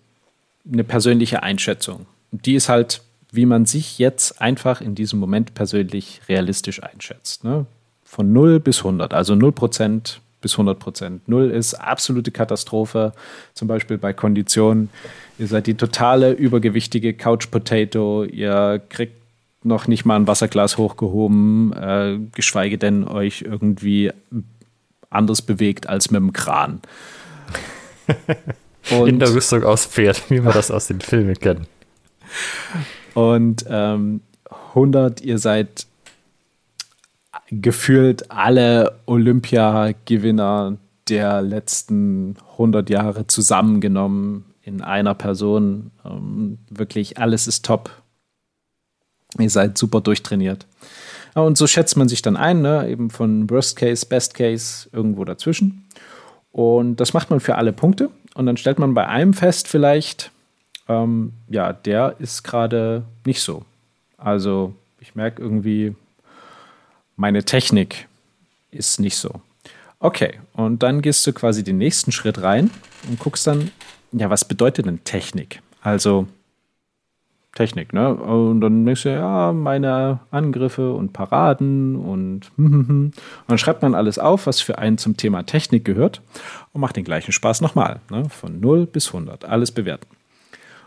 eine 0.70 0.84
persönliche 0.84 1.42
Einschätzung. 1.42 2.06
Die 2.30 2.54
ist 2.54 2.68
halt, 2.68 3.02
wie 3.32 3.46
man 3.46 3.66
sich 3.66 3.98
jetzt 3.98 4.40
einfach 4.40 4.80
in 4.80 4.94
diesem 4.94 5.18
Moment 5.18 5.54
persönlich 5.54 6.20
realistisch 6.28 6.82
einschätzt. 6.82 7.44
Ne? 7.44 7.66
Von 8.04 8.32
0 8.32 8.60
bis 8.60 8.78
100, 8.78 9.14
also 9.14 9.34
0 9.34 9.52
Prozent 9.52 10.20
bis 10.40 10.54
100 10.54 10.78
Prozent. 10.78 11.28
Null 11.28 11.50
ist 11.50 11.74
absolute 11.74 12.30
Katastrophe, 12.30 13.12
zum 13.54 13.68
Beispiel 13.68 13.98
bei 13.98 14.12
Konditionen. 14.12 14.90
Ihr 15.38 15.46
seid 15.46 15.66
die 15.66 15.74
totale 15.74 16.32
übergewichtige 16.32 17.14
Couch 17.14 17.50
Potato, 17.50 18.24
ihr 18.24 18.80
kriegt 18.88 19.14
noch 19.62 19.86
nicht 19.86 20.04
mal 20.04 20.16
ein 20.16 20.26
Wasserglas 20.26 20.78
hochgehoben, 20.78 21.72
äh, 21.72 22.18
geschweige 22.32 22.78
denn 22.78 23.06
euch 23.06 23.42
irgendwie 23.42 24.10
anders 25.10 25.42
bewegt 25.42 25.88
als 25.88 26.10
mit 26.10 26.20
dem 26.20 26.32
Kran. 26.32 26.80
In 28.90 29.18
der 29.18 29.34
Rüstung 29.34 29.62
aus 29.62 29.86
Pferd, 29.86 30.30
wie 30.30 30.42
wir 30.42 30.52
das 30.52 30.70
aus 30.70 30.86
den 30.86 31.00
Filmen 31.00 31.34
kennen. 31.34 31.66
Und 33.14 33.64
ähm, 33.68 34.22
100, 34.74 35.20
ihr 35.20 35.38
seid 35.38 35.86
gefühlt 37.50 38.30
alle 38.30 39.00
Olympiagewinner 39.06 40.76
der 41.08 41.42
letzten 41.42 42.36
100 42.52 42.88
Jahre 42.90 43.26
zusammengenommen 43.26 44.44
in 44.62 44.82
einer 44.82 45.14
Person. 45.14 45.90
Ähm, 46.04 46.58
wirklich 46.70 47.18
alles 47.18 47.46
ist 47.46 47.64
top. 47.64 47.90
Ihr 49.38 49.50
seid 49.50 49.78
super 49.78 50.00
durchtrainiert. 50.00 50.66
Und 51.34 51.56
so 51.56 51.66
schätzt 51.66 51.96
man 51.96 52.08
sich 52.08 52.22
dann 52.22 52.36
ein, 52.36 52.60
ne? 52.60 52.88
eben 52.88 53.10
von 53.10 53.48
Worst 53.48 53.76
Case, 53.76 54.04
Best 54.06 54.34
Case, 54.34 54.88
irgendwo 54.92 55.24
dazwischen. 55.24 55.86
Und 56.50 56.96
das 56.96 57.12
macht 57.14 57.30
man 57.30 57.38
für 57.38 57.54
alle 57.54 57.72
Punkte. 57.72 58.10
Und 58.34 58.46
dann 58.46 58.56
stellt 58.56 58.78
man 58.78 58.94
bei 58.94 59.06
einem 59.06 59.32
fest, 59.32 59.68
vielleicht, 59.68 60.32
ähm, 60.88 61.32
ja, 61.48 61.72
der 61.72 62.16
ist 62.18 62.42
gerade 62.42 63.04
nicht 63.24 63.42
so. 63.42 63.64
Also 64.16 64.74
ich 64.98 65.14
merke 65.14 65.40
irgendwie, 65.40 65.94
meine 67.20 67.44
Technik 67.44 68.08
ist 68.70 68.98
nicht 68.98 69.16
so. 69.16 69.42
Okay, 69.98 70.40
und 70.54 70.82
dann 70.82 71.02
gehst 71.02 71.26
du 71.26 71.34
quasi 71.34 71.62
den 71.62 71.76
nächsten 71.76 72.12
Schritt 72.12 72.40
rein 72.40 72.70
und 73.08 73.18
guckst 73.18 73.46
dann, 73.46 73.70
ja, 74.12 74.30
was 74.30 74.46
bedeutet 74.46 74.86
denn 74.86 75.04
Technik? 75.04 75.60
Also 75.82 76.26
Technik, 77.54 77.92
ne? 77.92 78.14
Und 78.14 78.62
dann 78.62 78.86
denkst 78.86 79.02
du, 79.02 79.12
ja, 79.12 79.52
meine 79.52 80.20
Angriffe 80.30 80.94
und 80.94 81.12
Paraden 81.12 81.96
und, 81.96 82.50
und 82.56 83.12
dann 83.48 83.58
schreibt 83.58 83.82
man 83.82 83.94
alles 83.94 84.18
auf, 84.18 84.46
was 84.46 84.62
für 84.62 84.78
einen 84.78 84.96
zum 84.96 85.18
Thema 85.18 85.42
Technik 85.42 85.84
gehört 85.84 86.22
und 86.72 86.80
macht 86.80 86.96
den 86.96 87.04
gleichen 87.04 87.32
Spaß 87.32 87.60
nochmal, 87.60 88.00
ne? 88.10 88.30
Von 88.30 88.60
0 88.60 88.86
bis 88.86 89.08
100, 89.08 89.44
alles 89.44 89.72
bewerten. 89.72 90.08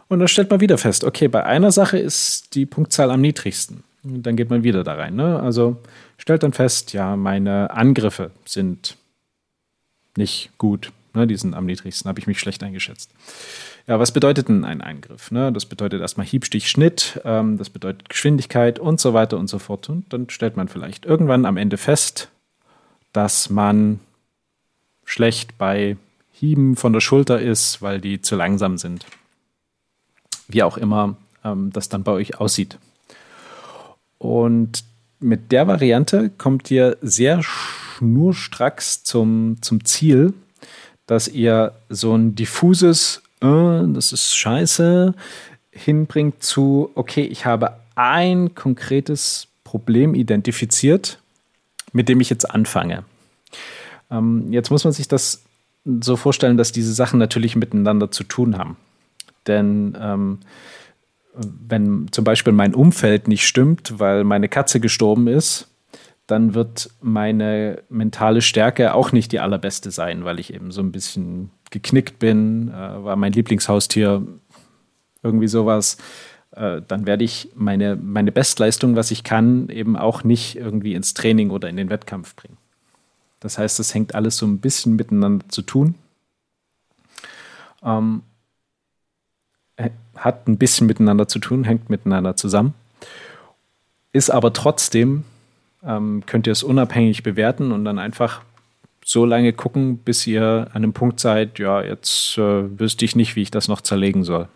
Und 0.08 0.18
dann 0.18 0.28
stellt 0.28 0.50
man 0.50 0.62
wieder 0.62 0.80
fest, 0.80 1.04
okay, 1.04 1.28
bei 1.28 1.46
einer 1.46 1.72
Sache 1.72 2.00
ist 2.00 2.56
die 2.56 2.66
Punktzahl 2.66 3.12
am 3.12 3.22
niedrigsten. 3.22 3.84
Dann 4.04 4.36
geht 4.36 4.50
man 4.50 4.64
wieder 4.64 4.84
da 4.84 4.96
rein. 4.96 5.16
Ne? 5.16 5.40
Also 5.40 5.78
stellt 6.18 6.44
dann 6.44 6.54
fest, 6.54 6.94
ja, 6.94 7.16
meine 7.16 7.72
Angriffe 7.72 8.32
sind 8.46 8.98
nicht 10.18 10.52
gut. 10.58 10.92
Ne? 11.14 11.26
Die 11.26 11.38
sind 11.38 11.54
am 11.54 11.66
niedrigsten, 11.66 12.10
habe 12.10 12.20
ich 12.20 12.28
mich 12.28 12.40
schlecht 12.40 12.64
eingeschätzt. 12.64 13.10
Ja, 13.88 14.00
was 14.00 14.12
bedeutet 14.12 14.50
denn 14.50 14.66
ein 14.66 14.82
Angriff? 14.82 15.32
Ne? 15.32 15.52
Das 15.52 15.66
bedeutet 15.66 16.02
erstmal 16.02 16.26
Hieb, 16.26 16.46
Stich, 16.46 16.70
Schnitt, 16.70 17.22
ähm, 17.24 17.58
das 17.58 17.70
bedeutet 17.70 18.10
Geschwindigkeit 18.10 18.80
und 18.80 19.00
so 19.00 19.14
weiter 19.14 19.38
und 19.38 19.48
so 19.48 19.60
fort. 19.60 19.90
Und 19.90 20.12
dann 20.12 20.30
stellt 20.30 20.58
man 20.58 20.68
vielleicht 20.68 21.06
irgendwann 21.06 21.46
am 21.46 21.58
Ende 21.58 21.78
fest, 21.78 22.30
dass 23.14 23.50
man 23.50 24.00
schlecht 25.06 25.58
bei 25.58 25.98
Hieben 26.32 26.76
von 26.76 26.94
der 26.94 27.02
Schulter 27.02 27.40
ist, 27.40 27.82
weil 27.82 28.02
die 28.02 28.22
zu 28.22 28.36
langsam 28.36 28.78
sind. 28.78 29.06
Wie 30.48 30.64
auch 30.64 30.78
immer 30.78 31.16
ähm, 31.44 31.72
das 31.72 31.90
dann 31.90 32.04
bei 32.04 32.12
euch 32.12 32.40
aussieht. 32.40 32.78
Und 34.24 34.86
mit 35.20 35.52
der 35.52 35.68
Variante 35.68 36.30
kommt 36.30 36.72
ihr 36.72 36.96
sehr 37.02 37.44
schnurstracks 37.44 39.04
zum, 39.04 39.58
zum 39.60 39.84
Ziel, 39.84 40.34
dass 41.08 41.28
ihr 41.28 41.74
so 41.90 42.16
ein 42.16 42.34
diffuses, 42.34 43.22
äh, 43.42 43.82
das 43.94 44.14
ist 44.14 44.34
scheiße, 44.34 45.14
hinbringt 45.72 46.42
zu, 46.42 46.90
okay, 46.96 47.26
ich 47.26 47.46
habe 47.46 47.74
ein 47.96 48.56
konkretes 48.56 49.48
Problem 49.66 50.16
identifiziert, 50.16 51.20
mit 51.92 52.08
dem 52.08 52.22
ich 52.22 52.30
jetzt 52.30 52.50
anfange. 52.50 53.04
Ähm, 54.10 54.54
jetzt 54.54 54.72
muss 54.72 54.86
man 54.86 54.94
sich 54.94 55.10
das 55.10 55.44
so 55.84 56.16
vorstellen, 56.16 56.56
dass 56.56 56.72
diese 56.72 56.94
Sachen 56.94 57.20
natürlich 57.20 57.58
miteinander 57.58 58.10
zu 58.10 58.24
tun 58.24 58.58
haben. 58.58 58.78
Denn 59.48 59.98
ähm, 60.00 60.40
wenn 61.36 62.08
zum 62.12 62.24
Beispiel 62.24 62.54
mein 62.54 62.76
Umfeld 62.76 63.28
nicht 63.28 63.48
stimmt, 63.48 64.00
weil 64.00 64.24
meine 64.24 64.50
Katze 64.50 64.80
gestorben 64.80 65.28
ist, 65.28 65.70
dann 66.28 66.54
wird 66.54 66.90
meine 67.02 67.84
mentale 67.90 68.42
Stärke 68.42 68.94
auch 68.94 69.12
nicht 69.12 69.32
die 69.32 69.40
allerbeste 69.40 69.92
sein, 69.92 70.24
weil 70.24 70.40
ich 70.40 70.54
eben 70.54 70.72
so 70.72 70.82
ein 70.82 70.92
bisschen 70.92 71.50
geknickt 71.70 72.20
bin, 72.20 72.70
äh, 72.70 73.04
war 73.04 73.16
mein 73.16 73.34
Lieblingshaustier 73.34 74.26
irgendwie 75.22 75.48
sowas. 75.48 75.98
Äh, 76.52 76.82
dann 76.88 77.06
werde 77.06 77.24
ich 77.24 77.50
meine, 77.56 77.96
meine 77.96 78.32
Bestleistung, 78.32 78.96
was 78.96 79.12
ich 79.12 79.24
kann, 79.24 79.70
eben 79.70 79.98
auch 79.98 80.24
nicht 80.24 80.56
irgendwie 80.56 80.94
ins 80.94 81.14
Training 81.14 81.50
oder 81.50 81.68
in 81.68 81.78
den 81.78 81.90
Wettkampf 81.90 82.36
bringen. 82.36 82.58
Das 83.40 83.58
heißt, 83.58 83.80
das 83.80 83.94
hängt 83.94 84.16
alles 84.16 84.38
so 84.38 84.46
ein 84.46 84.60
bisschen 84.60 84.96
miteinander 84.96 85.50
zu 85.50 85.64
tun. 85.64 85.96
Ähm, 87.84 88.22
hat 90.16 90.48
ein 90.48 90.58
bisschen 90.58 90.88
miteinander 90.88 91.28
zu 91.28 91.40
tun, 91.40 91.64
hängt 91.64 91.90
miteinander 91.90 92.36
zusammen. 92.36 92.74
Ist 94.12 94.30
aber 94.30 94.54
trotzdem, 94.54 95.24
ähm, 95.84 96.24
könnt 96.26 96.48
ihr 96.48 96.54
es 96.54 96.64
unabhängig 96.64 97.24
bewerten 97.24 97.72
und 97.72 97.84
dann 97.86 98.00
einfach 98.00 98.42
so 99.06 99.26
lange 99.26 99.54
gucken, 99.54 99.98
bis 99.98 100.26
ihr 100.28 100.68
an 100.70 100.84
einem 100.84 100.94
Punkt 100.94 101.20
seid, 101.20 101.60
ja, 101.60 101.82
jetzt 101.82 102.38
äh, 102.38 102.80
wüsste 102.80 103.06
ich 103.06 103.16
nicht, 103.16 103.36
wie 103.36 103.42
ich 103.42 103.52
das 103.52 103.68
noch 103.68 103.82
zerlegen 103.82 104.24
soll. 104.24 104.48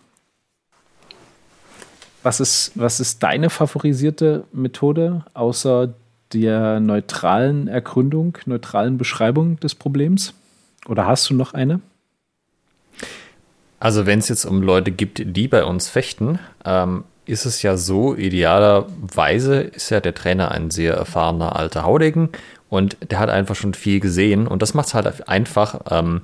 Was 2.23 2.39
ist, 2.39 2.71
was 2.75 2.99
ist 2.99 3.23
deine 3.23 3.49
favorisierte 3.49 4.45
Methode, 4.51 5.25
außer 5.33 5.93
der 6.33 6.79
neutralen 6.79 7.67
Ergründung, 7.67 8.37
neutralen 8.45 8.97
Beschreibung 8.97 9.59
des 9.59 9.75
Problems? 9.75 10.33
Oder 10.87 11.05
hast 11.05 11.29
du 11.29 11.33
noch 11.33 11.53
eine? 11.53 11.81
Also 13.79 14.05
wenn 14.05 14.19
es 14.19 14.29
jetzt 14.29 14.45
um 14.45 14.61
Leute 14.61 14.91
gibt, 14.91 15.21
die 15.23 15.47
bei 15.47 15.63
uns 15.63 15.89
fechten, 15.89 16.39
ähm, 16.65 17.03
ist 17.25 17.45
es 17.45 17.61
ja 17.61 17.77
so, 17.77 18.15
idealerweise 18.15 19.59
ist 19.59 19.89
ja 19.89 19.99
der 19.99 20.15
Trainer 20.15 20.51
ein 20.51 20.71
sehr 20.71 20.95
erfahrener 20.95 21.55
alter 21.55 21.83
Haudegen 21.83 22.29
und 22.69 22.97
der 23.11 23.19
hat 23.19 23.29
einfach 23.29 23.55
schon 23.55 23.73
viel 23.73 23.99
gesehen 23.99 24.47
und 24.47 24.61
das 24.61 24.73
macht 24.73 24.87
es 24.87 24.93
halt 24.93 25.27
einfach. 25.27 25.81
Ähm, 25.91 26.21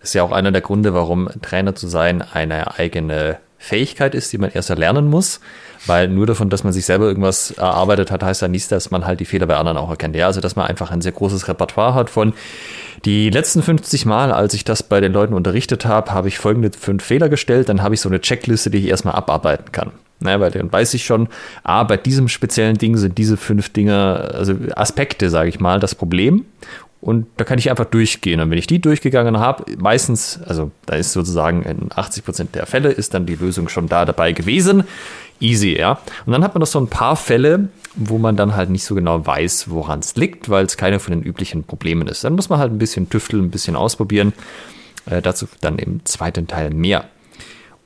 ist 0.00 0.14
ja 0.14 0.22
auch 0.22 0.32
einer 0.32 0.52
der 0.52 0.60
Gründe, 0.60 0.94
warum 0.94 1.28
Trainer 1.42 1.74
zu 1.74 1.88
sein 1.88 2.22
eine 2.22 2.78
eigene 2.78 3.38
Fähigkeit 3.58 4.14
ist, 4.14 4.32
die 4.32 4.38
man 4.38 4.50
erst 4.52 4.70
erlernen 4.70 5.08
muss. 5.08 5.40
Weil 5.86 6.08
nur 6.08 6.26
davon, 6.26 6.50
dass 6.50 6.64
man 6.64 6.72
sich 6.72 6.86
selber 6.86 7.06
irgendwas 7.06 7.52
erarbeitet 7.52 8.10
hat, 8.10 8.22
heißt 8.22 8.42
ja 8.42 8.48
nicht, 8.48 8.70
dass 8.70 8.90
man 8.90 9.06
halt 9.06 9.20
die 9.20 9.24
Fehler 9.24 9.46
bei 9.46 9.56
anderen 9.56 9.78
auch 9.78 9.90
erkennt. 9.90 10.16
Ja, 10.16 10.26
also 10.26 10.40
dass 10.40 10.56
man 10.56 10.66
einfach 10.66 10.90
ein 10.90 11.00
sehr 11.00 11.12
großes 11.12 11.48
Repertoire 11.48 11.94
hat 11.94 12.10
von 12.10 12.32
die 13.04 13.30
letzten 13.30 13.62
50 13.62 14.06
Mal, 14.06 14.32
als 14.32 14.54
ich 14.54 14.64
das 14.64 14.82
bei 14.82 15.00
den 15.00 15.12
Leuten 15.12 15.34
unterrichtet 15.34 15.84
habe, 15.84 16.12
habe 16.12 16.28
ich 16.28 16.38
folgende 16.38 16.70
fünf 16.70 17.04
Fehler 17.04 17.28
gestellt. 17.28 17.68
Dann 17.68 17.82
habe 17.82 17.94
ich 17.94 18.00
so 18.00 18.08
eine 18.08 18.20
Checkliste, 18.20 18.70
die 18.70 18.78
ich 18.78 18.86
erstmal 18.86 19.14
abarbeiten 19.14 19.72
kann. 19.72 19.92
Naja, 20.20 20.40
weil 20.40 20.50
dann 20.50 20.72
weiß 20.72 20.94
ich 20.94 21.04
schon, 21.04 21.28
ah, 21.62 21.84
bei 21.84 21.96
diesem 21.96 22.28
speziellen 22.28 22.76
Ding 22.76 22.96
sind 22.96 23.18
diese 23.18 23.36
fünf 23.36 23.72
Dinge, 23.72 24.30
also 24.34 24.54
Aspekte, 24.74 25.30
sage 25.30 25.48
ich 25.48 25.60
mal, 25.60 25.78
das 25.78 25.94
Problem. 25.94 26.44
Und 27.00 27.26
da 27.36 27.44
kann 27.44 27.58
ich 27.58 27.70
einfach 27.70 27.84
durchgehen. 27.84 28.40
Und 28.40 28.50
wenn 28.50 28.58
ich 28.58 28.66
die 28.66 28.80
durchgegangen 28.80 29.38
habe, 29.38 29.64
meistens, 29.78 30.40
also 30.44 30.72
da 30.86 30.96
ist 30.96 31.12
sozusagen 31.12 31.62
in 31.62 31.90
80 31.94 32.24
Prozent 32.24 32.54
der 32.56 32.66
Fälle, 32.66 32.88
ist 32.88 33.14
dann 33.14 33.24
die 33.24 33.36
Lösung 33.36 33.68
schon 33.68 33.88
da 33.88 34.04
dabei 34.04 34.32
gewesen. 34.32 34.82
Easy, 35.40 35.76
ja. 35.78 36.00
Und 36.26 36.32
dann 36.32 36.42
hat 36.42 36.54
man 36.54 36.60
noch 36.60 36.66
so 36.66 36.80
ein 36.80 36.88
paar 36.88 37.16
Fälle, 37.16 37.68
wo 37.94 38.18
man 38.18 38.36
dann 38.36 38.56
halt 38.56 38.70
nicht 38.70 38.84
so 38.84 38.94
genau 38.94 39.24
weiß, 39.24 39.70
woran 39.70 40.00
es 40.00 40.16
liegt, 40.16 40.48
weil 40.48 40.64
es 40.64 40.76
keine 40.76 40.98
von 40.98 41.12
den 41.12 41.22
üblichen 41.22 41.64
Problemen 41.64 42.08
ist. 42.08 42.24
Dann 42.24 42.34
muss 42.34 42.48
man 42.48 42.58
halt 42.58 42.72
ein 42.72 42.78
bisschen 42.78 43.08
tüfteln, 43.08 43.44
ein 43.44 43.50
bisschen 43.50 43.76
ausprobieren. 43.76 44.32
Äh, 45.06 45.22
dazu 45.22 45.46
dann 45.60 45.78
im 45.78 46.04
zweiten 46.04 46.46
Teil 46.46 46.70
mehr. 46.70 47.04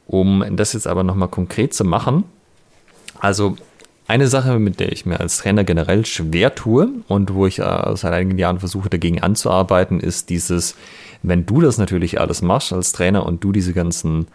Um 0.07 0.45
das 0.57 0.73
jetzt 0.73 0.87
aber 0.87 1.05
nochmal 1.05 1.29
konkret 1.29 1.73
zu 1.75 1.85
machen, 1.85 2.25
also 3.21 3.57
eine 4.09 4.27
Sache, 4.27 4.59
mit 4.59 4.81
der 4.81 4.93
ich 4.93 5.07
mir 5.07 5.21
als 5.21 5.39
Trainer 5.39 5.65
generell 5.65 6.05
schwer 6.05 6.55
tue 6.55 6.89
und 7.07 7.35
wo 7.35 7.47
ich 7.47 7.61
äh, 7.61 7.97
seit 7.97 8.13
einigen 8.13 8.37
Jahren 8.39 8.59
versuche 8.59 8.91
dagegen 8.91 9.23
anzuarbeiten, 9.23 10.01
ist 10.01 10.29
dieses, 10.29 10.75
wenn 11.23 11.47
du 11.47 11.61
das 11.61 11.79
natürlich 11.79 12.21
alles 12.21 12.43
machst 12.43 12.73
als 12.73 12.93
Trainer 12.93 13.25
und 13.25 13.45
du 13.45 13.53
diese 13.53 13.73
ganzen 13.73 14.27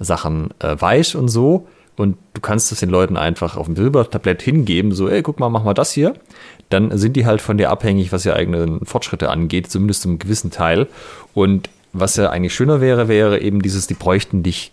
Sachen 0.00 0.50
äh, 0.58 0.76
weißt 0.78 1.14
und 1.14 1.28
so 1.28 1.68
und 1.96 2.16
du 2.34 2.40
kannst 2.40 2.72
das 2.72 2.80
den 2.80 2.88
Leuten 2.88 3.16
einfach 3.16 3.56
auf 3.56 3.66
dem 3.66 3.76
Silbertablett 3.76 4.42
hingeben, 4.42 4.92
so, 4.92 5.08
ey, 5.08 5.22
guck 5.22 5.40
mal, 5.40 5.48
mach 5.48 5.64
mal 5.64 5.74
das 5.74 5.92
hier, 5.92 6.14
dann 6.70 6.96
sind 6.96 7.16
die 7.16 7.26
halt 7.26 7.40
von 7.40 7.58
dir 7.58 7.70
abhängig, 7.70 8.12
was 8.12 8.24
ihre 8.24 8.36
eigenen 8.36 8.84
Fortschritte 8.84 9.28
angeht, 9.28 9.70
zumindest 9.70 10.02
zum 10.02 10.18
gewissen 10.18 10.50
Teil. 10.50 10.86
Und 11.34 11.68
was 11.92 12.16
ja 12.16 12.30
eigentlich 12.30 12.54
schöner 12.54 12.80
wäre, 12.80 13.08
wäre 13.08 13.40
eben 13.40 13.60
dieses, 13.60 13.86
die 13.86 13.94
bräuchten 13.94 14.42
dich 14.42 14.72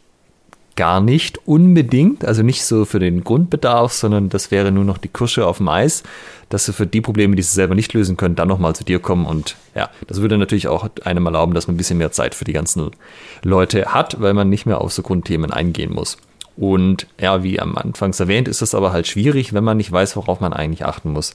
gar 0.80 1.02
nicht 1.02 1.46
unbedingt, 1.46 2.24
also 2.24 2.42
nicht 2.42 2.64
so 2.64 2.86
für 2.86 3.00
den 3.00 3.26
Grundbedarf, 3.26 3.92
sondern 3.92 4.30
das 4.30 4.50
wäre 4.50 4.72
nur 4.72 4.86
noch 4.86 4.98
die 4.98 5.10
Kirsche 5.10 5.46
auf 5.46 5.58
dem 5.58 5.68
Eis, 5.68 6.04
dass 6.48 6.66
sie 6.66 6.72
für 6.72 6.88
die 6.88 7.02
Probleme, 7.02 7.36
die 7.36 7.42
sie 7.42 7.54
selber 7.54 7.76
nicht 7.76 7.94
lösen 7.94 8.16
können, 8.16 8.36
dann 8.36 8.48
nochmal 8.48 8.74
zu 8.74 8.86
dir 8.86 9.00
kommen. 9.00 9.26
Und 9.26 9.58
ja, 9.76 9.90
das 10.08 10.22
würde 10.22 10.38
natürlich 10.38 10.70
auch 10.70 10.88
einem 11.04 11.26
erlauben, 11.26 11.54
dass 11.54 11.68
man 11.68 11.74
ein 11.74 11.78
bisschen 11.78 11.98
mehr 11.98 12.14
Zeit 12.14 12.34
für 12.34 12.46
die 12.46 12.54
ganzen 12.54 12.92
Leute 13.44 13.94
hat, 13.94 14.22
weil 14.22 14.34
man 14.34 14.48
nicht 14.48 14.66
mehr 14.66 14.80
auf 14.80 14.94
so 14.94 15.02
Grundthemen 15.02 15.52
eingehen 15.52 15.92
muss. 15.92 16.18
Und 16.60 17.07
ja, 17.18 17.41
wie 17.41 17.57
am 17.57 17.78
Anfang 17.78 18.14
erwähnt, 18.20 18.49
ist 18.49 18.62
das 18.62 18.76
aber 18.76 18.91
halt 18.91 19.07
schwierig, 19.07 19.53
wenn 19.53 19.64
man 19.64 19.78
nicht 19.78 19.93
weiß, 19.93 20.18
worauf 20.18 20.41
man 20.41 20.51
eigentlich 20.51 20.84
achten 20.84 21.14
muss. 21.14 21.34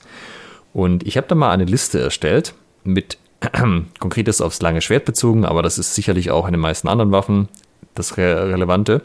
Und 0.74 1.06
ich 1.06 1.16
habe 1.16 1.26
da 1.26 1.34
mal 1.34 1.50
eine 1.50 1.64
Liste 1.64 1.98
erstellt 1.98 2.52
mit 2.84 3.16
konkretes 4.00 4.42
aufs 4.42 4.60
lange 4.60 4.82
Schwert 4.82 5.06
bezogen, 5.06 5.46
aber 5.46 5.62
das 5.62 5.78
ist 5.78 5.94
sicherlich 5.94 6.30
auch 6.30 6.44
in 6.46 6.52
den 6.52 6.60
meisten 6.60 6.88
anderen 6.88 7.10
Waffen 7.10 7.48
das 7.94 8.18
Re 8.18 8.52
Relevante 8.52 9.00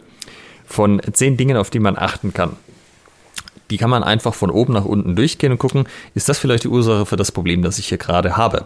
von 0.65 1.01
zehn 1.13 1.37
Dingen, 1.37 1.55
auf 1.55 1.69
die 1.69 1.79
man 1.79 1.97
achten 1.97 2.33
kann. 2.33 2.57
Die 3.69 3.77
kann 3.77 3.89
man 3.89 4.03
einfach 4.03 4.33
von 4.33 4.51
oben 4.51 4.73
nach 4.73 4.83
unten 4.83 5.15
durchgehen 5.15 5.53
und 5.53 5.57
gucken, 5.57 5.87
ist 6.15 6.27
das 6.27 6.37
vielleicht 6.37 6.65
die 6.65 6.69
Ursache 6.69 7.05
für 7.05 7.15
das 7.15 7.31
Problem, 7.31 7.61
das 7.61 7.79
ich 7.79 7.87
hier 7.87 7.97
gerade 7.97 8.35
habe. 8.35 8.65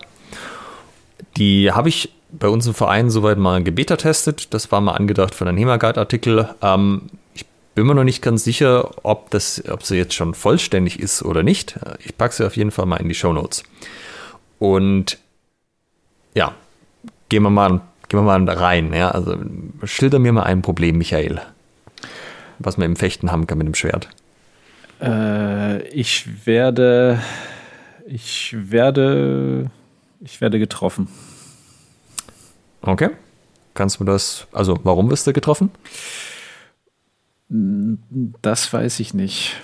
Die 1.37 1.71
habe 1.71 1.89
ich 1.89 2.11
bei 2.31 2.47
uns 2.47 2.65
im 2.65 2.73
Verein 2.73 3.11
soweit 3.11 3.37
mal 3.37 3.63
gebeta-testet. 3.63 4.55
Das 4.55 4.71
war 4.71 4.81
mal 4.81 4.93
angedacht 4.93 5.35
für 5.35 5.45
einen 5.45 5.57
HEMA-Guide-Artikel. 5.57 6.49
Ähm, 6.63 7.09
bin 7.75 7.85
mir 7.87 7.95
noch 7.95 8.03
nicht 8.03 8.21
ganz 8.21 8.43
sicher, 8.43 8.91
ob, 9.03 9.29
das, 9.31 9.63
ob 9.69 9.83
sie 9.83 9.97
jetzt 9.97 10.13
schon 10.13 10.33
vollständig 10.33 10.99
ist 10.99 11.23
oder 11.23 11.43
nicht. 11.43 11.79
Ich 12.03 12.17
packe 12.17 12.33
sie 12.33 12.45
auf 12.45 12.55
jeden 12.55 12.71
Fall 12.71 12.85
mal 12.85 12.97
in 12.97 13.09
die 13.09 13.15
Show 13.15 13.33
Notes. 13.33 13.63
Und 14.59 15.17
ja, 16.35 16.53
gehen 17.29 17.43
wir 17.43 17.49
mal, 17.49 17.81
gehen 18.09 18.19
wir 18.19 18.21
mal 18.21 18.49
rein. 18.49 18.93
Ja? 18.93 19.11
Also 19.11 19.37
schilder 19.83 20.19
mir 20.19 20.33
mal 20.33 20.43
ein 20.43 20.61
Problem, 20.61 20.97
Michael 20.97 21.41
was 22.59 22.77
man 22.77 22.85
im 22.85 22.95
Fechten 22.95 23.31
haben 23.31 23.47
kann 23.47 23.57
mit 23.57 23.67
dem 23.67 23.75
Schwert? 23.75 24.09
Äh, 25.01 25.83
ich 25.89 26.45
werde, 26.45 27.21
ich 28.05 28.55
werde, 28.57 29.69
ich 30.21 30.41
werde 30.41 30.59
getroffen. 30.59 31.07
Okay. 32.81 33.09
Kannst 33.73 33.99
du 33.99 34.03
das, 34.03 34.47
also 34.51 34.79
warum 34.83 35.09
wirst 35.09 35.25
du 35.25 35.33
getroffen? 35.33 35.71
Das 38.41 38.71
weiß 38.71 38.99
ich 38.99 39.13
nicht. 39.13 39.61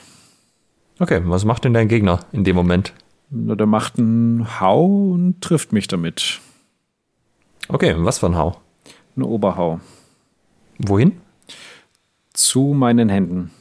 Okay, 0.99 1.21
was 1.23 1.45
macht 1.45 1.63
denn 1.63 1.73
dein 1.73 1.87
Gegner 1.87 2.19
in 2.31 2.43
dem 2.43 2.55
Moment? 2.55 2.93
Na, 3.29 3.55
der 3.55 3.67
macht 3.67 3.97
einen 3.97 4.59
Hau 4.59 4.85
und 4.85 5.41
trifft 5.41 5.71
mich 5.73 5.87
damit. 5.87 6.39
Okay, 7.67 7.95
was 7.97 8.19
für 8.19 8.27
ein 8.27 8.37
Hau? 8.37 8.59
Ein 9.15 9.23
Oberhau. 9.23 9.79
Wohin? 10.77 11.19
zu 12.39 12.73
meinen 12.73 13.09
Händen. 13.09 13.51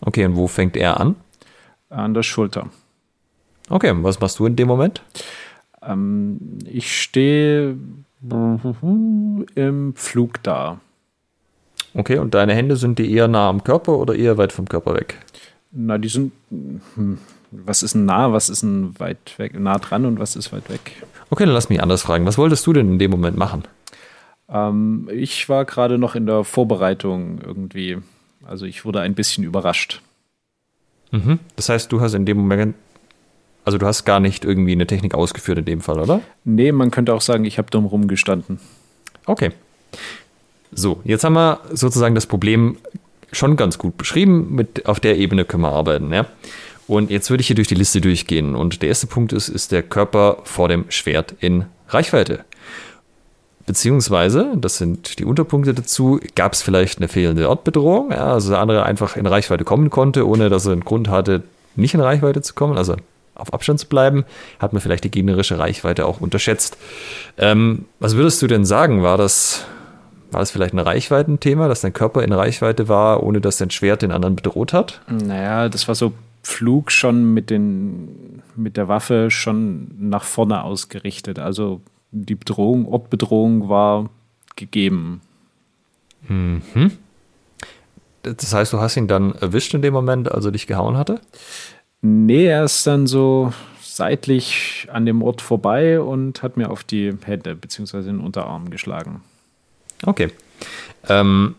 Okay, 0.00 0.24
und 0.24 0.36
wo 0.36 0.48
fängt 0.48 0.76
er 0.76 1.00
an? 1.00 1.16
An 1.88 2.14
der 2.14 2.22
Schulter. 2.22 2.68
Okay, 3.68 3.92
was 4.02 4.20
machst 4.20 4.38
du 4.38 4.46
in 4.46 4.56
dem 4.56 4.68
Moment? 4.68 5.02
Ähm, 5.82 6.58
ich 6.64 7.00
stehe 7.00 7.76
im 9.54 9.94
Flug 9.94 10.42
da. 10.42 10.80
Okay, 11.94 12.18
und 12.18 12.34
deine 12.34 12.54
Hände 12.54 12.76
sind 12.76 12.98
die 12.98 13.12
eher 13.12 13.28
nah 13.28 13.48
am 13.48 13.64
Körper 13.64 13.98
oder 13.98 14.14
eher 14.14 14.38
weit 14.38 14.52
vom 14.52 14.68
Körper 14.68 14.94
weg? 14.94 15.18
Na, 15.72 15.98
die 15.98 16.08
sind. 16.08 16.32
Hm, 16.50 17.18
was 17.52 17.82
ist 17.82 17.94
nah, 17.94 18.32
was 18.32 18.48
ist 18.48 18.62
ein 18.62 18.98
weit 19.00 19.38
weg, 19.38 19.58
nah 19.58 19.78
dran 19.78 20.04
und 20.04 20.20
was 20.20 20.36
ist 20.36 20.52
weit 20.52 20.68
weg? 20.70 21.02
Okay, 21.30 21.44
dann 21.44 21.54
lass 21.54 21.68
mich 21.68 21.82
anders 21.82 22.02
fragen. 22.02 22.26
Was 22.26 22.38
wolltest 22.38 22.66
du 22.66 22.72
denn 22.72 22.92
in 22.92 22.98
dem 22.98 23.10
Moment 23.10 23.36
machen? 23.36 23.64
Ähm, 24.48 25.08
ich 25.12 25.48
war 25.48 25.64
gerade 25.64 25.98
noch 25.98 26.14
in 26.14 26.26
der 26.26 26.44
Vorbereitung 26.44 27.40
irgendwie. 27.44 27.98
Also 28.44 28.66
ich 28.66 28.84
wurde 28.84 29.00
ein 29.00 29.14
bisschen 29.14 29.44
überrascht. 29.44 30.00
Mhm. 31.10 31.40
Das 31.56 31.68
heißt, 31.68 31.90
du 31.90 32.00
hast 32.00 32.14
in 32.14 32.24
dem 32.24 32.38
Moment, 32.38 32.74
also 33.64 33.78
du 33.78 33.86
hast 33.86 34.04
gar 34.04 34.20
nicht 34.20 34.44
irgendwie 34.44 34.72
eine 34.72 34.86
Technik 34.86 35.14
ausgeführt 35.14 35.58
in 35.58 35.64
dem 35.64 35.80
Fall, 35.80 36.00
oder? 36.00 36.20
Nee, 36.44 36.72
man 36.72 36.90
könnte 36.90 37.14
auch 37.14 37.20
sagen, 37.20 37.44
ich 37.44 37.58
habe 37.58 37.70
dumm 37.70 37.84
rumgestanden. 37.84 38.60
Okay. 39.26 39.50
So, 40.72 41.00
jetzt 41.04 41.24
haben 41.24 41.34
wir 41.34 41.60
sozusagen 41.72 42.14
das 42.14 42.26
Problem 42.26 42.76
schon 43.32 43.56
ganz 43.56 43.78
gut 43.78 43.96
beschrieben. 43.96 44.54
Mit, 44.54 44.86
auf 44.86 45.00
der 45.00 45.16
Ebene 45.16 45.44
können 45.44 45.62
wir 45.62 45.72
arbeiten, 45.72 46.12
ja. 46.12 46.26
Und 46.86 47.10
jetzt 47.10 47.30
würde 47.30 47.40
ich 47.40 47.46
hier 47.46 47.56
durch 47.56 47.68
die 47.68 47.76
Liste 47.76 48.00
durchgehen. 48.00 48.56
Und 48.56 48.82
der 48.82 48.88
erste 48.88 49.06
Punkt 49.06 49.32
ist, 49.32 49.48
ist 49.48 49.70
der 49.70 49.82
Körper 49.82 50.38
vor 50.42 50.68
dem 50.68 50.86
Schwert 50.88 51.34
in 51.38 51.66
Reichweite. 51.88 52.44
Beziehungsweise, 53.66 54.54
das 54.56 54.78
sind 54.78 55.20
die 55.20 55.24
Unterpunkte 55.24 55.74
dazu, 55.74 56.18
gab 56.34 56.54
es 56.54 56.62
vielleicht 56.62 56.98
eine 56.98 57.06
fehlende 57.06 57.48
Ortbedrohung, 57.48 58.10
ja, 58.10 58.32
also 58.32 58.50
der 58.50 58.58
andere 58.58 58.82
einfach 58.84 59.16
in 59.16 59.26
Reichweite 59.26 59.62
kommen 59.62 59.90
konnte, 59.90 60.26
ohne 60.26 60.48
dass 60.48 60.66
er 60.66 60.72
einen 60.72 60.84
Grund 60.84 61.08
hatte, 61.08 61.44
nicht 61.76 61.94
in 61.94 62.00
Reichweite 62.00 62.42
zu 62.42 62.54
kommen, 62.54 62.76
also 62.76 62.96
auf 63.36 63.52
Abstand 63.52 63.78
zu 63.78 63.86
bleiben, 63.86 64.24
hat 64.58 64.72
man 64.72 64.82
vielleicht 64.82 65.04
die 65.04 65.10
gegnerische 65.10 65.58
Reichweite 65.58 66.06
auch 66.06 66.20
unterschätzt. 66.20 66.76
Ähm, 67.38 67.84
was 68.00 68.16
würdest 68.16 68.42
du 68.42 68.48
denn 68.48 68.64
sagen? 68.64 69.04
War 69.04 69.16
das, 69.16 69.64
war 70.30 70.40
das 70.40 70.50
vielleicht 70.50 70.74
ein 70.74 70.78
Reichweitenthema, 70.78 71.68
dass 71.68 71.80
dein 71.80 71.92
Körper 71.92 72.22
in 72.22 72.32
Reichweite 72.32 72.88
war, 72.88 73.22
ohne 73.22 73.40
dass 73.40 73.58
dein 73.58 73.70
Schwert 73.70 74.02
den 74.02 74.12
anderen 74.12 74.36
bedroht 74.36 74.72
hat? 74.72 75.00
Naja, 75.08 75.68
das 75.68 75.88
war 75.88 75.94
so 75.94 76.12
Flug 76.42 76.90
schon 76.90 77.34
mit, 77.34 77.50
den, 77.50 78.42
mit 78.56 78.76
der 78.76 78.88
Waffe 78.88 79.30
schon 79.30 79.90
nach 79.98 80.24
vorne 80.24 80.64
ausgerichtet. 80.64 81.38
Also 81.38 81.80
die 82.12 82.34
Bedrohung, 82.34 82.86
Ortbedrohung 82.86 83.68
war 83.68 84.08
gegeben. 84.56 85.20
Mhm. 86.28 86.62
Das 88.22 88.52
heißt, 88.52 88.72
du 88.72 88.80
hast 88.80 88.96
ihn 88.96 89.08
dann 89.08 89.34
erwischt 89.34 89.74
in 89.74 89.82
dem 89.82 89.94
Moment, 89.94 90.30
als 90.30 90.44
er 90.44 90.52
dich 90.52 90.66
gehauen 90.66 90.96
hatte? 90.96 91.20
Nee, 92.02 92.46
er 92.46 92.64
ist 92.64 92.86
dann 92.86 93.06
so 93.06 93.52
seitlich 93.80 94.88
an 94.92 95.04
dem 95.04 95.22
Ort 95.22 95.42
vorbei 95.42 96.00
und 96.00 96.42
hat 96.42 96.56
mir 96.56 96.70
auf 96.70 96.84
die 96.84 97.14
Hände 97.24 97.54
bzw. 97.54 98.02
den 98.02 98.20
Unterarm 98.20 98.70
geschlagen. 98.70 99.22
Okay. 100.04 100.30
Ähm, 101.08 101.54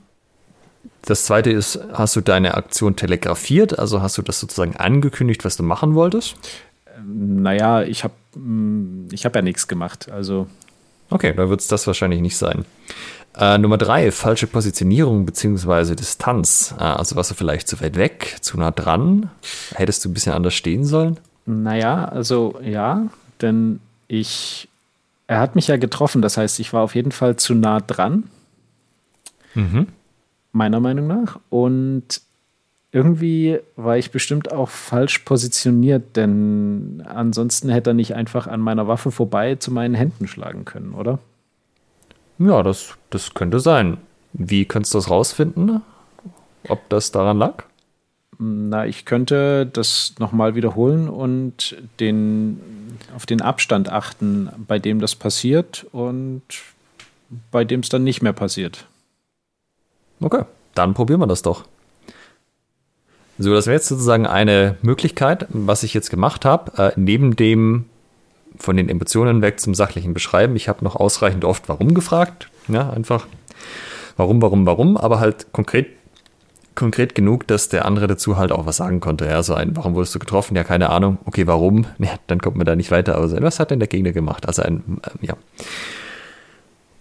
das 1.03 1.25
zweite 1.25 1.51
ist, 1.51 1.79
hast 1.93 2.15
du 2.15 2.21
deine 2.21 2.53
Aktion 2.55 2.95
telegrafiert? 2.95 3.77
Also 3.79 4.01
hast 4.01 4.17
du 4.17 4.21
das 4.21 4.39
sozusagen 4.39 4.75
angekündigt, 4.75 5.43
was 5.43 5.57
du 5.57 5.63
machen 5.63 5.95
wolltest? 5.95 6.35
Ähm, 6.95 7.41
naja, 7.41 7.81
ich 7.83 8.03
habe 8.03 8.13
mm, 8.35 9.07
ich 9.11 9.25
hab 9.25 9.35
ja 9.35 9.41
nichts 9.41 9.67
gemacht. 9.67 10.09
Also. 10.11 10.47
Okay, 11.09 11.33
dann 11.35 11.49
wird 11.49 11.61
es 11.61 11.67
das 11.67 11.87
wahrscheinlich 11.87 12.21
nicht 12.21 12.37
sein. 12.37 12.65
Äh, 13.37 13.57
Nummer 13.57 13.77
drei, 13.77 14.11
falsche 14.11 14.47
Positionierung 14.47 15.25
bzw. 15.25 15.95
Distanz. 15.95 16.75
Äh, 16.77 16.83
also 16.83 17.15
warst 17.15 17.31
du 17.31 17.35
vielleicht 17.35 17.67
zu 17.67 17.81
weit 17.81 17.97
weg, 17.97 18.37
zu 18.41 18.57
nah 18.57 18.71
dran? 18.71 19.29
Hättest 19.73 20.05
du 20.05 20.09
ein 20.09 20.13
bisschen 20.13 20.33
anders 20.33 20.53
stehen 20.53 20.85
sollen? 20.85 21.19
Naja, 21.45 22.05
also 22.05 22.59
ja, 22.63 23.07
denn 23.41 23.79
ich, 24.07 24.67
er 25.31 25.39
hat 25.39 25.55
mich 25.55 25.69
ja 25.69 25.77
getroffen, 25.77 26.21
das 26.21 26.35
heißt, 26.35 26.59
ich 26.59 26.73
war 26.73 26.83
auf 26.83 26.93
jeden 26.93 27.13
Fall 27.13 27.37
zu 27.37 27.55
nah 27.55 27.79
dran. 27.79 28.25
Mhm. 29.55 29.87
Meiner 30.51 30.81
Meinung 30.81 31.07
nach. 31.07 31.39
Und 31.49 32.19
irgendwie 32.91 33.57
war 33.77 33.97
ich 33.97 34.11
bestimmt 34.11 34.51
auch 34.51 34.67
falsch 34.67 35.19
positioniert, 35.19 36.17
denn 36.17 37.01
ansonsten 37.07 37.69
hätte 37.69 37.91
er 37.91 37.93
nicht 37.93 38.13
einfach 38.13 38.47
an 38.47 38.59
meiner 38.59 38.89
Waffe 38.89 39.09
vorbei 39.09 39.55
zu 39.55 39.71
meinen 39.71 39.95
Händen 39.95 40.27
schlagen 40.27 40.65
können, 40.65 40.93
oder? 40.93 41.19
Ja, 42.37 42.61
das, 42.61 42.97
das 43.09 43.33
könnte 43.33 43.61
sein. 43.61 43.99
Wie 44.33 44.65
könntest 44.65 44.93
du 44.93 44.97
das 44.97 45.09
rausfinden? 45.09 45.81
Ob 46.67 46.89
das 46.89 47.13
daran 47.13 47.37
lag? 47.37 47.63
Na, 48.37 48.85
ich 48.87 49.05
könnte 49.05 49.65
das 49.71 50.15
nochmal 50.19 50.55
wiederholen 50.55 51.09
und 51.09 51.75
den, 51.99 52.97
auf 53.15 53.25
den 53.25 53.41
Abstand 53.41 53.89
achten, 53.89 54.49
bei 54.67 54.79
dem 54.79 54.99
das 54.99 55.15
passiert 55.15 55.85
und 55.91 56.41
bei 57.51 57.63
dem 57.63 57.81
es 57.81 57.89
dann 57.89 58.03
nicht 58.03 58.21
mehr 58.21 58.33
passiert. 58.33 58.87
Okay, 60.19 60.43
dann 60.75 60.93
probieren 60.93 61.19
wir 61.19 61.27
das 61.27 61.41
doch. 61.41 61.65
So, 63.37 63.53
das 63.53 63.65
wäre 63.65 63.75
jetzt 63.75 63.87
sozusagen 63.87 64.27
eine 64.27 64.77
Möglichkeit, 64.81 65.47
was 65.49 65.83
ich 65.83 65.93
jetzt 65.93 66.09
gemacht 66.09 66.45
habe, 66.45 66.77
äh, 66.77 66.91
neben 66.95 67.35
dem 67.35 67.85
von 68.57 68.77
den 68.77 68.89
Emotionen 68.89 69.41
weg 69.41 69.59
zum 69.59 69.73
sachlichen 69.73 70.13
Beschreiben. 70.13 70.55
Ich 70.55 70.69
habe 70.69 70.83
noch 70.83 70.95
ausreichend 70.95 71.45
oft 71.45 71.67
warum 71.69 71.93
gefragt. 71.93 72.49
Ja, 72.67 72.89
einfach 72.91 73.27
warum, 74.17 74.41
warum, 74.41 74.65
warum, 74.65 74.97
aber 74.97 75.19
halt 75.19 75.51
konkret, 75.51 75.87
konkret 76.75 77.15
genug, 77.15 77.47
dass 77.47 77.69
der 77.69 77.85
andere 77.85 78.07
dazu 78.07 78.37
halt 78.37 78.51
auch 78.51 78.65
was 78.65 78.77
sagen 78.77 78.99
konnte. 78.99 79.25
Ja, 79.25 79.43
so 79.43 79.53
ein, 79.53 79.75
warum 79.75 79.95
wurdest 79.95 80.15
du 80.15 80.19
getroffen? 80.19 80.55
Ja, 80.55 80.63
keine 80.63 80.89
Ahnung. 80.89 81.17
Okay, 81.25 81.47
warum? 81.47 81.85
Ja, 81.99 82.11
dann 82.27 82.39
kommt 82.39 82.57
man 82.57 82.65
da 82.65 82.75
nicht 82.75 82.91
weiter. 82.91 83.15
Aber 83.15 83.29
was 83.41 83.59
hat 83.59 83.71
denn 83.71 83.79
der 83.79 83.87
Gegner 83.87 84.11
gemacht? 84.11 84.47
Also 84.47 84.61
ein, 84.61 84.99
äh, 85.03 85.25
ja. 85.27 85.35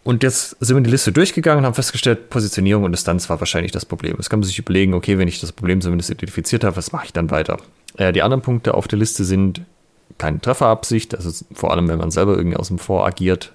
Und 0.03 0.23
jetzt 0.23 0.57
sind 0.61 0.77
wir 0.77 0.83
die 0.83 0.91
Liste 0.91 1.13
durchgegangen 1.13 1.61
und 1.61 1.67
haben 1.67 1.75
festgestellt, 1.75 2.31
Positionierung 2.31 2.85
und 2.85 2.93
Distanz 2.93 3.29
war 3.29 3.39
wahrscheinlich 3.39 3.73
das 3.73 3.85
Problem. 3.85 4.15
Jetzt 4.17 4.31
kann 4.31 4.41
man 4.41 4.47
sich 4.47 4.59
überlegen, 4.59 4.95
okay, 4.95 5.19
wenn 5.19 5.29
ich 5.29 5.41
das 5.41 5.53
Problem 5.53 5.81
zumindest 5.81 6.11
identifiziert 6.11 6.65
habe, 6.65 6.77
was 6.77 6.93
mache 6.93 7.07
ich 7.07 7.13
dann 7.13 7.31
weiter? 7.31 7.59
Äh, 7.97 8.13
die 8.13 8.23
anderen 8.23 8.43
Punkte 8.43 8.75
auf 8.75 8.89
der 8.89 8.99
Liste 8.99 9.25
sind 9.25 9.63
keine 10.19 10.41
Trefferabsicht, 10.41 11.15
also 11.15 11.45
vor 11.53 11.73
allem, 11.73 11.89
wenn 11.89 11.99
man 11.99 12.11
selber 12.11 12.37
irgendwie 12.37 12.57
aus 12.57 12.69
dem 12.69 12.79
Vor 12.79 13.07
agiert, 13.07 13.53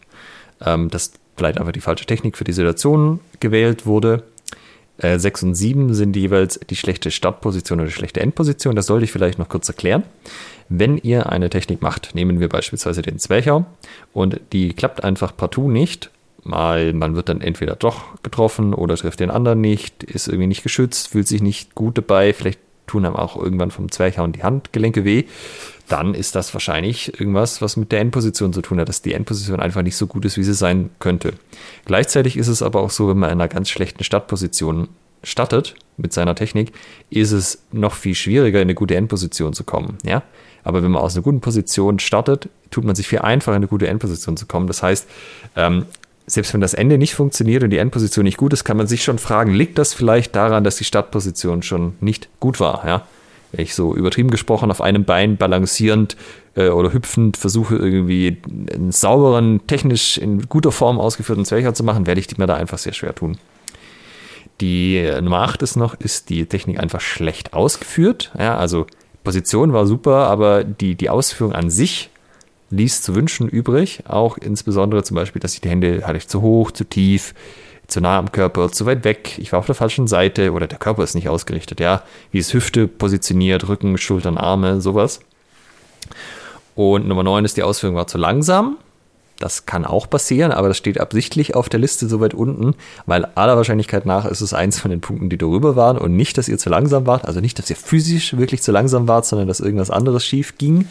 ähm, 0.63 0.89
dass 0.89 1.11
vielleicht 1.35 1.59
einfach 1.59 1.73
die 1.73 1.81
falsche 1.81 2.05
Technik 2.05 2.37
für 2.37 2.43
die 2.43 2.53
Situation 2.53 3.19
gewählt 3.39 3.85
wurde. 3.85 4.23
Äh, 4.97 5.19
6 5.19 5.43
und 5.43 5.55
7 5.55 5.93
sind 5.93 6.15
jeweils 6.15 6.59
die 6.69 6.75
schlechte 6.75 7.11
Startposition 7.11 7.79
oder 7.79 7.87
die 7.87 7.93
schlechte 7.93 8.21
Endposition. 8.21 8.75
Das 8.75 8.87
sollte 8.87 9.05
ich 9.05 9.11
vielleicht 9.11 9.39
noch 9.39 9.49
kurz 9.49 9.67
erklären. 9.67 10.03
Wenn 10.69 10.97
ihr 10.97 11.29
eine 11.29 11.49
Technik 11.49 11.81
macht, 11.81 12.15
nehmen 12.15 12.39
wir 12.39 12.49
beispielsweise 12.49 13.01
den 13.01 13.19
Zwercher 13.19 13.65
und 14.13 14.39
die 14.51 14.73
klappt 14.73 15.03
einfach 15.03 15.35
partout 15.35 15.69
nicht, 15.69 16.09
mal 16.43 16.93
man 16.93 17.15
wird 17.15 17.29
dann 17.29 17.41
entweder 17.41 17.75
doch 17.75 18.21
getroffen 18.23 18.73
oder 18.73 18.95
trifft 18.95 19.19
den 19.19 19.31
anderen 19.31 19.61
nicht, 19.61 20.03
ist 20.03 20.27
irgendwie 20.27 20.47
nicht 20.47 20.63
geschützt, 20.63 21.09
fühlt 21.09 21.27
sich 21.27 21.41
nicht 21.41 21.75
gut 21.75 21.97
dabei, 21.97 22.33
vielleicht 22.33 22.59
tun 22.87 23.05
einem 23.05 23.15
auch 23.15 23.35
irgendwann 23.35 23.71
vom 23.71 23.91
Zwerchhauen 23.91 24.31
die 24.31 24.43
Handgelenke 24.43 25.05
weh, 25.05 25.25
dann 25.87 26.13
ist 26.13 26.35
das 26.35 26.53
wahrscheinlich 26.53 27.19
irgendwas, 27.19 27.61
was 27.61 27.77
mit 27.77 27.91
der 27.91 27.99
Endposition 27.99 28.53
zu 28.53 28.61
tun 28.61 28.79
hat, 28.79 28.89
dass 28.89 29.01
die 29.01 29.13
Endposition 29.13 29.59
einfach 29.59 29.83
nicht 29.83 29.97
so 29.97 30.07
gut 30.07 30.25
ist, 30.25 30.37
wie 30.37 30.43
sie 30.43 30.53
sein 30.53 30.89
könnte. 30.99 31.33
Gleichzeitig 31.85 32.37
ist 32.37 32.47
es 32.47 32.61
aber 32.61 32.81
auch 32.81 32.89
so, 32.89 33.07
wenn 33.07 33.17
man 33.17 33.29
in 33.29 33.39
einer 33.39 33.47
ganz 33.47 33.69
schlechten 33.69 34.03
Startposition 34.03 34.87
startet 35.23 35.75
mit 35.97 36.13
seiner 36.13 36.35
Technik, 36.35 36.71
ist 37.09 37.31
es 37.31 37.63
noch 37.71 37.93
viel 37.93 38.15
schwieriger, 38.15 38.59
in 38.59 38.67
eine 38.67 38.75
gute 38.75 38.95
Endposition 38.95 39.53
zu 39.53 39.63
kommen. 39.63 39.97
Ja? 40.03 40.23
Aber 40.63 40.83
wenn 40.83 40.91
man 40.91 41.01
aus 41.01 41.15
einer 41.15 41.23
guten 41.23 41.41
Position 41.41 41.99
startet, 41.99 42.49
tut 42.71 42.83
man 42.83 42.95
sich 42.95 43.07
viel 43.07 43.19
einfacher, 43.19 43.55
in 43.55 43.61
eine 43.61 43.67
gute 43.67 43.87
Endposition 43.87 44.37
zu 44.37 44.45
kommen. 44.45 44.67
Das 44.67 44.81
heißt, 44.81 45.07
ähm, 45.55 45.85
selbst 46.27 46.53
wenn 46.53 46.61
das 46.61 46.73
Ende 46.73 46.97
nicht 46.97 47.13
funktioniert 47.13 47.63
und 47.63 47.69
die 47.69 47.77
Endposition 47.77 48.23
nicht 48.23 48.37
gut 48.37 48.53
ist, 48.53 48.63
kann 48.63 48.77
man 48.77 48.87
sich 48.87 49.03
schon 49.03 49.19
fragen, 49.19 49.53
liegt 49.53 49.77
das 49.77 49.93
vielleicht 49.93 50.35
daran, 50.35 50.63
dass 50.63 50.77
die 50.77 50.83
Startposition 50.83 51.61
schon 51.61 51.93
nicht 51.99 52.29
gut 52.39 52.59
war? 52.59 52.85
Ja? 52.87 53.07
Wenn 53.51 53.63
ich 53.63 53.75
so 53.75 53.95
übertrieben 53.95 54.31
gesprochen 54.31 54.71
auf 54.71 54.81
einem 54.81 55.05
Bein 55.05 55.37
balancierend 55.37 56.17
äh, 56.55 56.69
oder 56.69 56.93
hüpfend 56.93 57.37
versuche, 57.37 57.75
irgendwie 57.75 58.37
einen 58.73 58.91
sauberen, 58.91 59.65
technisch 59.67 60.17
in 60.17 60.49
guter 60.49 60.71
Form 60.71 60.99
ausgeführten 60.99 61.45
Zwercher 61.45 61.73
zu 61.73 61.83
machen, 61.83 62.07
werde 62.07 62.19
ich 62.19 62.37
mir 62.37 62.47
da 62.47 62.55
einfach 62.55 62.79
sehr 62.79 62.93
schwer 62.93 63.13
tun. 63.13 63.37
Die 64.61 64.97
äh, 64.97 65.21
Nummer 65.21 65.41
8 65.41 65.61
ist 65.61 65.75
noch, 65.75 65.93
ist 65.93 66.29
die 66.29 66.45
Technik 66.47 66.79
einfach 66.79 67.01
schlecht 67.01 67.53
ausgeführt. 67.53 68.31
Ja, 68.37 68.57
also 68.57 68.87
Position 69.23 69.73
war 69.73 69.85
super, 69.85 70.27
aber 70.27 70.63
die, 70.63 70.95
die 70.95 71.09
Ausführung 71.09 71.53
an 71.53 71.69
sich 71.69 72.09
ließ 72.69 73.01
zu 73.01 73.15
wünschen 73.15 73.47
übrig. 73.47 74.03
Auch 74.07 74.37
insbesondere 74.37 75.03
zum 75.03 75.15
Beispiel, 75.15 75.39
dass 75.39 75.53
ich 75.53 75.61
die 75.61 75.69
Hände 75.69 76.03
hatte 76.05 76.17
ich 76.17 76.27
zu 76.27 76.41
hoch, 76.41 76.71
zu 76.71 76.83
tief, 76.83 77.33
zu 77.87 78.01
nah 78.01 78.17
am 78.17 78.31
Körper, 78.31 78.71
zu 78.71 78.85
weit 78.85 79.03
weg. 79.03 79.37
Ich 79.37 79.51
war 79.51 79.59
auf 79.59 79.65
der 79.65 79.75
falschen 79.75 80.07
Seite 80.07 80.51
oder 80.51 80.67
der 80.67 80.79
Körper 80.79 81.03
ist 81.03 81.15
nicht 81.15 81.29
ausgerichtet. 81.29 81.79
Ja, 81.79 82.03
wie 82.31 82.39
ist 82.39 82.53
Hüfte 82.53 82.87
positioniert, 82.87 83.67
Rücken, 83.67 83.97
Schultern, 83.97 84.37
Arme, 84.37 84.81
sowas. 84.81 85.19
Und 86.75 87.07
Nummer 87.07 87.23
9 87.23 87.45
ist, 87.45 87.57
die 87.57 87.63
Ausführung 87.63 87.95
war 87.95 88.07
zu 88.07 88.17
langsam. 88.17 88.77
Das 89.39 89.65
kann 89.65 89.83
auch 89.83 90.09
passieren, 90.09 90.51
aber 90.53 90.69
das 90.69 90.77
steht 90.77 90.99
absichtlich 90.99 91.55
auf 91.55 91.67
der 91.67 91.79
Liste 91.79 92.07
so 92.07 92.21
weit 92.21 92.33
unten, 92.33 92.73
weil 93.05 93.25
aller 93.35 93.57
Wahrscheinlichkeit 93.57 94.05
nach 94.05 94.25
ist 94.25 94.39
es 94.39 94.53
eins 94.53 94.79
von 94.79 94.91
den 94.91 95.01
Punkten, 95.01 95.29
die 95.29 95.37
darüber 95.37 95.75
waren 95.75 95.97
und 95.97 96.15
nicht, 96.15 96.37
dass 96.37 96.47
ihr 96.47 96.57
zu 96.57 96.69
langsam 96.69 97.05
wart. 97.05 97.25
Also 97.25 97.41
nicht, 97.41 97.59
dass 97.59 97.69
ihr 97.69 97.75
physisch 97.75 98.37
wirklich 98.37 98.63
zu 98.63 98.71
langsam 98.71 99.09
wart, 99.09 99.25
sondern 99.25 99.49
dass 99.49 99.59
irgendwas 99.59 99.91
anderes 99.91 100.25
schief 100.25 100.57
ging. 100.57 100.87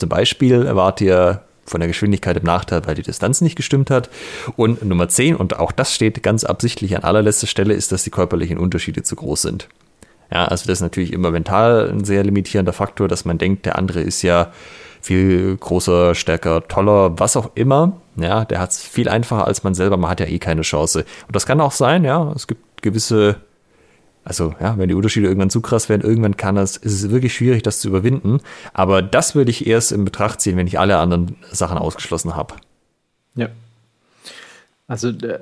Zum 0.00 0.08
Beispiel 0.08 0.74
wart 0.74 1.02
ihr 1.02 1.42
von 1.66 1.80
der 1.80 1.88
Geschwindigkeit 1.88 2.36
im 2.38 2.44
Nachteil, 2.44 2.80
weil 2.86 2.94
die 2.94 3.02
Distanz 3.02 3.42
nicht 3.42 3.54
gestimmt 3.54 3.90
hat. 3.90 4.08
Und 4.56 4.82
Nummer 4.82 5.08
10, 5.08 5.36
und 5.36 5.58
auch 5.58 5.72
das 5.72 5.94
steht 5.94 6.22
ganz 6.22 6.42
absichtlich 6.42 6.96
an 6.96 7.04
allerletzter 7.04 7.46
Stelle, 7.46 7.74
ist, 7.74 7.92
dass 7.92 8.02
die 8.02 8.10
körperlichen 8.10 8.56
Unterschiede 8.56 9.02
zu 9.02 9.14
groß 9.14 9.42
sind. 9.42 9.68
Ja, 10.32 10.46
also 10.46 10.64
das 10.66 10.78
ist 10.78 10.80
natürlich 10.80 11.12
immer 11.12 11.30
mental 11.30 11.90
ein 11.90 12.04
sehr 12.04 12.24
limitierender 12.24 12.72
Faktor, 12.72 13.08
dass 13.08 13.26
man 13.26 13.36
denkt, 13.36 13.66
der 13.66 13.76
andere 13.76 14.00
ist 14.00 14.22
ja 14.22 14.52
viel 15.02 15.58
größer, 15.58 16.14
stärker, 16.14 16.66
toller, 16.66 17.18
was 17.18 17.36
auch 17.36 17.50
immer. 17.54 18.00
Ja, 18.16 18.46
der 18.46 18.58
hat 18.58 18.70
es 18.70 18.82
viel 18.82 19.10
einfacher 19.10 19.46
als 19.46 19.62
man 19.62 19.74
selber. 19.74 19.98
Man 19.98 20.10
hat 20.10 20.20
ja 20.20 20.26
eh 20.26 20.38
keine 20.38 20.62
Chance. 20.62 21.04
Und 21.26 21.36
das 21.36 21.44
kann 21.44 21.60
auch 21.60 21.72
sein, 21.72 22.04
ja. 22.04 22.32
Es 22.34 22.46
gibt 22.46 22.82
gewisse 22.82 23.36
also 24.30 24.54
ja, 24.60 24.78
wenn 24.78 24.88
die 24.88 24.94
Unterschiede 24.94 25.26
irgendwann 25.26 25.50
zu 25.50 25.60
krass 25.60 25.88
werden, 25.88 26.02
irgendwann 26.02 26.36
kann 26.36 26.54
das, 26.54 26.76
ist 26.76 26.92
es 26.92 27.10
wirklich 27.10 27.34
schwierig, 27.34 27.64
das 27.64 27.80
zu 27.80 27.88
überwinden. 27.88 28.38
Aber 28.72 29.02
das 29.02 29.34
würde 29.34 29.50
ich 29.50 29.66
erst 29.66 29.90
in 29.90 30.04
Betracht 30.04 30.40
ziehen, 30.40 30.56
wenn 30.56 30.68
ich 30.68 30.78
alle 30.78 30.98
anderen 30.98 31.34
Sachen 31.50 31.76
ausgeschlossen 31.76 32.36
habe. 32.36 32.54
Ja. 33.34 33.48
Also 34.86 35.08
äh, 35.08 35.40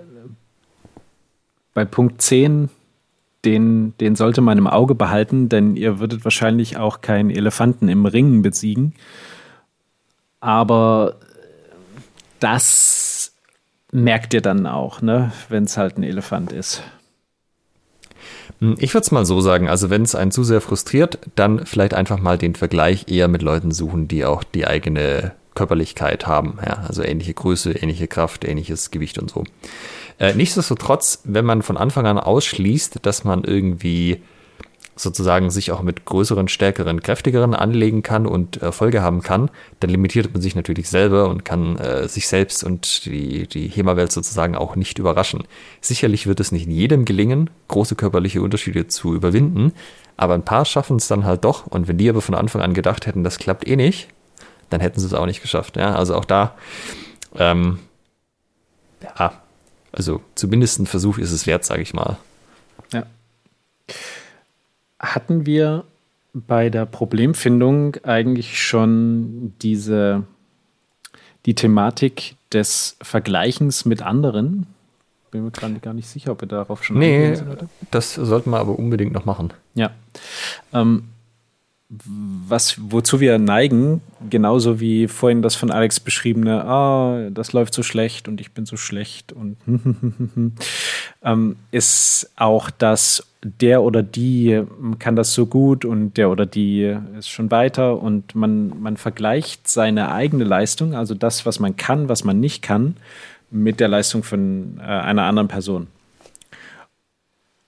bei 1.74 1.84
Punkt 1.84 2.22
10, 2.22 2.70
den, 3.44 3.92
den 4.00 4.16
sollte 4.16 4.40
man 4.40 4.56
im 4.56 4.66
Auge 4.66 4.94
behalten, 4.94 5.50
denn 5.50 5.76
ihr 5.76 6.00
würdet 6.00 6.24
wahrscheinlich 6.24 6.78
auch 6.78 7.02
keinen 7.02 7.28
Elefanten 7.28 7.90
im 7.90 8.06
Ringen 8.06 8.40
besiegen. 8.40 8.94
Aber 10.40 11.16
das 12.40 13.34
merkt 13.92 14.32
ihr 14.32 14.40
dann 14.40 14.66
auch, 14.66 15.02
ne, 15.02 15.30
wenn 15.50 15.64
es 15.64 15.76
halt 15.76 15.98
ein 15.98 16.04
Elefant 16.04 16.52
ist. 16.52 16.82
Hm, 18.60 18.76
ich 18.78 18.94
würde 18.94 19.04
es 19.04 19.10
mal 19.10 19.24
so 19.24 19.40
sagen, 19.40 19.68
also 19.68 19.90
wenn 19.90 20.02
es 20.02 20.14
einen 20.14 20.30
zu 20.30 20.44
sehr 20.44 20.60
frustriert, 20.60 21.18
dann 21.34 21.66
vielleicht 21.66 21.94
einfach 21.94 22.18
mal 22.18 22.38
den 22.38 22.54
Vergleich 22.54 23.06
eher 23.08 23.28
mit 23.28 23.42
Leuten 23.42 23.70
suchen, 23.70 24.08
die 24.08 24.24
auch 24.24 24.42
die 24.44 24.66
eigene 24.66 25.32
Körperlichkeit 25.54 26.26
haben. 26.26 26.58
Ja, 26.64 26.84
also 26.86 27.02
ähnliche 27.02 27.34
Größe, 27.34 27.72
ähnliche 27.72 28.08
Kraft, 28.08 28.44
ähnliches 28.44 28.90
Gewicht 28.90 29.18
und 29.18 29.30
so. 29.30 29.44
Äh, 30.18 30.34
nichtsdestotrotz, 30.34 31.22
wenn 31.24 31.44
man 31.44 31.62
von 31.62 31.76
Anfang 31.76 32.06
an 32.06 32.18
ausschließt, 32.18 33.00
dass 33.02 33.24
man 33.24 33.44
irgendwie 33.44 34.22
sozusagen 34.98 35.50
sich 35.50 35.70
auch 35.70 35.82
mit 35.82 36.04
größeren, 36.04 36.48
stärkeren, 36.48 37.00
kräftigeren 37.00 37.54
anlegen 37.54 38.02
kann 38.02 38.26
und 38.26 38.56
Erfolge 38.58 39.00
haben 39.00 39.22
kann, 39.22 39.50
dann 39.80 39.90
limitiert 39.90 40.32
man 40.32 40.42
sich 40.42 40.56
natürlich 40.56 40.88
selber 40.88 41.28
und 41.28 41.44
kann 41.44 41.76
äh, 41.78 42.08
sich 42.08 42.28
selbst 42.28 42.64
und 42.64 43.04
die, 43.04 43.46
die 43.46 43.68
HEMA-Welt 43.68 44.10
sozusagen 44.10 44.56
auch 44.56 44.76
nicht 44.76 44.98
überraschen. 44.98 45.44
Sicherlich 45.80 46.26
wird 46.26 46.40
es 46.40 46.52
nicht 46.52 46.66
jedem 46.66 47.04
gelingen, 47.04 47.48
große 47.68 47.94
körperliche 47.94 48.42
Unterschiede 48.42 48.88
zu 48.88 49.14
überwinden, 49.14 49.72
aber 50.16 50.34
ein 50.34 50.44
paar 50.44 50.64
schaffen 50.64 50.96
es 50.96 51.08
dann 51.08 51.24
halt 51.24 51.44
doch 51.44 51.66
und 51.66 51.86
wenn 51.86 51.98
die 51.98 52.10
aber 52.10 52.20
von 52.20 52.34
Anfang 52.34 52.60
an 52.60 52.74
gedacht 52.74 53.06
hätten, 53.06 53.22
das 53.22 53.38
klappt 53.38 53.66
eh 53.68 53.76
nicht, 53.76 54.08
dann 54.70 54.80
hätten 54.80 55.00
sie 55.00 55.06
es 55.06 55.14
auch 55.14 55.26
nicht 55.26 55.42
geschafft. 55.42 55.76
Ja, 55.76 55.94
also 55.94 56.16
auch 56.16 56.24
da, 56.24 56.54
ähm, 57.36 57.78
ja, 59.02 59.40
also 59.92 60.20
zumindest 60.34 60.80
ein 60.80 60.86
Versuch 60.86 61.18
ist 61.18 61.30
es 61.30 61.46
wert, 61.46 61.64
sage 61.64 61.82
ich 61.82 61.94
mal. 61.94 62.18
Ja 62.92 63.04
hatten 64.98 65.46
wir 65.46 65.84
bei 66.34 66.70
der 66.70 66.86
Problemfindung 66.86 67.96
eigentlich 68.04 68.62
schon 68.62 69.54
diese 69.62 70.24
die 71.46 71.54
Thematik 71.54 72.36
des 72.52 72.96
Vergleichens 73.00 73.84
mit 73.84 74.02
anderen 74.02 74.66
bin 75.30 75.44
mir 75.44 75.50
gerade 75.50 75.78
gar 75.80 75.94
nicht 75.94 76.08
sicher, 76.08 76.32
ob 76.32 76.40
wir 76.40 76.48
darauf 76.48 76.84
schon 76.84 76.98
Nee, 76.98 77.34
das 77.90 78.14
sollten 78.14 78.50
wir 78.50 78.58
aber 78.58 78.78
unbedingt 78.78 79.12
noch 79.12 79.24
machen. 79.24 79.52
Ja. 79.74 79.90
Ähm, 80.72 81.04
was, 81.90 82.76
wozu 82.90 83.18
wir 83.20 83.38
neigen, 83.38 84.02
genauso 84.28 84.78
wie 84.78 85.08
vorhin 85.08 85.40
das 85.40 85.54
von 85.54 85.70
Alex 85.70 86.00
beschriebene, 86.00 86.64
ah, 86.64 87.30
das 87.30 87.52
läuft 87.52 87.72
so 87.72 87.82
schlecht 87.82 88.28
und 88.28 88.40
ich 88.40 88.52
bin 88.52 88.66
so 88.66 88.76
schlecht 88.76 89.32
und 89.32 89.56
ähm, 91.28 91.56
ist 91.70 92.30
auch, 92.36 92.70
dass 92.70 93.24
der 93.42 93.82
oder 93.82 94.02
die 94.02 94.62
kann 94.98 95.14
das 95.14 95.32
so 95.32 95.46
gut 95.46 95.84
und 95.84 96.16
der 96.16 96.30
oder 96.30 96.46
die 96.46 96.96
ist 97.16 97.28
schon 97.28 97.50
weiter 97.50 98.00
und 98.02 98.34
man, 98.34 98.80
man 98.80 98.96
vergleicht 98.96 99.68
seine 99.68 100.10
eigene 100.10 100.44
Leistung, 100.44 100.94
also 100.94 101.14
das, 101.14 101.46
was 101.46 101.60
man 101.60 101.76
kann, 101.76 102.08
was 102.08 102.24
man 102.24 102.40
nicht 102.40 102.62
kann, 102.62 102.96
mit 103.50 103.78
der 103.78 103.88
Leistung 103.88 104.24
von 104.24 104.78
äh, 104.80 104.82
einer 104.82 105.24
anderen 105.24 105.48
Person. 105.48 105.86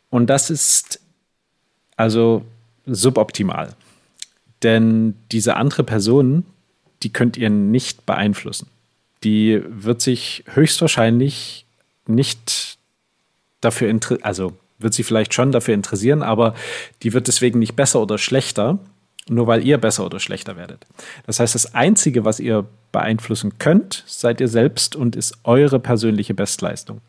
Und 0.09 0.29
das 0.29 0.51
ist 0.51 1.01
also 1.97 2.45
suboptimal. 2.87 3.75
Denn 4.63 5.15
diese 5.31 5.57
andere 5.57 5.85
Person, 5.85 6.45
die 7.03 7.13
könnt 7.13 7.37
ihr 7.37 7.49
nicht 7.49 8.07
beeinflussen. 8.07 8.69
Die 9.23 9.63
wird 9.69 10.03
sich 10.03 10.45
höchstwahrscheinlich 10.49 11.65
nicht 12.07 12.80
dafür 13.61 13.95
also 14.23 14.53
wird 14.79 14.95
sie 14.95 15.03
vielleicht 15.03 15.35
schon 15.35 15.53
dafür 15.53 15.75
interessieren, 15.75 16.23
aber 16.23 16.55
die 17.03 17.13
wird 17.13 17.29
deswegen 17.29 17.59
nicht 17.59 17.77
besser 17.77 18.01
oder 18.01 18.19
schlechter, 18.19 18.79
nur 19.29 19.47
weil 19.47 19.65
ihr 19.65 19.79
besser 19.79 20.07
oder 20.07 20.19
schlechter 20.19 20.57
werdet. 20.57 20.87
Das 21.27 21.39
heißt, 21.39 21.55
das 21.55 21.75
Einzige, 21.75 22.25
was 22.25 22.41
ihr 22.41 22.67
beeinflussen 22.91 23.59
könnt, 23.59 24.05
seid 24.07 24.41
ihr 24.41 24.49
selbst 24.49 24.97
und 24.97 25.17
ist 25.17 25.39
eure 25.45 25.79
persönliche 25.79 26.35
Bestleistung. 26.35 27.01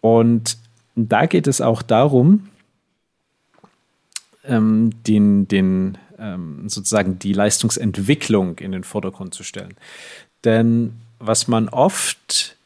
Und 0.00 0.56
da 0.96 1.26
geht 1.26 1.46
es 1.46 1.60
auch 1.60 1.82
darum, 1.82 2.48
ähm, 4.44 4.90
den, 5.06 5.46
den 5.46 5.98
ähm, 6.18 6.68
sozusagen 6.68 7.18
die 7.18 7.32
Leistungsentwicklung 7.32 8.58
in 8.58 8.72
den 8.72 8.84
Vordergrund 8.84 9.34
zu 9.34 9.44
stellen. 9.44 9.74
Denn 10.44 10.94
was 11.18 11.48
man 11.48 11.68
oft 11.68 12.56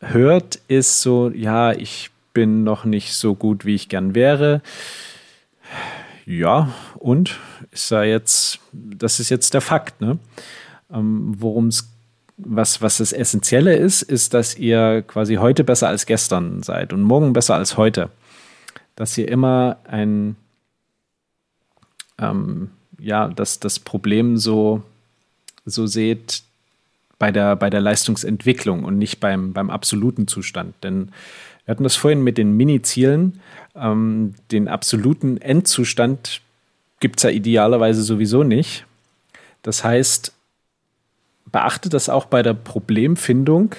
hört, 0.00 0.56
ist 0.68 1.00
so, 1.00 1.30
ja, 1.30 1.72
ich 1.72 2.10
bin 2.38 2.62
noch 2.62 2.84
nicht 2.84 3.14
so 3.14 3.34
gut, 3.34 3.64
wie 3.64 3.74
ich 3.74 3.88
gern 3.88 4.14
wäre. 4.14 4.62
Ja, 6.24 6.72
und 6.94 7.36
ist 7.72 7.90
da 7.90 8.04
jetzt, 8.04 8.60
das 8.72 9.18
ist 9.18 9.28
jetzt 9.28 9.54
der 9.54 9.60
Fakt, 9.60 10.00
ne? 10.00 10.20
Ähm, 10.88 11.34
Worum 11.36 11.66
es 11.66 11.92
was, 12.36 12.80
was 12.80 12.98
das 12.98 13.12
Essentielle 13.12 13.74
ist, 13.74 14.02
ist, 14.02 14.34
dass 14.34 14.56
ihr 14.56 15.02
quasi 15.02 15.34
heute 15.34 15.64
besser 15.64 15.88
als 15.88 16.06
gestern 16.06 16.62
seid 16.62 16.92
und 16.92 17.02
morgen 17.02 17.32
besser 17.32 17.56
als 17.56 17.76
heute. 17.76 18.08
Dass 18.94 19.18
ihr 19.18 19.26
immer 19.26 19.78
ein, 19.82 20.36
ähm, 22.20 22.70
ja, 23.00 23.26
dass 23.26 23.58
das 23.58 23.80
Problem 23.80 24.36
so, 24.36 24.84
so 25.66 25.88
seht 25.88 26.44
bei 27.18 27.32
der, 27.32 27.56
bei 27.56 27.68
der 27.68 27.80
Leistungsentwicklung 27.80 28.84
und 28.84 28.96
nicht 28.96 29.18
beim, 29.18 29.52
beim 29.52 29.70
absoluten 29.70 30.28
Zustand. 30.28 30.76
Denn 30.84 31.10
wir 31.68 31.72
hatten 31.72 31.84
das 31.84 31.96
vorhin 31.96 32.22
mit 32.22 32.38
den 32.38 32.56
Mini-Zielen. 32.56 33.42
Ähm, 33.76 34.32
den 34.50 34.68
absoluten 34.68 35.36
Endzustand 35.36 36.40
gibt 36.98 37.18
es 37.18 37.24
ja 37.24 37.28
idealerweise 37.28 38.02
sowieso 38.02 38.42
nicht. 38.42 38.86
Das 39.60 39.84
heißt, 39.84 40.32
beachtet 41.52 41.92
das 41.92 42.08
auch 42.08 42.24
bei 42.24 42.42
der 42.42 42.54
Problemfindung, 42.54 43.74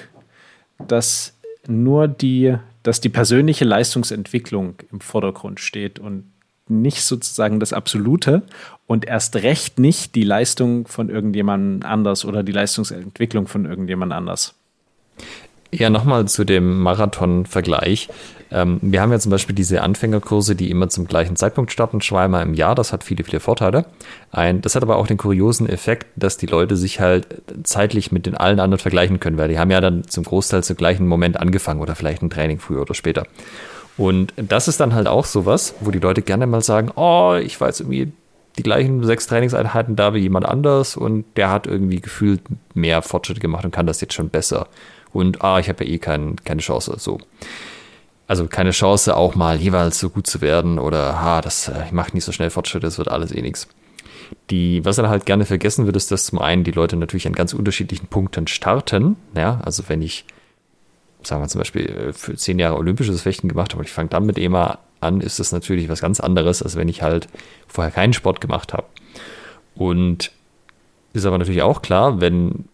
dass 0.88 1.34
nur 1.66 2.08
die, 2.08 2.56
dass 2.84 3.02
die 3.02 3.10
persönliche 3.10 3.66
Leistungsentwicklung 3.66 4.76
im 4.92 5.00
Vordergrund 5.02 5.60
steht 5.60 5.98
und 5.98 6.32
nicht 6.68 7.02
sozusagen 7.02 7.60
das 7.60 7.74
Absolute 7.74 8.44
und 8.86 9.06
erst 9.06 9.38
recht 9.38 9.80
nicht 9.80 10.14
die 10.14 10.22
Leistung 10.22 10.86
von 10.86 11.10
irgendjemand 11.10 11.86
anders 11.86 12.24
oder 12.24 12.44
die 12.44 12.52
Leistungsentwicklung 12.52 13.48
von 13.48 13.66
irgendjemand 13.66 14.14
anders. 14.14 14.54
Ja, 15.72 15.90
nochmal 15.90 16.28
zu 16.28 16.46
dem 16.46 16.80
Marathon-Vergleich. 16.80 18.10
Ähm, 18.52 18.80
wir 18.82 19.02
haben 19.02 19.12
ja 19.12 19.20
zum 19.20 19.30
Beispiel 19.30 19.54
diese 19.54 19.84
Anfängerkurse, 19.84 20.56
die 20.56 20.72
immer 20.72 20.90
zum 20.90 21.06
gleichen 21.08 21.36
Zeitpunkt 21.36 21.72
starten, 21.72 22.02
zweimal 22.02 22.44
im 22.44 22.56
Jahr. 22.56 22.74
Das 22.74 22.92
hat 22.92 23.04
viele, 23.04 23.24
viele 23.24 23.40
Vorteile. 23.40 23.86
Ein, 24.32 24.62
das 24.62 24.76
hat 24.76 24.82
aber 24.82 24.96
auch 24.96 25.06
den 25.06 25.18
kuriosen 25.18 25.70
Effekt, 25.70 26.08
dass 26.16 26.38
die 26.38 26.48
Leute 26.48 26.76
sich 26.76 27.00
halt 27.00 27.28
zeitlich 27.64 28.12
mit 28.12 28.26
den 28.26 28.36
allen 28.36 28.60
anderen 28.60 28.80
vergleichen 28.80 29.20
können, 29.20 29.38
weil 29.38 29.50
die 29.50 29.60
haben 29.60 29.70
ja 29.70 29.82
dann 29.82 30.08
zum 30.08 30.24
Großteil 30.24 30.64
zum 30.64 30.76
gleichen 30.76 31.08
Moment 31.08 31.40
angefangen 31.40 31.82
oder 31.82 31.96
vielleicht 31.96 32.24
ein 32.24 32.32
Training 32.32 32.60
früher 32.60 32.82
oder 32.82 32.96
später. 32.96 33.28
Und 33.96 34.34
das 34.38 34.68
ist 34.68 34.80
dann 34.80 34.96
halt 34.96 35.08
auch 35.08 35.26
sowas, 35.26 35.76
wo 35.82 35.92
die 35.92 36.00
Leute 36.00 36.22
gerne 36.22 36.48
mal 36.48 36.62
sagen, 36.62 36.92
oh, 36.96 37.36
ich 37.36 37.60
jetzt 37.60 37.82
irgendwie 37.82 38.12
die 38.58 38.64
gleichen 38.64 39.04
sechs 39.04 39.28
Trainingseinheiten 39.28 39.96
da 39.96 40.14
wie 40.14 40.20
jemand 40.20 40.46
anders 40.46 40.98
und 40.98 41.26
der 41.36 41.52
hat 41.52 41.68
irgendwie 41.68 42.02
gefühlt 42.02 42.42
mehr 42.74 43.02
Fortschritte 43.02 43.40
gemacht 43.40 43.66
und 43.66 43.72
kann 43.72 43.86
das 43.86 44.02
jetzt 44.02 44.14
schon 44.14 44.30
besser. 44.30 44.68
Und 45.14 45.44
ah, 45.44 45.60
ich 45.60 45.70
habe 45.70 45.84
ja 45.84 45.92
eh 45.92 45.98
kein, 45.98 46.36
keine 46.44 46.62
Chance. 46.62 46.96
So. 46.98 47.20
Also 48.28 48.48
keine 48.48 48.72
Chance, 48.72 49.16
auch 49.16 49.36
mal 49.36 49.60
jeweils 49.60 50.00
so 50.00 50.10
gut 50.10 50.28
zu 50.28 50.42
werden 50.42 50.78
oder 50.78 51.20
ha, 51.22 51.42
das 51.42 51.68
äh, 51.68 51.86
ich 51.86 51.92
mache 51.92 52.14
nicht 52.14 52.26
so 52.26 52.32
schnell 52.32 52.52
Fortschritte, 52.52 52.86
das 52.86 52.98
wird 52.98 53.08
alles 53.08 53.32
eh 53.32 53.42
nichts. 53.42 53.68
Die, 54.52 54.86
was 54.86 54.98
dann 54.98 55.10
halt 55.10 55.26
gerne 55.26 55.46
vergessen 55.46 55.88
wird, 55.88 55.96
ist, 55.96 56.12
dass 56.12 56.28
zum 56.28 56.38
einen 56.38 56.64
die 56.64 56.72
Leute 56.72 56.96
natürlich 56.96 57.26
an 57.26 57.34
ganz 57.34 57.54
unterschiedlichen 57.54 58.06
Punkten 58.06 58.46
starten. 58.46 59.16
Ja, 59.36 59.60
also 59.64 59.84
wenn 59.88 60.04
ich 60.04 60.26
sagen 61.24 61.42
wir 61.42 61.48
zum 61.48 61.60
Beispiel, 61.60 61.86
äh, 61.90 62.14
für 62.14 62.36
zehn 62.36 62.60
Jahre 62.60 62.78
olympisches 62.78 63.22
Fechten 63.22 63.50
gemacht 63.50 63.72
habe 63.72 63.80
und 63.80 63.88
ich 63.88 63.94
fange 63.94 64.10
dann 64.10 64.26
mit 64.26 64.38
EMA 64.38 64.80
an, 65.02 65.22
ist 65.22 65.40
das 65.40 65.52
natürlich 65.52 65.90
was 65.90 66.02
ganz 66.02 66.20
anderes, 66.20 66.62
als 66.62 66.76
wenn 66.76 66.88
ich 66.88 67.02
halt 67.02 67.28
vorher 67.68 67.92
keinen 67.92 68.14
Sport 68.14 68.42
gemacht 68.42 68.74
habe. 68.74 68.86
Und 69.76 70.32
ist 71.14 71.26
aber 71.26 71.38
natürlich 71.38 71.62
auch 71.62 71.82
klar, 71.82 72.22
wenn 72.22 72.66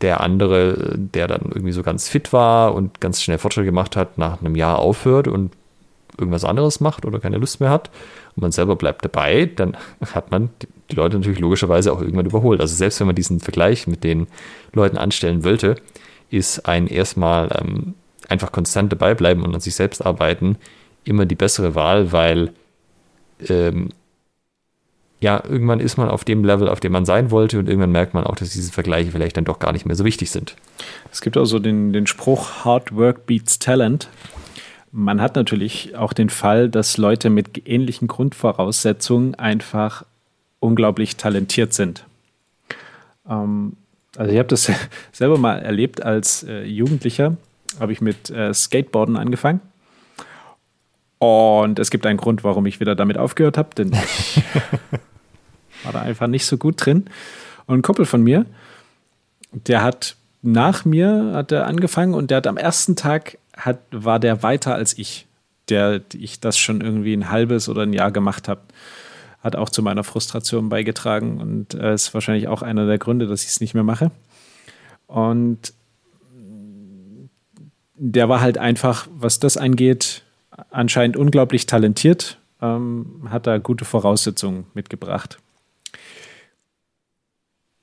der 0.00 0.20
andere, 0.20 0.96
der 0.96 1.26
dann 1.26 1.42
irgendwie 1.46 1.72
so 1.72 1.82
ganz 1.82 2.08
fit 2.08 2.32
war 2.32 2.74
und 2.74 3.00
ganz 3.00 3.22
schnell 3.22 3.38
Fortschritte 3.38 3.66
gemacht 3.66 3.96
hat, 3.96 4.18
nach 4.18 4.40
einem 4.40 4.56
Jahr 4.56 4.78
aufhört 4.78 5.28
und 5.28 5.52
irgendwas 6.18 6.44
anderes 6.44 6.80
macht 6.80 7.06
oder 7.06 7.18
keine 7.18 7.38
Lust 7.38 7.60
mehr 7.60 7.70
hat 7.70 7.90
und 8.36 8.42
man 8.42 8.52
selber 8.52 8.76
bleibt 8.76 9.04
dabei, 9.04 9.46
dann 9.46 9.76
hat 10.14 10.30
man 10.30 10.50
die 10.90 10.96
Leute 10.96 11.16
natürlich 11.16 11.40
logischerweise 11.40 11.92
auch 11.92 12.00
irgendwann 12.00 12.26
überholt. 12.26 12.60
Also 12.60 12.74
selbst 12.74 13.00
wenn 13.00 13.06
man 13.06 13.16
diesen 13.16 13.40
Vergleich 13.40 13.86
mit 13.86 14.04
den 14.04 14.26
Leuten 14.72 14.98
anstellen 14.98 15.44
wollte, 15.44 15.76
ist 16.30 16.66
ein 16.66 16.86
erstmal 16.86 17.48
ähm, 17.60 17.94
einfach 18.28 18.52
konstant 18.52 18.92
dabei 18.92 19.14
bleiben 19.14 19.42
und 19.42 19.54
an 19.54 19.60
sich 19.60 19.74
selbst 19.74 20.04
arbeiten 20.04 20.56
immer 21.04 21.26
die 21.26 21.34
bessere 21.34 21.74
Wahl, 21.74 22.12
weil 22.12 22.52
ähm, 23.48 23.90
ja, 25.20 25.42
irgendwann 25.46 25.80
ist 25.80 25.98
man 25.98 26.08
auf 26.08 26.24
dem 26.24 26.44
Level, 26.44 26.68
auf 26.68 26.80
dem 26.80 26.92
man 26.92 27.04
sein 27.04 27.30
wollte 27.30 27.58
und 27.58 27.68
irgendwann 27.68 27.92
merkt 27.92 28.14
man 28.14 28.24
auch, 28.24 28.36
dass 28.36 28.50
diese 28.50 28.72
Vergleiche 28.72 29.10
vielleicht 29.10 29.36
dann 29.36 29.44
doch 29.44 29.58
gar 29.58 29.72
nicht 29.72 29.84
mehr 29.84 29.96
so 29.96 30.04
wichtig 30.04 30.30
sind. 30.30 30.56
Es 31.12 31.20
gibt 31.20 31.36
also 31.36 31.58
den, 31.58 31.92
den 31.92 32.06
Spruch, 32.06 32.64
Hard 32.64 32.96
Work 32.96 33.26
beats 33.26 33.58
Talent. 33.58 34.08
Man 34.92 35.20
hat 35.20 35.36
natürlich 35.36 35.94
auch 35.94 36.14
den 36.14 36.30
Fall, 36.30 36.70
dass 36.70 36.96
Leute 36.96 37.28
mit 37.28 37.68
ähnlichen 37.68 38.08
Grundvoraussetzungen 38.08 39.34
einfach 39.34 40.04
unglaublich 40.58 41.16
talentiert 41.16 41.74
sind. 41.74 42.06
Ähm, 43.28 43.76
also 44.16 44.32
ich 44.32 44.38
habe 44.38 44.48
das 44.48 44.72
selber 45.12 45.36
mal 45.36 45.58
erlebt 45.58 46.02
als 46.02 46.44
äh, 46.44 46.64
Jugendlicher, 46.64 47.36
habe 47.78 47.92
ich 47.92 48.00
mit 48.00 48.30
äh, 48.30 48.54
Skateboarden 48.54 49.16
angefangen. 49.16 49.60
Und 51.18 51.78
es 51.78 51.90
gibt 51.90 52.06
einen 52.06 52.16
Grund, 52.16 52.42
warum 52.44 52.64
ich 52.64 52.80
wieder 52.80 52.94
damit 52.94 53.18
aufgehört 53.18 53.58
habe, 53.58 53.74
denn 53.74 53.92
ich 53.92 54.42
war 55.84 55.92
da 55.92 56.02
einfach 56.02 56.26
nicht 56.26 56.46
so 56.46 56.56
gut 56.56 56.84
drin. 56.84 57.06
Und 57.66 57.78
ein 57.78 57.82
Kumpel 57.82 58.04
von 58.04 58.22
mir, 58.22 58.46
der 59.52 59.82
hat 59.82 60.16
nach 60.42 60.84
mir 60.84 61.32
hat 61.34 61.52
er 61.52 61.66
angefangen 61.66 62.14
und 62.14 62.30
der 62.30 62.38
hat 62.38 62.46
am 62.46 62.56
ersten 62.56 62.96
Tag 62.96 63.38
hat, 63.56 63.78
war 63.90 64.18
der 64.18 64.42
weiter 64.42 64.74
als 64.74 64.96
ich, 64.96 65.26
der 65.68 66.00
ich 66.14 66.40
das 66.40 66.56
schon 66.56 66.80
irgendwie 66.80 67.12
ein 67.12 67.30
halbes 67.30 67.68
oder 67.68 67.82
ein 67.82 67.92
Jahr 67.92 68.10
gemacht 68.10 68.48
habe 68.48 68.62
hat 69.42 69.56
auch 69.56 69.70
zu 69.70 69.82
meiner 69.82 70.04
Frustration 70.04 70.68
beigetragen 70.68 71.40
und 71.40 71.74
äh, 71.74 71.94
ist 71.94 72.12
wahrscheinlich 72.12 72.48
auch 72.48 72.62
einer 72.62 72.86
der 72.86 72.98
Gründe, 72.98 73.26
dass 73.26 73.42
ich 73.42 73.48
es 73.48 73.60
nicht 73.60 73.74
mehr 73.74 73.84
mache. 73.84 74.10
Und 75.06 75.72
der 77.94 78.28
war 78.28 78.40
halt 78.40 78.58
einfach, 78.58 79.08
was 79.12 79.40
das 79.40 79.56
angeht, 79.56 80.22
anscheinend 80.70 81.16
unglaublich 81.16 81.66
talentiert, 81.66 82.38
ähm, 82.60 83.28
hat 83.30 83.46
da 83.46 83.58
gute 83.58 83.84
Voraussetzungen 83.84 84.66
mitgebracht. 84.74 85.38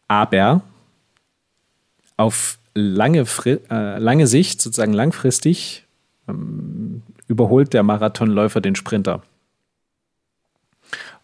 Aber 0.07 0.61
auf 2.15 2.57
lange, 2.73 3.25
äh, 3.45 3.97
lange 3.97 4.27
Sicht, 4.27 4.61
sozusagen 4.61 4.93
langfristig, 4.93 5.85
ähm, 6.27 7.01
überholt 7.27 7.73
der 7.73 7.83
Marathonläufer 7.83 8.61
den 8.61 8.75
Sprinter. 8.75 9.21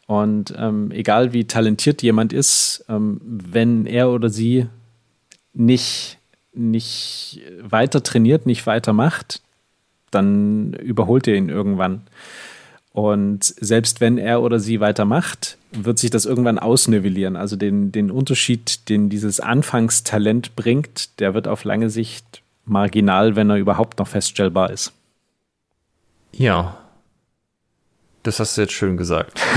Und 0.06 0.54
ähm, 0.58 0.92
egal 0.92 1.34
wie 1.34 1.46
talentiert 1.46 2.02
jemand 2.02 2.34
ist, 2.34 2.86
ähm, 2.90 3.22
wenn 3.24 3.86
er 3.86 4.10
oder 4.10 4.30
sie 4.30 4.68
nicht, 5.54 6.18
nicht 6.54 7.42
weiter 7.62 8.04
trainiert, 8.04 8.46
nicht 8.46 8.68
weiter 8.68 8.92
macht, 8.92 9.42
dann 10.12 10.74
überholt 10.74 11.28
ihr 11.28 11.36
ihn 11.36 11.50
irgendwann. 11.50 12.02
Und 12.94 13.44
selbst 13.44 14.02
wenn 14.02 14.20
er 14.20 14.44
oder 14.44 14.60
sie 14.60 14.80
weitermacht, 14.80 15.58
wird 15.72 15.98
sich 15.98 16.12
das 16.12 16.26
irgendwann 16.26 16.60
ausnivellieren. 16.60 17.36
Also 17.36 17.56
den, 17.56 17.92
den 17.92 18.12
Unterschied, 18.12 18.88
den 18.88 19.10
dieses 19.10 19.40
Anfangstalent 19.40 20.56
bringt, 20.56 21.20
der 21.20 21.34
wird 21.34 21.48
auf 21.48 21.64
lange 21.64 21.90
Sicht 21.90 22.44
marginal, 22.66 23.36
wenn 23.36 23.50
er 23.50 23.58
überhaupt 23.58 23.98
noch 23.98 24.08
feststellbar 24.08 24.70
ist. 24.70 24.94
Ja. 26.34 26.78
Das 28.22 28.40
hast 28.40 28.56
du 28.56 28.62
jetzt 28.62 28.74
schön 28.74 28.96
gesagt. 28.96 29.42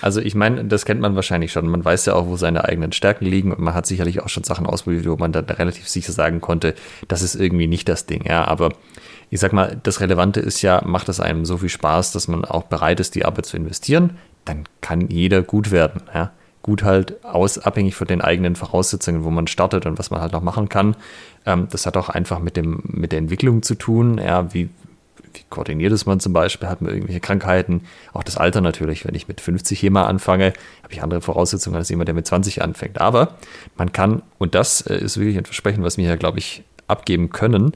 Also 0.00 0.20
ich 0.20 0.34
meine, 0.34 0.64
das 0.64 0.84
kennt 0.84 1.00
man 1.00 1.16
wahrscheinlich 1.16 1.52
schon. 1.52 1.66
Man 1.66 1.84
weiß 1.84 2.06
ja 2.06 2.14
auch, 2.14 2.26
wo 2.26 2.36
seine 2.36 2.64
eigenen 2.64 2.92
Stärken 2.92 3.26
liegen 3.26 3.52
und 3.52 3.60
man 3.60 3.74
hat 3.74 3.86
sicherlich 3.86 4.20
auch 4.20 4.28
schon 4.28 4.44
Sachen 4.44 4.66
ausprobiert, 4.66 5.08
wo 5.08 5.16
man 5.16 5.32
dann 5.32 5.46
relativ 5.46 5.88
sicher 5.88 6.12
sagen 6.12 6.40
konnte, 6.40 6.74
das 7.08 7.22
ist 7.22 7.34
irgendwie 7.34 7.66
nicht 7.66 7.88
das 7.88 8.06
Ding. 8.06 8.24
Ja, 8.24 8.46
aber 8.46 8.70
ich 9.30 9.40
sag 9.40 9.52
mal, 9.52 9.78
das 9.82 10.00
Relevante 10.00 10.40
ist 10.40 10.62
ja, 10.62 10.82
macht 10.84 11.08
es 11.08 11.20
einem 11.20 11.44
so 11.44 11.58
viel 11.58 11.68
Spaß, 11.68 12.12
dass 12.12 12.28
man 12.28 12.44
auch 12.44 12.64
bereit 12.64 13.00
ist, 13.00 13.14
die 13.14 13.24
Arbeit 13.24 13.46
zu 13.46 13.56
investieren, 13.56 14.18
dann 14.44 14.64
kann 14.80 15.08
jeder 15.08 15.42
gut 15.42 15.70
werden. 15.70 16.02
Ja. 16.14 16.32
Gut 16.62 16.82
halt 16.82 17.24
aus, 17.24 17.58
abhängig 17.58 17.94
von 17.94 18.06
den 18.06 18.20
eigenen 18.20 18.56
Voraussetzungen, 18.56 19.24
wo 19.24 19.30
man 19.30 19.46
startet 19.46 19.86
und 19.86 19.98
was 19.98 20.10
man 20.10 20.20
halt 20.20 20.32
noch 20.32 20.42
machen 20.42 20.68
kann. 20.68 20.96
Ähm, 21.46 21.68
das 21.70 21.86
hat 21.86 21.96
auch 21.96 22.08
einfach 22.08 22.40
mit 22.40 22.56
dem, 22.56 22.82
mit 22.84 23.12
der 23.12 23.20
Entwicklung 23.20 23.62
zu 23.62 23.74
tun. 23.74 24.18
Ja, 24.18 24.52
wie, 24.52 24.68
wie 25.32 25.44
koordiniert 25.48 25.92
ist 25.92 26.06
man 26.06 26.20
zum 26.20 26.32
Beispiel? 26.32 26.68
Hat 26.68 26.82
man 26.82 26.92
irgendwelche 26.92 27.20
Krankheiten? 27.20 27.82
Auch 28.12 28.22
das 28.22 28.36
Alter 28.36 28.60
natürlich. 28.60 29.06
Wenn 29.06 29.14
ich 29.14 29.28
mit 29.28 29.40
50 29.40 29.78
hier 29.78 29.90
mal 29.90 30.04
anfange, 30.04 30.52
habe 30.82 30.92
ich 30.92 31.02
andere 31.02 31.20
Voraussetzungen 31.20 31.76
als 31.76 31.88
jemand, 31.90 32.08
der 32.08 32.14
mit 32.14 32.26
20 32.26 32.60
anfängt. 32.60 33.00
Aber 33.00 33.36
man 33.76 33.92
kann, 33.92 34.22
und 34.38 34.54
das 34.54 34.80
äh, 34.82 34.98
ist 34.98 35.18
wirklich 35.18 35.38
ein 35.38 35.44
Versprechen, 35.44 35.84
was 35.84 35.96
wir 35.96 36.06
hier, 36.06 36.16
glaube 36.16 36.38
ich, 36.38 36.64
abgeben 36.86 37.30
können, 37.30 37.72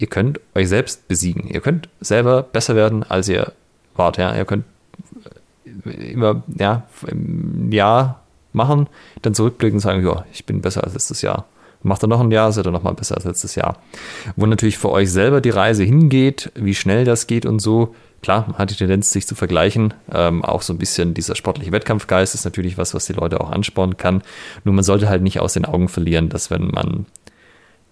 ihr 0.00 0.06
könnt 0.06 0.40
euch 0.54 0.68
selbst 0.68 1.06
besiegen. 1.08 1.46
Ihr 1.46 1.60
könnt 1.60 1.88
selber 2.00 2.42
besser 2.42 2.74
werden, 2.74 3.04
als 3.04 3.28
ihr 3.28 3.52
wart. 3.94 4.16
Ja? 4.16 4.34
Ihr 4.34 4.46
könnt 4.46 4.64
äh, 5.84 6.12
immer 6.12 6.42
ja, 6.56 6.84
im 7.06 7.70
Jahr 7.70 8.22
machen, 8.52 8.88
dann 9.22 9.34
zurückblicken 9.34 9.76
und 9.76 9.80
sagen, 9.80 10.04
ja, 10.04 10.24
ich 10.32 10.46
bin 10.46 10.62
besser 10.62 10.82
als 10.82 10.94
letztes 10.94 11.22
Jahr. 11.22 11.46
Macht 11.82 12.02
er 12.02 12.08
noch 12.08 12.20
ein 12.20 12.30
Jahr, 12.30 12.50
seid 12.50 12.66
ihr 12.66 12.72
noch 12.72 12.82
mal 12.82 12.94
besser 12.94 13.14
als 13.14 13.24
letztes 13.24 13.54
Jahr. 13.54 13.78
Wo 14.36 14.46
natürlich 14.46 14.78
für 14.78 14.90
euch 14.90 15.10
selber 15.10 15.40
die 15.40 15.50
Reise 15.50 15.84
hingeht, 15.84 16.50
wie 16.54 16.74
schnell 16.74 17.04
das 17.04 17.26
geht 17.26 17.46
und 17.46 17.60
so. 17.60 17.94
Klar, 18.22 18.46
man 18.48 18.58
hat 18.58 18.70
die 18.70 18.74
Tendenz, 18.74 19.10
sich 19.10 19.26
zu 19.26 19.34
vergleichen. 19.34 19.94
Ähm, 20.12 20.44
auch 20.44 20.60
so 20.60 20.74
ein 20.74 20.78
bisschen 20.78 21.14
dieser 21.14 21.36
sportliche 21.36 21.72
Wettkampfgeist 21.72 22.34
ist 22.34 22.44
natürlich 22.44 22.76
was, 22.76 22.92
was 22.92 23.06
die 23.06 23.14
Leute 23.14 23.40
auch 23.40 23.50
anspornen 23.50 23.96
kann. 23.96 24.22
Nur 24.64 24.74
man 24.74 24.84
sollte 24.84 25.08
halt 25.08 25.22
nicht 25.22 25.40
aus 25.40 25.54
den 25.54 25.64
Augen 25.64 25.88
verlieren, 25.88 26.28
dass 26.28 26.50
wenn 26.50 26.68
man 26.68 27.06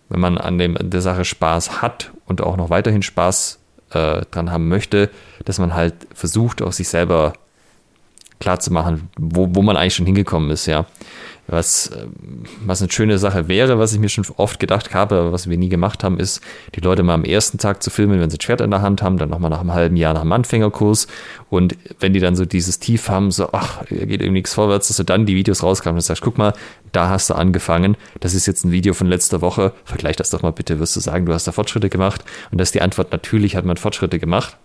wenn 0.09 0.21
man 0.21 0.39
an 0.39 0.59
dem, 0.59 0.77
der 0.81 1.01
Sache 1.01 1.25
Spaß 1.25 1.83
hat 1.83 2.13
und 2.27 2.41
auch 2.41 2.57
noch 2.57 2.71
weiterhin 2.71 3.03
Spaß 3.03 3.59
äh, 3.91 4.23
dran 4.31 4.51
haben 4.51 4.69
möchte, 4.69 5.11
dass 5.45 5.59
man 5.59 5.75
halt 5.75 5.95
versucht, 6.15 6.63
auch 6.63 6.73
sich 6.73 6.89
selber 6.89 7.35
klar 8.41 8.61
zu 8.61 8.73
machen, 8.73 9.11
wo, 9.19 9.49
wo 9.51 9.63
man 9.63 9.77
eigentlich 9.77 9.95
schon 9.95 10.07
hingekommen 10.07 10.51
ist, 10.51 10.67
ja. 10.67 10.87
Was, 11.51 11.91
ähm, 11.97 12.45
was 12.65 12.83
eine 12.83 12.93
schöne 12.93 13.19
Sache 13.19 13.49
wäre, 13.49 13.79
was 13.79 13.95
ich 13.95 13.99
mir 13.99 14.11
schon 14.11 14.25
oft 14.37 14.61
gedacht 14.61 14.95
habe, 14.95 15.17
aber 15.17 15.33
was 15.33 15.49
wir 15.49 15.57
nie 15.57 15.71
gemacht 15.71 16.05
haben, 16.05 16.21
ist, 16.21 16.43
die 16.75 16.81
Leute 16.81 17.03
mal 17.03 17.15
am 17.15 17.25
ersten 17.25 17.57
Tag 17.59 17.83
zu 17.83 17.91
filmen, 17.91 18.21
wenn 18.21 18.29
sie 18.29 18.37
ein 18.37 18.41
Schwert 18.41 18.61
in 18.61 18.71
der 18.71 18.83
Hand 18.83 19.03
haben, 19.03 19.17
dann 19.17 19.31
nochmal 19.31 19.51
nach 19.51 19.61
einem 19.61 19.73
halben 19.73 19.97
Jahr 19.97 20.13
nach 20.13 20.23
dem 20.23 20.33
Anfängerkurs. 20.33 21.07
Und 21.49 21.77
wenn 22.01 22.13
die 22.13 22.21
dann 22.21 22.37
so 22.37 22.45
dieses 22.45 22.79
Tief 22.79 23.09
haben, 23.09 23.31
so, 23.31 23.49
ach, 23.53 23.87
geht 23.87 24.21
irgendwie 24.21 24.31
nichts 24.33 24.55
vorwärts, 24.55 24.89
dass 24.89 24.99
du 24.99 25.05
dann 25.05 25.25
die 25.25 25.37
Videos 25.37 25.63
rauskamen 25.63 25.97
und 25.97 26.03
sagst, 26.03 26.23
guck 26.23 26.37
mal, 26.37 26.53
da 26.93 27.09
hast 27.09 27.31
du 27.31 27.35
angefangen, 27.35 27.97
das 28.21 28.35
ist 28.35 28.47
jetzt 28.47 28.65
ein 28.65 28.71
Video 28.71 28.93
von 28.93 29.07
letzter 29.07 29.41
Woche, 29.41 29.73
vergleich 29.85 30.17
das 30.17 30.31
doch 30.31 30.43
mal 30.43 30.53
bitte, 30.53 30.79
wirst 30.81 30.97
du 30.97 31.01
sagen, 31.01 31.27
du 31.27 31.33
hast 31.33 31.47
da 31.47 31.53
Fortschritte 31.53 31.89
gemacht? 31.89 32.25
Und 32.51 32.59
das 32.59 32.69
ist 32.69 32.75
die 32.75 32.83
Antwort, 32.83 33.13
natürlich 33.13 33.57
hat 33.57 33.65
man 33.65 33.77
Fortschritte 33.77 34.19
gemacht, 34.19 34.57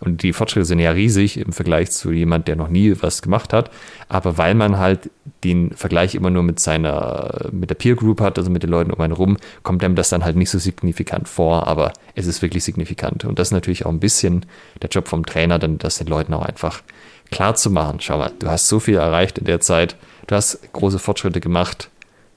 und 0.00 0.22
die 0.22 0.32
Fortschritte 0.32 0.64
sind 0.64 0.78
ja 0.78 0.92
riesig 0.92 1.38
im 1.38 1.52
Vergleich 1.52 1.90
zu 1.90 2.12
jemand, 2.12 2.46
der 2.46 2.56
noch 2.56 2.68
nie 2.68 2.94
was 3.00 3.20
gemacht 3.22 3.52
hat. 3.52 3.70
Aber 4.08 4.38
weil 4.38 4.54
man 4.54 4.78
halt 4.78 5.10
den 5.44 5.72
Vergleich 5.72 6.14
immer 6.14 6.30
nur 6.30 6.42
mit 6.42 6.60
seiner, 6.60 7.48
mit 7.50 7.70
der 7.70 7.74
Peer 7.74 7.96
Group 7.96 8.20
hat, 8.20 8.38
also 8.38 8.50
mit 8.50 8.62
den 8.62 8.70
Leuten 8.70 8.92
um 8.92 9.00
einen 9.00 9.12
rum, 9.12 9.36
kommt 9.62 9.82
einem 9.82 9.96
das 9.96 10.08
dann 10.08 10.24
halt 10.24 10.36
nicht 10.36 10.50
so 10.50 10.58
signifikant 10.58 11.28
vor. 11.28 11.66
Aber 11.66 11.92
es 12.14 12.26
ist 12.26 12.42
wirklich 12.42 12.64
signifikant. 12.64 13.24
Und 13.24 13.38
das 13.38 13.48
ist 13.48 13.52
natürlich 13.52 13.86
auch 13.86 13.90
ein 13.90 14.00
bisschen 14.00 14.46
der 14.82 14.90
Job 14.90 15.08
vom 15.08 15.26
Trainer, 15.26 15.58
dann 15.58 15.78
das 15.78 15.98
den 15.98 16.06
Leuten 16.06 16.32
auch 16.32 16.44
einfach 16.44 16.82
klar 17.30 17.56
zu 17.56 17.70
machen. 17.70 18.00
Schau 18.00 18.18
mal, 18.18 18.32
du 18.38 18.48
hast 18.48 18.68
so 18.68 18.78
viel 18.78 18.96
erreicht 18.96 19.38
in 19.38 19.46
der 19.46 19.60
Zeit. 19.60 19.96
Du 20.28 20.36
hast 20.36 20.72
große 20.72 20.98
Fortschritte 20.98 21.40
gemacht. 21.40 21.90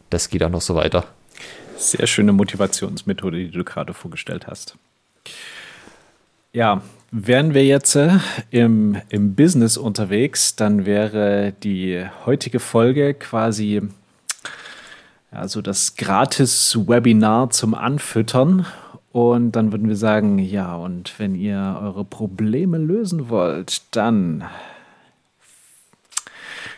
Das 0.09 0.29
geht 0.29 0.43
auch 0.43 0.49
noch 0.49 0.61
so 0.61 0.75
weiter. 0.75 1.05
Sehr 1.77 2.07
schöne 2.07 2.33
Motivationsmethode, 2.33 3.37
die 3.37 3.51
du 3.51 3.63
gerade 3.63 3.93
vorgestellt 3.93 4.47
hast. 4.47 4.75
Ja, 6.53 6.81
Wären 7.13 7.53
wir 7.53 7.65
jetzt 7.65 7.95
äh, 7.95 8.19
im, 8.51 8.95
im 9.09 9.35
Business 9.35 9.75
unterwegs, 9.75 10.55
dann 10.55 10.85
wäre 10.85 11.53
die 11.61 12.05
heutige 12.25 12.61
Folge 12.61 13.13
quasi 13.13 13.81
also 15.29 15.61
das 15.61 15.95
Gratis-Webinar 15.97 17.49
zum 17.49 17.73
Anfüttern. 17.73 18.65
Und 19.11 19.53
dann 19.53 19.73
würden 19.73 19.89
wir 19.89 19.97
sagen, 19.97 20.39
ja, 20.39 20.75
und 20.75 21.19
wenn 21.19 21.35
ihr 21.35 21.79
eure 21.81 22.05
Probleme 22.05 22.77
lösen 22.77 23.27
wollt, 23.27 23.81
dann 23.93 24.45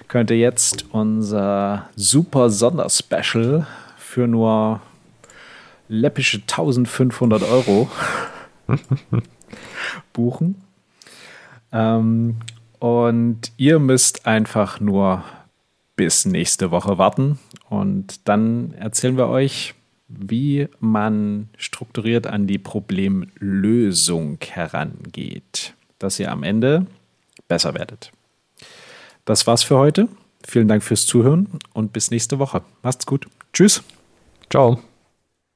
könnt 0.07 0.31
ihr 0.31 0.37
jetzt 0.37 0.85
unser 0.91 1.89
super 1.95 2.49
Sonderspecial 2.49 3.67
für 3.97 4.27
nur 4.27 4.81
läppische 5.89 6.37
1500 6.37 7.43
Euro 7.43 7.87
buchen. 10.13 10.61
Ähm, 11.71 12.37
und 12.79 13.51
ihr 13.57 13.79
müsst 13.79 14.27
einfach 14.27 14.79
nur 14.79 15.23
bis 15.95 16.25
nächste 16.25 16.71
Woche 16.71 16.97
warten. 16.97 17.39
Und 17.69 18.27
dann 18.27 18.73
erzählen 18.73 19.17
wir 19.17 19.27
euch, 19.27 19.73
wie 20.07 20.67
man 20.79 21.49
strukturiert 21.57 22.27
an 22.27 22.45
die 22.45 22.57
Problemlösung 22.57 24.37
herangeht, 24.41 25.73
dass 25.99 26.19
ihr 26.19 26.31
am 26.31 26.43
Ende 26.43 26.85
besser 27.47 27.73
werdet. 27.73 28.11
Das 29.25 29.47
war's 29.47 29.63
für 29.63 29.77
heute. 29.77 30.07
Vielen 30.45 30.67
Dank 30.67 30.83
fürs 30.83 31.05
Zuhören 31.05 31.47
und 31.73 31.93
bis 31.93 32.11
nächste 32.11 32.37
Woche. 32.37 32.61
Macht's 32.81 33.05
gut. 33.05 33.27
Tschüss. 33.53 33.81
Ciao. 34.49 34.79